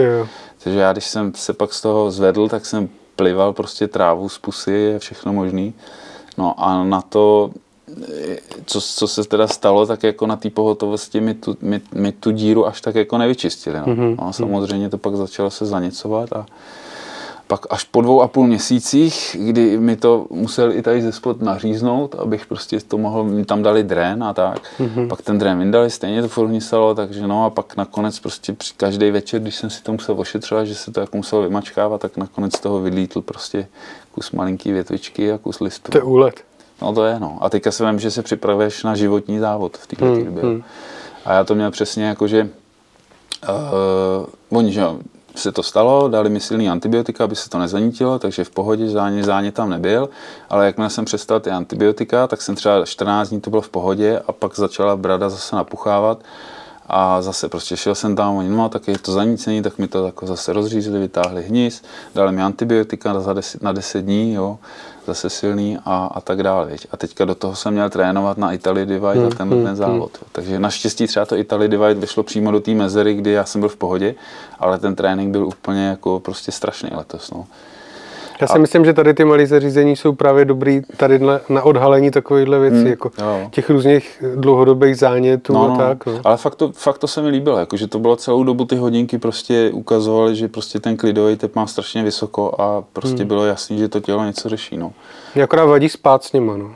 [0.64, 4.38] Takže já, když jsem se pak z toho zvedl, tak jsem plival prostě trávu z
[4.38, 5.74] pusy a všechno možný.
[6.38, 7.52] No a na to,
[8.66, 12.32] co, co se teda stalo, tak jako na té pohotovosti mi tu, mi, mi tu
[12.32, 13.80] díru až tak jako nevyčistili.
[13.80, 13.86] No.
[13.86, 14.16] Mm-hmm.
[14.20, 16.46] no a samozřejmě to pak začalo se zaněcovat a
[17.52, 21.42] pak až po dvou a půl měsících, kdy mi to musel i tady ze spod
[21.42, 24.62] naříznout, abych prostě to mohl, mi tam dali drén a tak.
[24.80, 25.08] Mm-hmm.
[25.08, 28.74] Pak ten drén vyndali, stejně to furt hnisalo, takže no a pak nakonec prostě při
[28.78, 32.18] každý večer, když jsem si to musel ošetřovat, že se to jako muselo vymačkávat, tak
[32.18, 33.68] nakonec z toho vylítl prostě
[34.12, 35.92] kus malinký větvičky a kus listu.
[35.92, 36.44] To je úlet.
[36.82, 37.38] No to je, no.
[37.42, 40.44] A teďka se vím, že se připravuješ na životní závod v této hmm, době.
[40.44, 40.64] Hmm.
[41.26, 42.50] A já to měl přesně jako, že
[43.50, 45.00] uh, oni, že jo,
[45.36, 49.26] se to stalo, dali mi silný antibiotika, aby se to nezanítilo, takže v pohodě zánět,
[49.26, 50.10] zánět tam nebyl,
[50.50, 54.22] ale jakmile jsem přestal ty antibiotika, tak jsem třeba 14 dní to bylo v pohodě
[54.28, 56.20] a pak začala brada zase napuchávat
[56.88, 60.06] a zase prostě šel jsem tam, oni, no tak je to zanícení, tak mi to
[60.06, 61.84] jako zase rozřízli, vytáhli hnis,
[62.16, 64.60] dali mi antibiotika za deset, na 10 dní, jo,
[65.06, 66.66] zase silný a, a tak dále.
[66.66, 66.88] Viď.
[66.92, 69.76] A teďka do toho jsem měl trénovat na Italy Divide hmm, a tenhle hmm, ten
[69.76, 70.18] závod.
[70.18, 70.30] Hmm.
[70.32, 73.70] Takže naštěstí třeba to Italy Divide vyšlo přímo do té mezery, kdy já jsem byl
[73.70, 74.16] v pohodě,
[74.60, 77.32] ale ten trénink byl úplně jako prostě strašný letos.
[77.32, 77.46] No.
[78.42, 81.20] Já si myslím, že tady ty malé zařízení jsou právě dobrý tady
[81.50, 83.48] na odhalení takovýchhle věcí, hmm, jako jo.
[83.52, 86.06] těch různých dlouhodobých zánětů no, a no, tak.
[86.06, 86.22] No.
[86.24, 88.76] Ale fakt to, fakt to se mi líbilo, jako, že to bylo celou dobu ty
[88.76, 93.28] hodinky prostě ukazovaly, že prostě ten klidový tep má strašně vysoko a prostě hmm.
[93.28, 94.78] bylo jasný, že to tělo něco řeší.
[94.78, 94.94] No.
[95.36, 96.76] Mě akorát vadí spát s nima, no.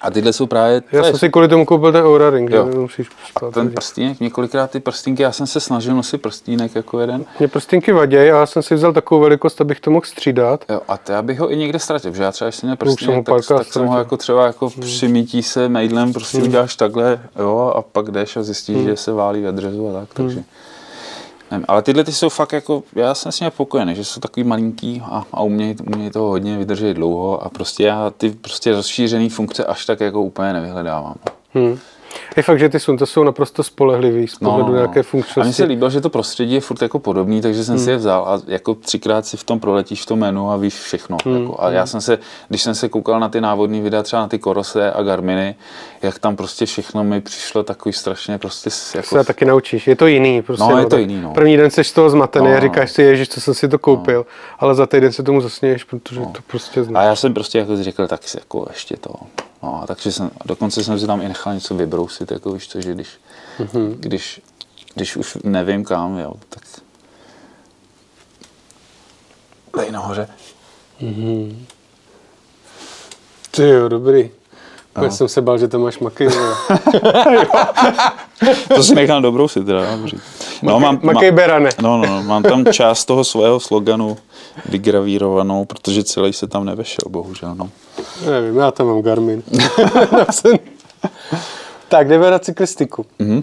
[0.00, 0.82] A tyhle jsou právě...
[0.92, 2.66] Já jsem si kvůli tomu koupil ten Aura Ring, jo.
[2.66, 3.08] musíš.
[3.36, 7.24] A ten prstínek, několikrát ty prstinky, já jsem se snažil nosit prstínek jako jeden.
[7.38, 10.64] Mě prstinky vadí a já jsem si vzal takovou velikost, abych to mohl střídat.
[10.68, 12.76] Jo, a to já bych ho i někde ztratil, že já třeba, když jsem měl
[12.76, 14.80] prstínek, tak, tak jsem ho jako třeba jako hmm.
[14.80, 16.46] přimítí se mejdlem, prostě hmm.
[16.48, 18.86] uděláš takhle, jo, a pak jdeš a zjistíš, hmm.
[18.86, 20.34] že se válí ve drezu a tak, takže...
[20.34, 20.44] Hmm.
[21.50, 24.44] Nevím, ale tyhle ty jsou fakt jako, já jsem s nimi pokojený, že jsou takový
[24.44, 29.28] malinký a, a umějí, umějí toho hodně vydržet dlouho a prostě já ty prostě rozšířený
[29.28, 31.14] funkce až tak jako úplně nevyhledávám.
[31.54, 31.78] Hmm.
[32.36, 34.78] Je fakt, že ty Sunta jsou naprosto spolehlivý z pohledu no, no, no.
[34.78, 35.40] nějaké funkčnosti.
[35.40, 37.84] A mně se líbilo, že to prostředí je furt jako podobný, takže jsem hmm.
[37.84, 40.74] si je vzal a jako třikrát si v tom proletíš v tom menu a víš
[40.74, 41.16] všechno.
[41.24, 41.40] Hmm.
[41.40, 41.62] Jako.
[41.62, 44.38] A já jsem se, když jsem se koukal na ty návodní videa, třeba na ty
[44.38, 45.54] Korose a Garminy,
[46.02, 49.08] jak tam prostě všechno mi přišlo takový strašně prostě jako...
[49.08, 50.42] Se taky naučíš, je to jiný.
[50.42, 51.34] Prostě, no, je to jiný, no.
[51.34, 53.78] První den jsi z toho zmatený no, a říkáš si, ježiš, co jsem si to
[53.78, 54.24] koupil, no.
[54.58, 56.32] ale za týden se tomu zasněješ, protože no.
[56.36, 57.04] to prostě znáš.
[57.04, 59.10] A já jsem prostě jako řekl, tak jako ještě to,
[59.62, 62.94] No, takže jsem, dokonce jsem si tam i nechal něco vybrousit, jako víš co, že
[62.94, 63.08] když,
[63.58, 63.94] mm-hmm.
[63.98, 64.40] když,
[64.94, 66.62] když už nevím kam, jo, tak
[69.78, 70.28] tady nahoře.
[71.00, 71.56] Mm-hmm.
[73.50, 74.30] Ty jo, dobrý.
[74.98, 75.04] No.
[75.04, 76.28] Já jsem se bál, že to máš maky.
[78.74, 79.80] to si nechám dobrou si teda.
[80.62, 81.70] No, mám, makej berane.
[81.82, 84.16] No, no, no, mám tam část toho svého sloganu
[84.68, 87.54] vygravírovanou, protože celý se tam nevešel, bohužel.
[87.54, 87.70] No.
[88.26, 89.42] Nevím, já tam mám Garmin.
[91.88, 93.06] tak, jdeme na cyklistiku.
[93.20, 93.42] Mm-hmm.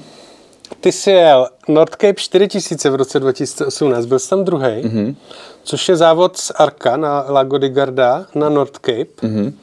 [0.79, 5.15] Ty jsi jel Nordcape 4000 v roce 2018, byl jsi tam druhý, mm-hmm.
[5.63, 9.21] což je závod z Arka na Lago di Garda na Nordcape.
[9.21, 9.53] Mm-hmm.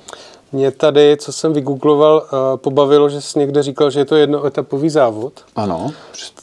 [0.53, 4.91] Mě tady, co jsem vygoogloval, uh, pobavilo, že jsi někde říkal, že je to jednoetapový
[4.91, 5.33] závod.
[5.57, 5.91] Ano,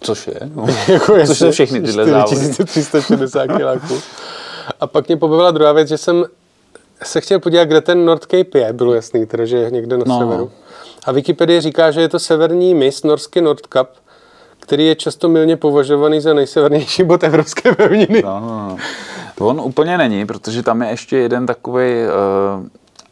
[0.02, 0.40] což je.
[0.56, 0.66] No.
[0.88, 4.02] jako což jsou všechny tyhle 4360 kiláků.
[4.80, 6.26] A pak mě pobavila druhá věc, že jsem
[7.04, 8.74] se chtěl podívat, kde ten Nordcape je.
[8.74, 10.20] Bylo jasný, teda, že je někde na no.
[10.20, 10.52] severu.
[11.06, 13.90] A Wikipedie říká, že je to severní mis, norský Nordkap,
[14.60, 18.22] který je často milně považovaný za nejsevernější bod evropské pevniny.
[18.26, 18.78] No, no,
[19.40, 19.48] no.
[19.48, 22.68] On úplně není, protože tam je ještě jeden takový uh,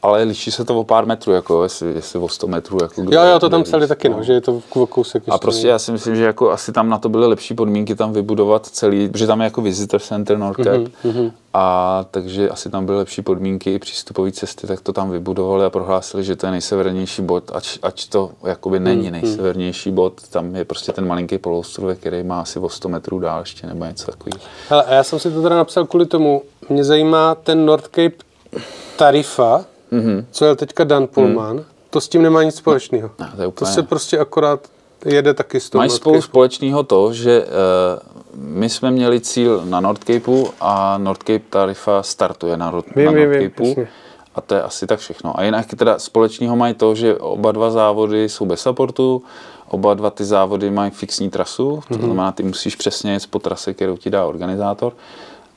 [0.07, 2.77] ale liší se to o pár metrů, jako jestli, jestli o 100 metrů.
[2.81, 5.23] Jako jo, jo, to tam psali taky, no, že je to v kousek.
[5.29, 8.13] A prostě já si myslím, že jako asi tam na to byly lepší podmínky tam
[8.13, 11.31] vybudovat celý, protože tam je jako visitor center Nordcap, mm-hmm.
[11.53, 15.69] a takže asi tam byly lepší podmínky i přístupové cesty, tak to tam vybudovali a
[15.69, 19.11] prohlásili, že to je nejsevernější bod, ač, ač to jakoby není mm-hmm.
[19.11, 23.39] nejsevernější bod, tam je prostě ten malinký poloostrov, který má asi o 100 metrů dál
[23.39, 24.39] ještě nebo něco takového.
[24.69, 28.15] Hele, a já jsem si to teda napsal kvůli tomu, mě zajímá ten Nordcape
[28.97, 30.25] tarifa, mm-hmm.
[30.31, 31.63] co je teďka Dan Pullman, mm.
[31.89, 33.11] to s tím nemá nic společného.
[33.19, 33.51] No, to, úplně...
[33.51, 34.59] to se prostě akorát
[35.05, 37.51] jede taky s tou Mají spolu společného to, že uh,
[38.33, 43.75] my jsme měli cíl na Nordcapeu a Nordcape tarifa startuje na, vím, na Nordcapeu.
[43.75, 43.87] Vím,
[44.35, 45.39] a to je asi tak všechno.
[45.39, 49.23] A jinak teda společného mají to, že oba dva závody jsou bez supportu,
[49.67, 52.05] oba dva ty závody mají fixní trasu, to mm-hmm.
[52.05, 54.93] znamená, ty musíš přesně jet po trase, kterou ti dá organizátor.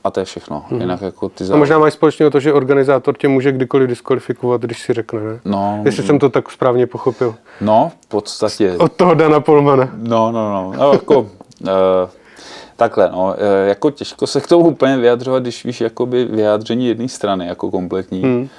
[0.03, 0.65] A to je všechno.
[0.69, 0.81] Hmm.
[0.81, 1.57] Jinak jako ty závody...
[1.57, 5.39] A možná mají společně to, že organizátor tě může kdykoliv diskvalifikovat, když si řekne, ne?
[5.45, 7.35] No, Jestli jsem to tak správně pochopil.
[7.61, 8.75] No, v podstatě.
[8.77, 9.89] Od toho Dana Polmana.
[9.95, 10.73] No, no, no.
[10.77, 11.27] no jako, uh,
[12.75, 17.07] takhle, no, uh, jako těžko se k tomu úplně vyjadřovat, když víš jakoby vyjádření jedné
[17.07, 18.21] strany jako kompletní.
[18.21, 18.49] Hmm.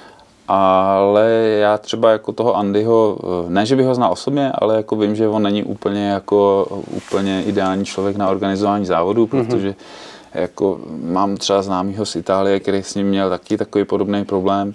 [0.47, 1.29] Ale
[1.59, 5.15] já třeba jako toho Andyho, eh, ne, že bych ho znal osobně, ale jako vím,
[5.15, 9.45] že on není úplně jako úplně ideální člověk na organizování závodu, hmm.
[9.45, 9.75] protože hmm
[10.33, 14.73] jako mám třeba známýho z Itálie, který s ním měl taky takový podobný problém,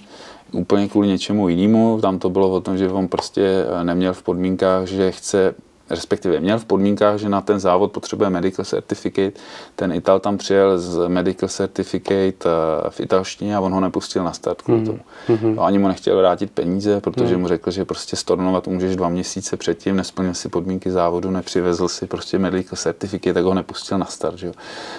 [0.52, 1.98] úplně kvůli něčemu jinému.
[2.00, 5.54] Tam to bylo o tom, že on prostě neměl v podmínkách, že chce
[5.90, 9.32] respektive měl v podmínkách, že na ten závod potřebuje medical certificate.
[9.76, 14.32] Ten Ital tam přijel z medical certificate eh, v italštině a on ho nepustil na
[14.32, 15.00] start kvůli tomu.
[15.28, 15.64] Mm-hmm.
[15.64, 17.40] Ani mu nechtěl vrátit peníze, protože mm.
[17.40, 22.06] mu řekl, že prostě stornovat můžeš dva měsíce předtím, nesplnil si podmínky závodu, nepřivezl si
[22.06, 24.38] prostě medical certificate, tak ho nepustil na start.
[24.38, 24.52] Že jo.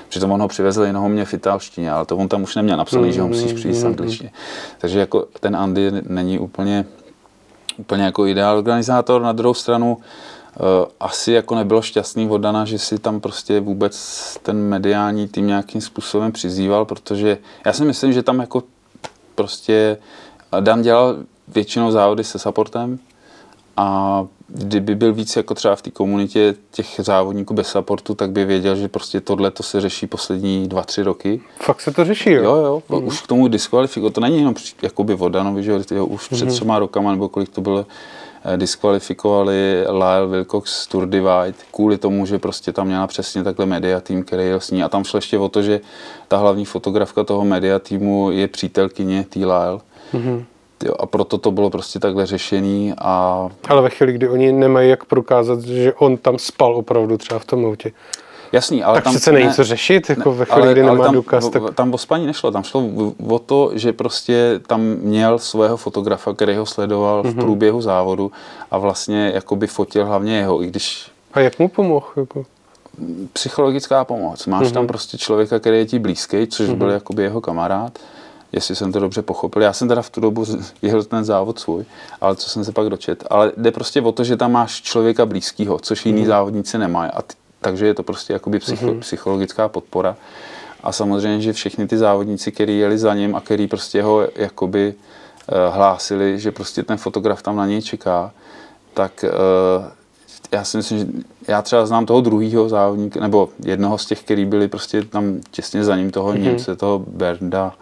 [0.09, 3.09] Přitom on ho přivezl jenom mě v italštině, ale to on tam už neměl napsaný,
[3.09, 3.13] mm-hmm.
[3.13, 3.87] že ho musíš přijít mm-hmm.
[3.87, 4.31] angličtině.
[4.77, 6.85] Takže jako ten Andy není úplně,
[7.77, 9.21] úplně jako ideál organizátor.
[9.21, 9.97] Na druhou stranu
[10.99, 15.81] asi jako nebylo šťastný od Dana, že si tam prostě vůbec ten mediální tým nějakým
[15.81, 18.63] způsobem přizýval, protože já si myslím, že tam jako
[19.35, 19.97] prostě
[20.59, 21.15] Dan dělal
[21.47, 22.99] většinou závody se supportem
[23.77, 28.45] a kdyby byl víc jako třeba v té komunitě těch závodníků bez supportu, tak by
[28.45, 31.41] věděl, že prostě tohle to se řeší poslední dva, tři roky.
[31.61, 32.43] Fakt se to řeší, jo?
[32.43, 32.55] Jo,
[32.89, 33.07] jo, mm.
[33.07, 37.11] už k tomu diskvalifiko, to není jenom jakoby Vodanovi, že jo, už před třema rokama,
[37.11, 37.85] nebo kolik to bylo, eh,
[38.57, 43.99] diskvalifikovali Lyle Wilcox z Tour Divide kvůli tomu, že prostě tam měla přesně takhle media
[43.99, 44.83] tým, který jel s ní.
[44.83, 45.81] A tam šlo ještě o to, že
[46.27, 49.39] ta hlavní fotografka toho media týmu je přítelkyně T.
[49.39, 49.79] Lyle.
[50.13, 50.45] Mhm.
[50.85, 54.89] Jo, a proto to bylo prostě takhle řešený a Ale ve chvíli, kdy oni nemají
[54.89, 57.91] jak prokázat, že on tam spal opravdu třeba v tom autě.
[58.51, 59.13] Jasný, ale tak tam...
[59.13, 61.49] přece není co řešit, jako ve chvíli, kdy nemá tam, důkaz.
[61.49, 61.63] Tak...
[61.75, 62.83] Tam o spaní nešlo, tam šlo
[63.29, 67.33] o- to, že prostě tam měl svého fotografa, který ho sledoval Mhm.
[67.33, 68.31] v průběhu závodu
[68.71, 72.05] a vlastně jakoby fotil hlavně jeho, i když A jak mu pomohl?
[72.15, 72.45] Jako?
[73.33, 74.45] psychologická pomoc.
[74.45, 74.73] Máš Mhm.
[74.73, 77.99] tam prostě člověka, který je ti blízký, což byl jakoby jeho kamarád,
[78.51, 79.61] jestli jsem to dobře pochopil.
[79.61, 80.45] Já jsem teda v tu dobu
[80.81, 81.85] jel ten závod svůj,
[82.21, 83.23] ale co jsem se pak dočet.
[83.29, 86.15] Ale jde prostě o to, že tam máš člověka blízkého, což Mhm.
[86.15, 87.11] jiní závodníci nemají.
[87.11, 90.16] A ty, takže je to prostě jakoby psycho, psychologická podpora.
[90.84, 94.93] A samozřejmě, že všechny ty závodníci, kteří jeli za ním a který prostě ho jakoby
[94.93, 98.32] eh, hlásili, že prostě ten fotograf tam na něj čeká,
[98.93, 99.30] tak eh,
[100.51, 101.05] já si myslím, že
[101.47, 105.84] já třeba znám toho druhého závodníka, nebo jednoho z těch, který byli prostě tam těsně
[105.84, 106.41] za ním, toho mm-hmm.
[106.41, 107.74] Němce, toho Bernda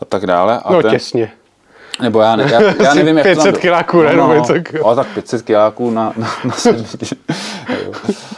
[0.00, 0.60] a tak dále.
[0.60, 1.32] A No ten, těsně.
[2.00, 3.60] Nebo já, ne, já, já nevím, jak to 500 tam bylo.
[3.60, 4.12] kiláků, ne?
[4.16, 4.44] no, no,
[4.84, 6.84] no, tak 500 kiláků na, na, na sedmi.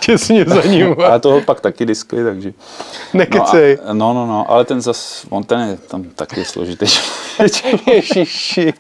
[0.01, 0.95] Těsně za ním.
[1.07, 2.53] Ale toho pak taky diskli, takže...
[3.15, 3.79] Nekecej.
[3.85, 6.87] No, a, no, no, no, ale ten zas, on ten je tam taky složitý.
[7.93, 8.73] Ježiši.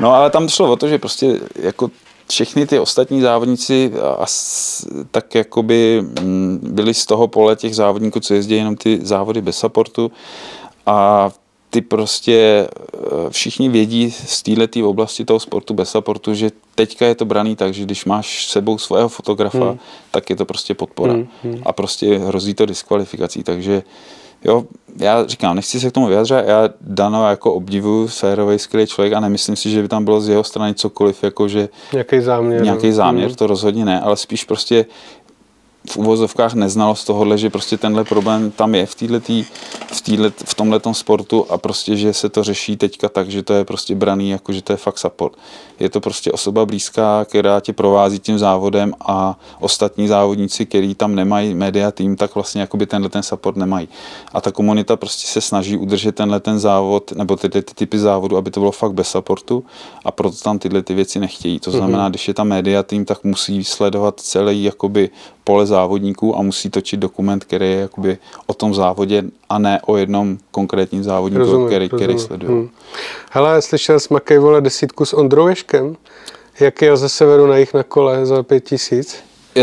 [0.00, 1.90] No ale tam šlo o to, že prostě jako
[2.30, 8.20] všechny ty ostatní závodníci a s- tak jakoby mm, byli z toho pole těch závodníků,
[8.20, 10.12] co jezdí jenom ty závody bez supportu
[10.86, 11.30] a
[11.70, 17.14] ty prostě eh, všichni vědí z této oblasti toho sportu bez supportu, že teďka je
[17.14, 19.78] to braný tak, že když máš s sebou svého fotografa, hmm.
[20.10, 21.12] tak je to prostě podpora.
[21.12, 21.62] Hmm.
[21.66, 23.82] A prostě hrozí to diskvalifikací, takže
[24.44, 24.64] jo,
[24.96, 29.20] já říkám, nechci se k tomu vyjadřovat, já Dano jako obdivuju, férový, skvělý člověk a
[29.20, 32.62] nemyslím si, že by tam bylo z jeho strany cokoliv, jako že Nějaký záměr.
[32.62, 34.86] nějaký záměr, to rozhodně ne, ale spíš prostě
[35.90, 39.44] v uvozovkách neznalost tohohle, že prostě tenhle problém tam je v, týhletý,
[39.86, 43.54] v, týhlet, v tomhletom sportu a prostě, že se to řeší teďka tak, že to
[43.54, 45.38] je prostě braný, jako že to je fakt support.
[45.80, 51.14] Je to prostě osoba blízká, která tě provází tím závodem a ostatní závodníci, který tam
[51.14, 53.88] nemají media tým, tak vlastně jakoby tenhle ten support nemají.
[54.32, 58.36] A ta komunita prostě se snaží udržet tenhle ten závod, nebo tyhle ty typy závodu,
[58.36, 59.64] aby to bylo fakt bez supportu
[60.04, 61.60] a proto tam tyhle ty věci nechtějí.
[61.60, 65.10] To znamená, když je tam media tým, tak musí sledovat celý jakoby
[65.46, 69.96] pole závodníků a musí točit dokument, který je jakoby o tom závodě a ne o
[69.96, 72.26] jednom konkrétním závodníku, Rozumím, který, který rozumím.
[72.26, 72.52] sleduje.
[72.52, 72.68] Hm.
[73.30, 75.96] Hele, slyšel jsi Makej vole desítku s Ondrou Ješkem?
[76.60, 79.16] Jak jel ze severu na jich na kole za pět tisíc?
[79.56, 79.62] Uh,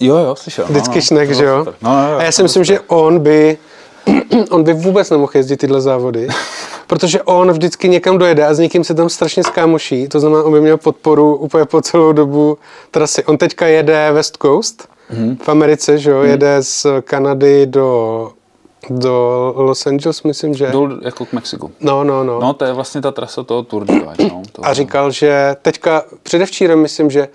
[0.00, 0.66] jo, jo, slyšel.
[0.68, 1.64] Vždycky no, šnek, to že jo?
[1.64, 2.76] No, no, jo, A já si myslím, super.
[2.76, 3.58] že on by,
[4.50, 6.28] on by vůbec nemohl jezdit tyhle závody,
[6.92, 10.52] protože on vždycky někam dojede a s někým se tam strašně skámoší, to znamená, on
[10.52, 12.58] by měl podporu úplně po celou dobu
[12.90, 13.24] trasy.
[13.24, 15.36] On teďka jede West Coast Mhm.
[15.42, 18.30] v Americe, že jo, jede z Kanady do,
[18.90, 20.68] do Los Angeles, myslím, že.
[20.72, 21.70] Jdou jako k Mexiku.
[21.80, 22.40] No, no, no.
[22.40, 24.42] No, to je vlastně ta trasa toho Tour no.
[24.52, 27.28] To, A říkal, že teďka, předevčírem myslím, že,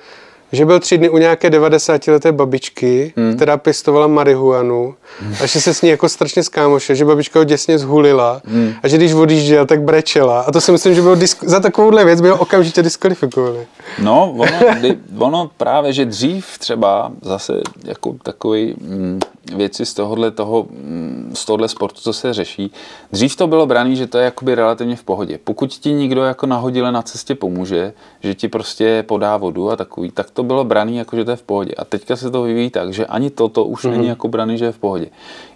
[0.52, 3.36] že byl tři dny u nějaké 90-leté babičky, hmm.
[3.36, 4.96] která pěstovala marihuanu
[5.42, 8.74] a že se s ní jako strašně skámošil, že babička ho děsně zhulila hmm.
[8.84, 10.42] a že když odjížděl, tak brečela.
[10.42, 13.68] A to si myslím, že bylo disk- za takovouhle věc bylo okamžitě diskvalifikovali.
[14.00, 19.20] No, ono, kdy, ono právě, že dřív třeba zase jako takový mm,
[19.56, 22.72] věci z tohohle, toho, mm, z tohohle sportu, co se řeší,
[23.12, 25.40] dřív to bylo braný, že to je jakoby relativně v pohodě.
[25.44, 30.12] Pokud ti někdo jako nahodile na cestě pomůže, že ti prostě podá vodu a takový,
[30.12, 31.74] tak to bylo braný jako, že to je v pohodě.
[31.78, 33.92] A teďka se to vyvíjí tak, že ani toto už mm-hmm.
[33.92, 35.08] není jako braný, že je v pohodě.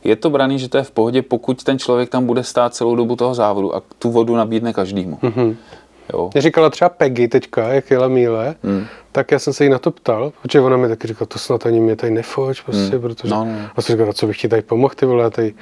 [0.03, 2.95] Je to braný, že to je v pohodě, pokud ten člověk tam bude stát celou
[2.95, 5.19] dobu toho závodu a tu vodu nabídne každému.
[5.21, 5.55] Mm-hmm.
[6.13, 6.29] Jo.
[6.33, 8.85] Mě říkala třeba Peggy teďka, jak jela míle, hmm.
[9.11, 11.65] tak já jsem se jí na to ptal, protože ona mi taky říkala, to snad
[11.65, 13.01] ani mě tady nefoč, prostě, hmm.
[13.01, 13.33] protože...
[13.33, 13.69] No, no.
[13.75, 15.53] A jsem říkal, co bych ti tady pomohl, ty vole, tady...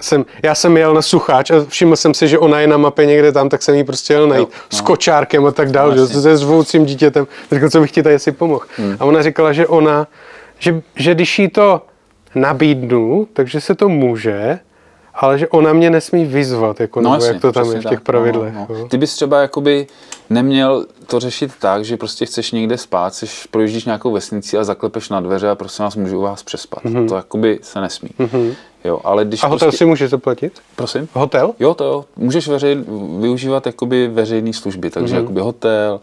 [0.00, 3.06] Jsem, já jsem jel na sucháč a všiml jsem si, že ona je na mapě
[3.06, 4.60] někde tam, tak jsem jí prostě jel najít Jo, no.
[4.72, 4.78] no.
[4.78, 7.26] s kočárkem a tak dále, No, že, se zvoucím dítětem.
[7.52, 8.64] Říkal, co bych ti tady asi pomohl.
[8.76, 8.96] Hmm.
[9.00, 10.06] A ona říkala, že ona,
[10.58, 11.82] že, že když jí to
[12.34, 14.58] nabídnu, takže se to může,
[15.14, 18.02] ale že ona mě nesmí vyzvat, jako, nebo jak to tam je v těch tak.
[18.02, 18.54] pravidlech.
[18.54, 18.82] No, no, jo.
[18.82, 18.88] no.
[18.88, 19.86] Ty bys třeba jakoby
[20.30, 25.08] neměl to řešit tak, že prostě chceš někde spát, chceš, projíždíš nějakou vesnici a zaklepeš
[25.08, 26.84] na dveře a prosím vás, můžu u vás přespat.
[26.84, 27.08] Mm-hmm.
[27.08, 28.10] To jakoby se nesmí.
[28.18, 28.54] Mm-hmm.
[28.84, 29.78] Jo, ale když A hotel prostě...
[29.78, 30.52] si může zaplatit?
[30.76, 31.08] Prosím?
[31.12, 31.52] Hotel?
[31.60, 32.04] Jo, to jo.
[32.16, 32.84] Můžeš veřej,
[33.20, 35.18] využívat jakoby veřejné služby, takže mm-hmm.
[35.18, 36.00] jakoby hotel,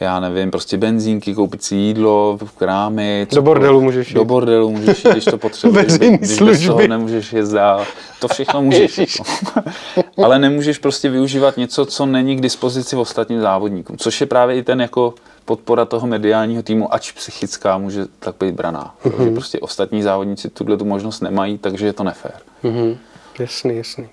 [0.00, 3.26] já nevím, prostě benzínky, koupit si jídlo, krámy.
[3.34, 4.14] Do bordelu můžeš jít.
[4.14, 5.86] Do bordelu můžeš jít, když to potřebuješ.
[5.86, 6.66] Veřejný když bez služby.
[6.66, 7.84] toho nemůžeš jít dál.
[8.20, 8.98] To všechno můžeš.
[8.98, 9.24] Jako.
[10.24, 13.96] Ale nemůžeš prostě využívat něco, co není k dispozici ostatním závodníkům.
[13.98, 15.14] Což je právě i ten jako
[15.46, 18.94] podpora toho mediálního týmu, ač psychická, může tak být braná.
[19.04, 19.14] Mhm.
[19.14, 19.34] Mm-hmm.
[19.34, 22.32] Prostě ostatní závodníci tuhle tu možnost nemají, takže je to nefér.
[22.62, 22.96] Mhm.
[23.38, 24.08] Jasný, jasný.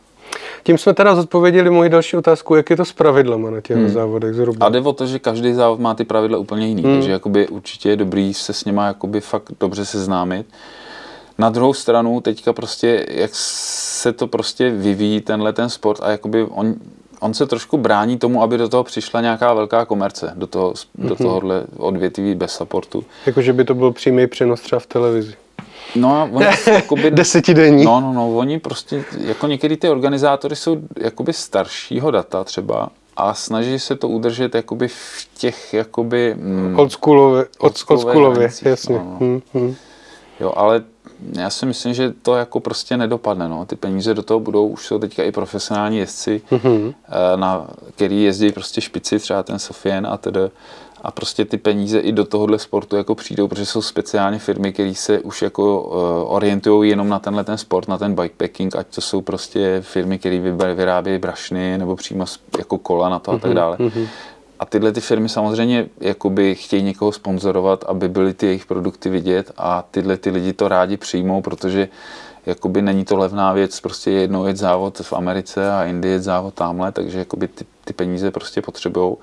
[0.64, 4.34] Tím jsme teda zodpověděli moji další otázku, jak je to s pravidlama na těch závodech
[4.34, 4.65] zhruba.
[4.65, 6.93] A jde o to, že každý závod má ty pravidla úplně jiný, Hmm.
[6.93, 10.45] takže jakoby určitě je dobrý se s něma jakoby fakt dobře seznámit.
[11.38, 16.43] Na druhou stranu teďka prostě, jak se to prostě vyvíjí tenhle ten sport a jakoby
[16.43, 16.76] on,
[17.23, 21.15] on se trošku brání tomu, aby do toho přišla nějaká velká komerce, do, toho, do
[21.15, 23.03] tohohle odvětví bez supportu.
[23.25, 25.35] Jako, že by to byl přímý přenos třeba v televizi.
[25.95, 27.85] No a oni jakoby, Desetidenní.
[27.85, 33.33] No, no, no, oni prostě, jako některý ty organizátory jsou jakoby staršího data třeba a
[33.33, 36.35] snaží se to udržet jakoby v těch jakoby...
[36.37, 38.95] Mm, Oldschoolově, Oldschoolové oldschoolově, hranicích, jasně.
[38.95, 39.17] no, no.
[39.19, 39.75] Hmm, hmm.
[40.39, 40.83] jo, ale
[41.31, 43.65] já si myslím, že to jako prostě nedopadne, no.
[43.65, 46.93] Ty peníze do toho budou, už jsou teďka i profesionální jezdci, Mhm.
[47.07, 50.39] eh, na který jezdí prostě špici, třeba ten Sofien a tedy.
[51.05, 54.93] A prostě ty peníze i do tohohle sportu jako přijdou, protože jsou speciálně firmy, které
[54.95, 59.01] se už jako uh, orientují jenom na tenhle ten sport, na ten bikepacking, ať to
[59.01, 60.39] jsou prostě firmy, které
[60.75, 62.25] vyrábějí brašny nebo přímo
[62.57, 63.77] jako kola na to a tak dále.
[64.64, 69.52] A tyhle ty firmy samozřejmě jakoby chtějí někoho sponzorovat, aby byly ty jejich produkty vidět
[69.57, 71.88] a tyhle ty lidi to rádi přijmou, protože
[72.45, 76.53] jakoby není to levná věc, prostě jednou jet závod v Americe a jindy jet závod
[76.53, 79.15] tamhle, takže jakoby ty, ty peníze prostě potřebují.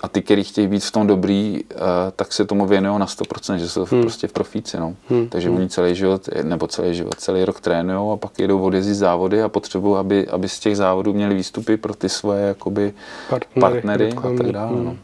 [0.00, 1.76] A ty, kteří chtějí být v tom dobrý, eh,
[2.16, 4.00] tak se tomu věnují na 100%, že jsou hmm.
[4.00, 4.76] prostě v profíci.
[4.76, 4.94] No.
[5.08, 5.28] Hmm.
[5.28, 9.42] Takže oni celý život, nebo celý život, celý rok trénují a pak jedou odjezdit závody
[9.42, 12.92] a potřebují, aby, aby z těch závodů měli výstupy pro ty svoje jakoby,
[13.30, 14.76] Partnery, partnery a tak dále.
[14.76, 14.84] Hmm.
[14.84, 14.96] No.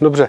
[0.00, 0.28] Dobře.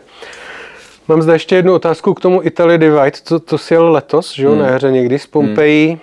[1.07, 3.11] Mám zde ještě jednu otázku k tomu Italy Divide.
[3.23, 4.59] To, to si jel letos, že jo, Hmm.
[4.61, 5.99] na jaře někdy z Pompeji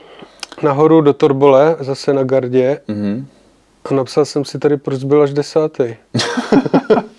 [0.62, 2.80] nahoru do Torbole, zase na Gardě.
[2.88, 3.26] Mhm.
[3.84, 5.84] A napsal jsem si tady, proč byl až desátý.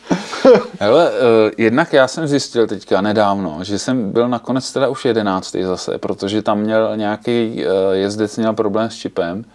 [0.80, 1.16] Hele, uh,
[1.58, 6.42] jednak já jsem zjistil teďka nedávno, že jsem byl nakonec teda už jedenáctý zase, protože
[6.42, 9.46] tam měl nějaký uh, jezdec měl problém s čipem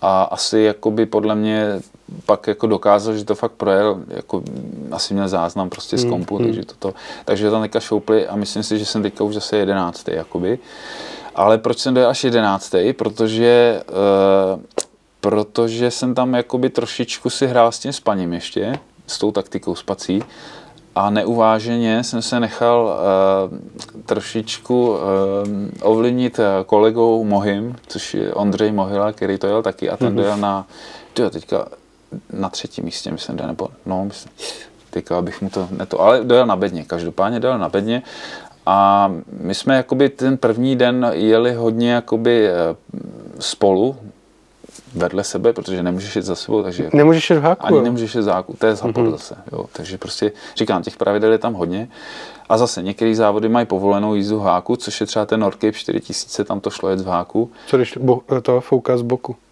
[0.00, 1.80] a asi jakoby podle mě
[2.26, 6.38] pak jako dokázal, že to fakt projel, jako mm, asi měl záznam prostě z kompu,
[6.38, 6.94] takže toto,
[7.24, 10.58] takže tam teďka šoupli a myslím si, že jsem teďka už zase jedenáctý jakoby.
[11.34, 12.92] Ale proč jsem dojel až jedenáctý?
[12.92, 14.60] Protože uh,
[15.22, 18.78] protože jsem tam jakoby trošičku si hrál s tím spaním ještě,
[19.12, 20.22] s tou taktikou spací.
[20.94, 22.98] A neuváženě jsem se nechal
[23.50, 23.58] uh,
[24.06, 24.98] trošičku uh,
[25.82, 30.36] ovlivnit eh, kolegou Mohim, což je Ondřej Mohila, který to jel taky a ten dojel
[30.36, 30.66] na,
[31.14, 31.66] tyjo, teďka
[32.32, 34.32] na třetím místě, myslím, jde, nebo no, myslím,
[34.90, 38.02] teďka abych mu to neto, ale dojel na bedně, každopádně dojel na bedně.
[38.66, 39.08] A
[39.40, 42.48] my jsme jakoby ten první den jeli hodně jakoby
[43.38, 43.96] spolu,
[44.94, 47.82] vedle sebe, protože nemůžeš jít za sebou, takže Nemůžeš jít v háku, ani jo?
[47.82, 49.10] nemůžeš jít záku, to je zápor mm-hmm.
[49.10, 49.36] zase.
[49.52, 49.64] Jo.
[49.72, 51.88] Takže prostě říkám, těch pravidel je tam hodně.
[52.48, 56.44] A zase některé závody mají povolenou jízdu v háku, což je třeba ten Nordcape 4000,
[56.44, 57.50] tam to šlo jet v háku.
[57.66, 59.36] Co když bo, to fouká z boku?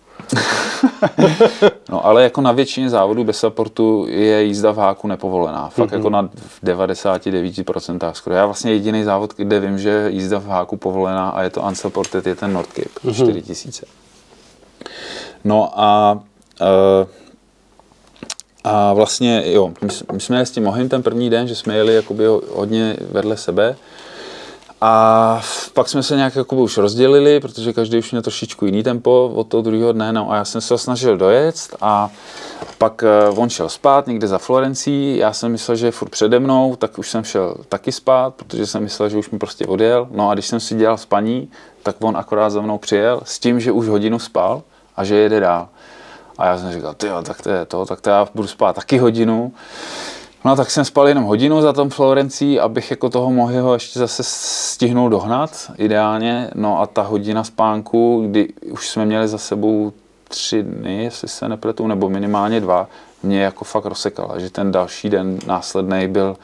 [1.90, 5.68] No ale jako na většině závodů bez supportu je jízda v háku nepovolená.
[5.68, 5.94] Fakt mm-hmm.
[5.94, 8.36] jako na v 99% skoro.
[8.36, 12.26] Já vlastně jediný závod, kde vím, že jízda v háku povolená a je to unsupported,
[12.26, 13.14] je ten Nordcape mm-hmm.
[13.14, 13.86] 4000.
[15.45, 16.19] No a
[16.61, 17.09] uh,
[18.65, 19.73] a vlastně, jo,
[20.12, 22.97] my, jsme jeli s tím Mohim ten první den, že jsme jeli jakoby ho- hodně
[23.11, 23.77] vedle sebe.
[24.81, 25.43] A
[25.75, 29.47] pak jsme se nějak jakoby už rozdělili, protože každý už měl trošičku jiný tempo od
[29.47, 30.12] toho druhého dne.
[30.12, 32.11] No a já jsem se snažil dojet a
[32.79, 35.17] pak eh, on šel spát někde za Florencí.
[35.17, 38.67] Já jsem myslel, že je furt přede mnou, tak už jsem šel taky spát, protože
[38.67, 40.09] jsem myslel, že už mi prostě odjel.
[40.11, 41.51] No a když jsem si dělal spaní,
[41.83, 44.62] tak on akorát za mnou přijel s tím, že už hodinu spal
[45.01, 45.68] a že jede dál.
[46.39, 48.98] A já jsem říkal, ty tak to je to, tak to já budu spát taky
[48.98, 49.52] hodinu.
[50.44, 54.22] No tak jsem spal jenom hodinu za tom Florencí, abych jako toho mohl ještě zase
[54.27, 56.51] stihnul dohnat ideálně.
[56.55, 59.93] No a ta hodina spánku, kdy už jsme měli za sebou
[60.28, 62.86] tři dny, jestli se nepletu, nebo minimálně dva,
[63.22, 66.36] mě jako fakt rozsekala, že ten další den následný byl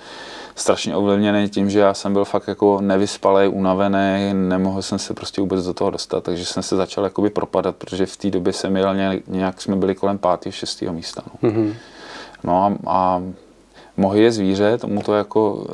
[0.56, 5.40] strašně ovlivněný tím, že já jsem byl fakt jako nevyspalý, unavený, nemohl jsem se prostě
[5.40, 8.76] vůbec do toho dostat, takže jsem se začal jakoby propadat, protože v té době jsem
[8.76, 8.94] jel
[9.26, 10.52] nějak, jsme byli kolem 5.
[10.52, 10.82] 6.
[10.82, 11.22] místa.
[11.26, 11.50] No.
[11.50, 11.74] Mhm.
[12.44, 13.22] No a, a
[13.96, 15.66] mohy je zvíře, tomu to, jako,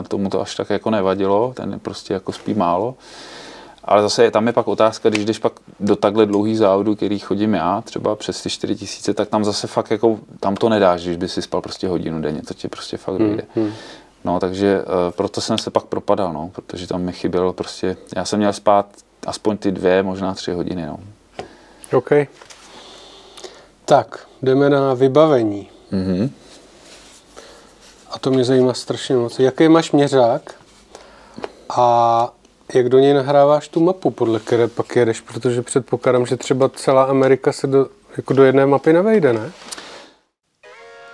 [0.00, 2.94] eh, tomu to až tak jako nevadilo, ten prostě jako spí málo.
[3.84, 7.18] Ale zase je, tam je pak otázka, když jdeš pak do takhle dlouhý závodu, který
[7.18, 11.04] chodím já, třeba přes ty 4 tisíce, tak tam zase fakt jako, tam to nedáš,
[11.04, 13.42] když by si spal prostě hodinu denně, to ti prostě fakt dojde.
[13.54, 13.72] Hmm.
[14.24, 18.24] No, takže uh, proto jsem se pak propadal, no, protože tam mi chybělo prostě, já
[18.24, 18.86] jsem měl spát
[19.26, 20.98] aspoň ty dvě, možná tři hodiny, no.
[21.92, 22.10] OK.
[23.84, 25.70] Tak, jdeme na vybavení.
[25.90, 26.30] Mhm.
[28.10, 29.38] A to mě zajímá strašně moc.
[29.38, 30.54] Jaký máš měřák
[31.76, 32.28] a
[32.74, 37.04] jak do něj nahráváš tu mapu, podle které pak jedeš, protože předpokládám, že třeba celá
[37.04, 37.86] Amerika se do,
[38.16, 39.52] jako do jedné mapy nevejde, ne?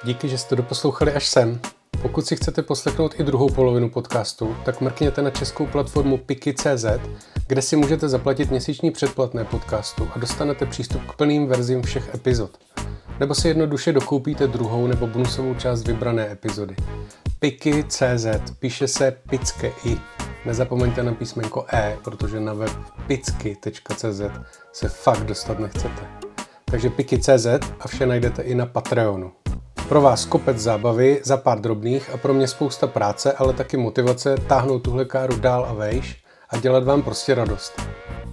[0.05, 1.61] Díky, že jste doposlouchali až sem.
[2.03, 6.85] Pokud si chcete poslechnout i druhou polovinu podcastu, tak mrkněte na českou platformu Piki.cz,
[7.49, 12.51] kde si můžete zaplatit měsíční předplatné podcastu a dostanete přístup k plným verzím všech epizod.
[13.21, 16.77] Nebo si jednoduše dokoupíte druhou nebo bonusovou část vybrané epizody.
[17.39, 18.27] Piki.cz
[18.59, 19.99] píše se pické i.
[20.47, 22.73] Nezapomeňte na písmenko E, protože na web
[23.07, 24.21] picky.cz
[24.73, 26.07] se fakt dostat nechcete.
[26.65, 27.47] Takže Piki.cz
[27.81, 29.33] a vše najdete i na Patreonu.
[29.91, 34.37] Pro vás kopec zábavy za pár drobných a pro mě spousta práce, ale taky motivace
[34.49, 37.83] táhnout tuhle káru dál a vejš a dělat vám prostě radost.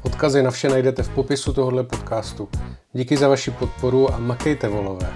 [0.03, 2.49] Odkazy na vše najdete v popisu tohohle podcastu.
[2.93, 5.13] Díky za vaši podporu a makejte volové.